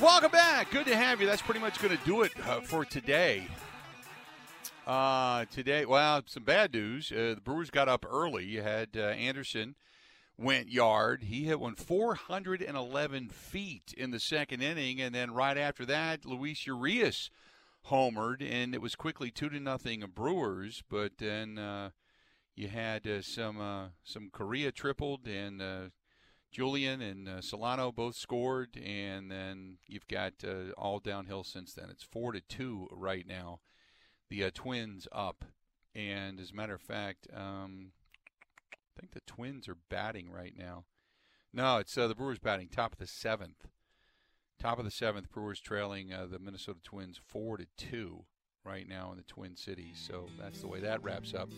Welcome 0.00 0.30
back. 0.30 0.70
Good 0.70 0.86
to 0.86 0.96
have 0.96 1.20
you. 1.20 1.26
That's 1.26 1.40
pretty 1.40 1.60
much 1.60 1.80
going 1.80 1.96
to 1.96 2.04
do 2.04 2.22
it 2.22 2.32
uh, 2.46 2.60
for 2.60 2.84
today. 2.84 3.48
Uh, 4.86 5.46
today, 5.50 5.86
well, 5.86 6.22
some 6.26 6.44
bad 6.44 6.74
news. 6.74 7.10
Uh, 7.10 7.34
the 7.34 7.40
Brewers 7.42 7.70
got 7.70 7.88
up 7.88 8.04
early. 8.08 8.44
You 8.44 8.62
had 8.62 8.90
uh, 8.94 9.00
Anderson 9.00 9.74
went 10.36 10.68
yard. 10.70 11.24
He 11.24 11.44
hit 11.44 11.58
one 11.60 11.74
411 11.76 13.28
feet 13.30 13.94
in 13.96 14.10
the 14.10 14.20
second 14.20 14.62
inning, 14.62 15.00
and 15.00 15.14
then 15.14 15.30
right 15.32 15.56
after 15.56 15.86
that, 15.86 16.26
Luis 16.26 16.66
Urias 16.66 17.30
homered, 17.90 18.42
and 18.42 18.74
it 18.74 18.82
was 18.82 18.94
quickly 18.96 19.30
two 19.30 19.48
to 19.48 19.58
nothing 19.58 20.04
Brewers. 20.14 20.82
But 20.90 21.12
then, 21.18 21.58
uh, 21.58 21.90
You 22.54 22.68
had 22.68 23.06
uh, 23.06 23.22
some 23.22 23.90
some 24.04 24.28
Correa 24.30 24.72
tripled, 24.72 25.26
and 25.26 25.62
Julien 26.50 27.02
and 27.02 27.28
uh, 27.28 27.40
Solano 27.40 27.92
both 27.92 28.16
scored, 28.16 28.78
and 28.82 29.30
then 29.30 29.78
you've 29.86 30.08
got 30.08 30.32
uh, 30.44 30.72
all 30.78 31.00
downhill 31.00 31.44
since 31.44 31.74
then. 31.74 31.88
It's 31.90 32.02
four 32.02 32.32
to 32.32 32.40
two 32.40 32.88
right 32.90 33.26
now. 33.26 33.60
The 34.30 34.44
uh, 34.44 34.50
Twins 34.54 35.06
up, 35.12 35.44
and 35.94 36.40
as 36.40 36.50
a 36.50 36.54
matter 36.54 36.74
of 36.74 36.80
fact, 36.80 37.28
um, 37.34 37.92
I 38.72 39.00
think 39.00 39.12
the 39.12 39.20
Twins 39.26 39.68
are 39.68 39.76
batting 39.90 40.30
right 40.30 40.54
now. 40.56 40.84
No, 41.52 41.78
it's 41.78 41.96
uh, 41.96 42.08
the 42.08 42.14
Brewers 42.14 42.38
batting 42.38 42.68
top 42.68 42.92
of 42.92 42.98
the 42.98 43.06
seventh. 43.06 43.66
Top 44.58 44.78
of 44.78 44.84
the 44.84 44.90
seventh, 44.90 45.30
Brewers 45.30 45.60
trailing 45.60 46.12
uh, 46.12 46.26
the 46.26 46.38
Minnesota 46.38 46.80
Twins 46.82 47.20
four 47.24 47.58
to 47.58 47.66
two 47.76 48.24
right 48.64 48.88
now 48.88 49.10
in 49.10 49.18
the 49.18 49.22
Twin 49.22 49.54
Cities. 49.56 50.02
So 50.06 50.26
that's 50.40 50.60
the 50.60 50.66
way 50.66 50.80
that 50.80 51.02
wraps 51.02 51.34
up. 51.34 51.50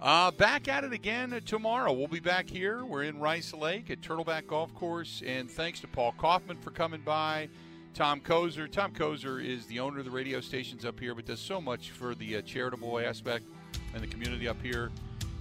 Uh, 0.00 0.30
back 0.32 0.68
at 0.68 0.84
it 0.84 0.92
again 0.92 1.40
tomorrow. 1.46 1.92
We'll 1.92 2.08
be 2.08 2.20
back 2.20 2.48
here. 2.48 2.84
We're 2.84 3.04
in 3.04 3.18
Rice 3.18 3.54
Lake 3.54 3.90
at 3.90 4.00
Turtleback 4.00 4.46
Golf 4.46 4.74
Course. 4.74 5.22
And 5.26 5.50
thanks 5.50 5.80
to 5.80 5.86
Paul 5.86 6.14
Coffman 6.18 6.60
for 6.60 6.70
coming 6.70 7.00
by. 7.00 7.48
Tom 7.94 8.20
Kozer. 8.20 8.70
Tom 8.70 8.92
Kozer 8.92 9.42
is 9.42 9.66
the 9.66 9.80
owner 9.80 10.00
of 10.00 10.04
the 10.04 10.10
radio 10.10 10.40
stations 10.40 10.84
up 10.84 10.98
here, 10.98 11.14
but 11.14 11.24
does 11.24 11.40
so 11.40 11.60
much 11.60 11.92
for 11.92 12.14
the 12.14 12.36
uh, 12.36 12.42
charitable 12.42 12.98
aspect 12.98 13.46
and 13.94 14.02
the 14.02 14.06
community 14.06 14.48
up 14.48 14.60
here 14.60 14.90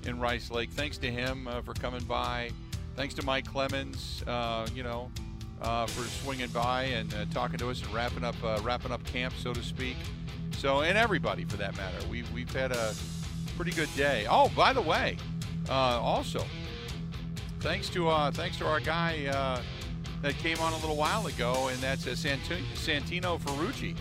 in 0.05 0.19
Rice 0.19 0.51
Lake. 0.51 0.69
Thanks 0.71 0.97
to 0.99 1.11
him 1.11 1.47
uh, 1.47 1.61
for 1.61 1.73
coming 1.73 2.03
by. 2.03 2.51
Thanks 2.95 3.15
to 3.15 3.25
Mike 3.25 3.45
Clemens, 3.45 4.23
uh, 4.27 4.67
you 4.75 4.83
know, 4.83 5.09
uh, 5.61 5.87
for 5.87 6.07
swinging 6.23 6.49
by 6.49 6.83
and 6.83 7.11
uh, 7.15 7.25
talking 7.33 7.57
to 7.57 7.71
us 7.71 7.81
and 7.81 7.91
wrapping 7.91 8.23
up 8.23 8.35
uh, 8.43 8.59
wrapping 8.63 8.91
up 8.91 9.03
camp, 9.05 9.33
so 9.39 9.51
to 9.51 9.63
speak. 9.63 9.97
So, 10.57 10.81
and 10.81 10.97
everybody 10.97 11.43
for 11.45 11.57
that 11.57 11.75
matter. 11.75 11.97
We, 12.07 12.23
we've 12.33 12.53
had 12.53 12.71
a 12.71 12.93
pretty 13.55 13.71
good 13.71 13.93
day. 13.95 14.25
Oh, 14.29 14.49
by 14.55 14.73
the 14.73 14.81
way, 14.81 15.17
uh, 15.69 15.99
also, 16.01 16.43
thanks 17.59 17.89
to 17.89 18.09
uh, 18.09 18.31
thanks 18.31 18.57
to 18.57 18.67
our 18.67 18.79
guy 18.79 19.27
uh, 19.27 19.61
that 20.21 20.33
came 20.37 20.59
on 20.59 20.73
a 20.73 20.77
little 20.77 20.95
while 20.95 21.27
ago, 21.27 21.69
and 21.69 21.79
that's 21.79 22.07
uh, 22.07 22.15
Sant- 22.15 22.41
Santino 22.75 23.39
Ferrucci, 23.39 23.95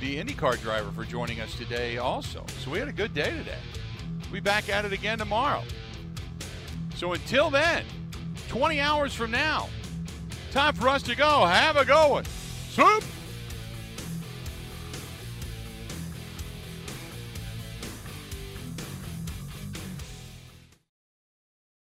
the 0.00 0.16
IndyCar 0.22 0.60
driver, 0.60 0.90
for 0.92 1.04
joining 1.04 1.40
us 1.40 1.54
today 1.56 1.98
also. 1.98 2.44
So 2.62 2.70
we 2.70 2.78
had 2.78 2.88
a 2.88 2.92
good 2.92 3.14
day 3.14 3.30
today. 3.30 3.58
We'll 4.30 4.42
back 4.42 4.68
at 4.68 4.84
it 4.84 4.92
again 4.92 5.18
tomorrow. 5.18 5.62
So 6.94 7.12
until 7.12 7.50
then, 7.50 7.84
20 8.48 8.80
hours 8.80 9.14
from 9.14 9.30
now, 9.30 9.68
time 10.52 10.74
for 10.74 10.88
us 10.88 11.02
to 11.04 11.14
go. 11.14 11.44
Have 11.44 11.76
a 11.76 11.84
go 11.84 12.08
one. 12.08 12.24
Swoop! 12.70 13.04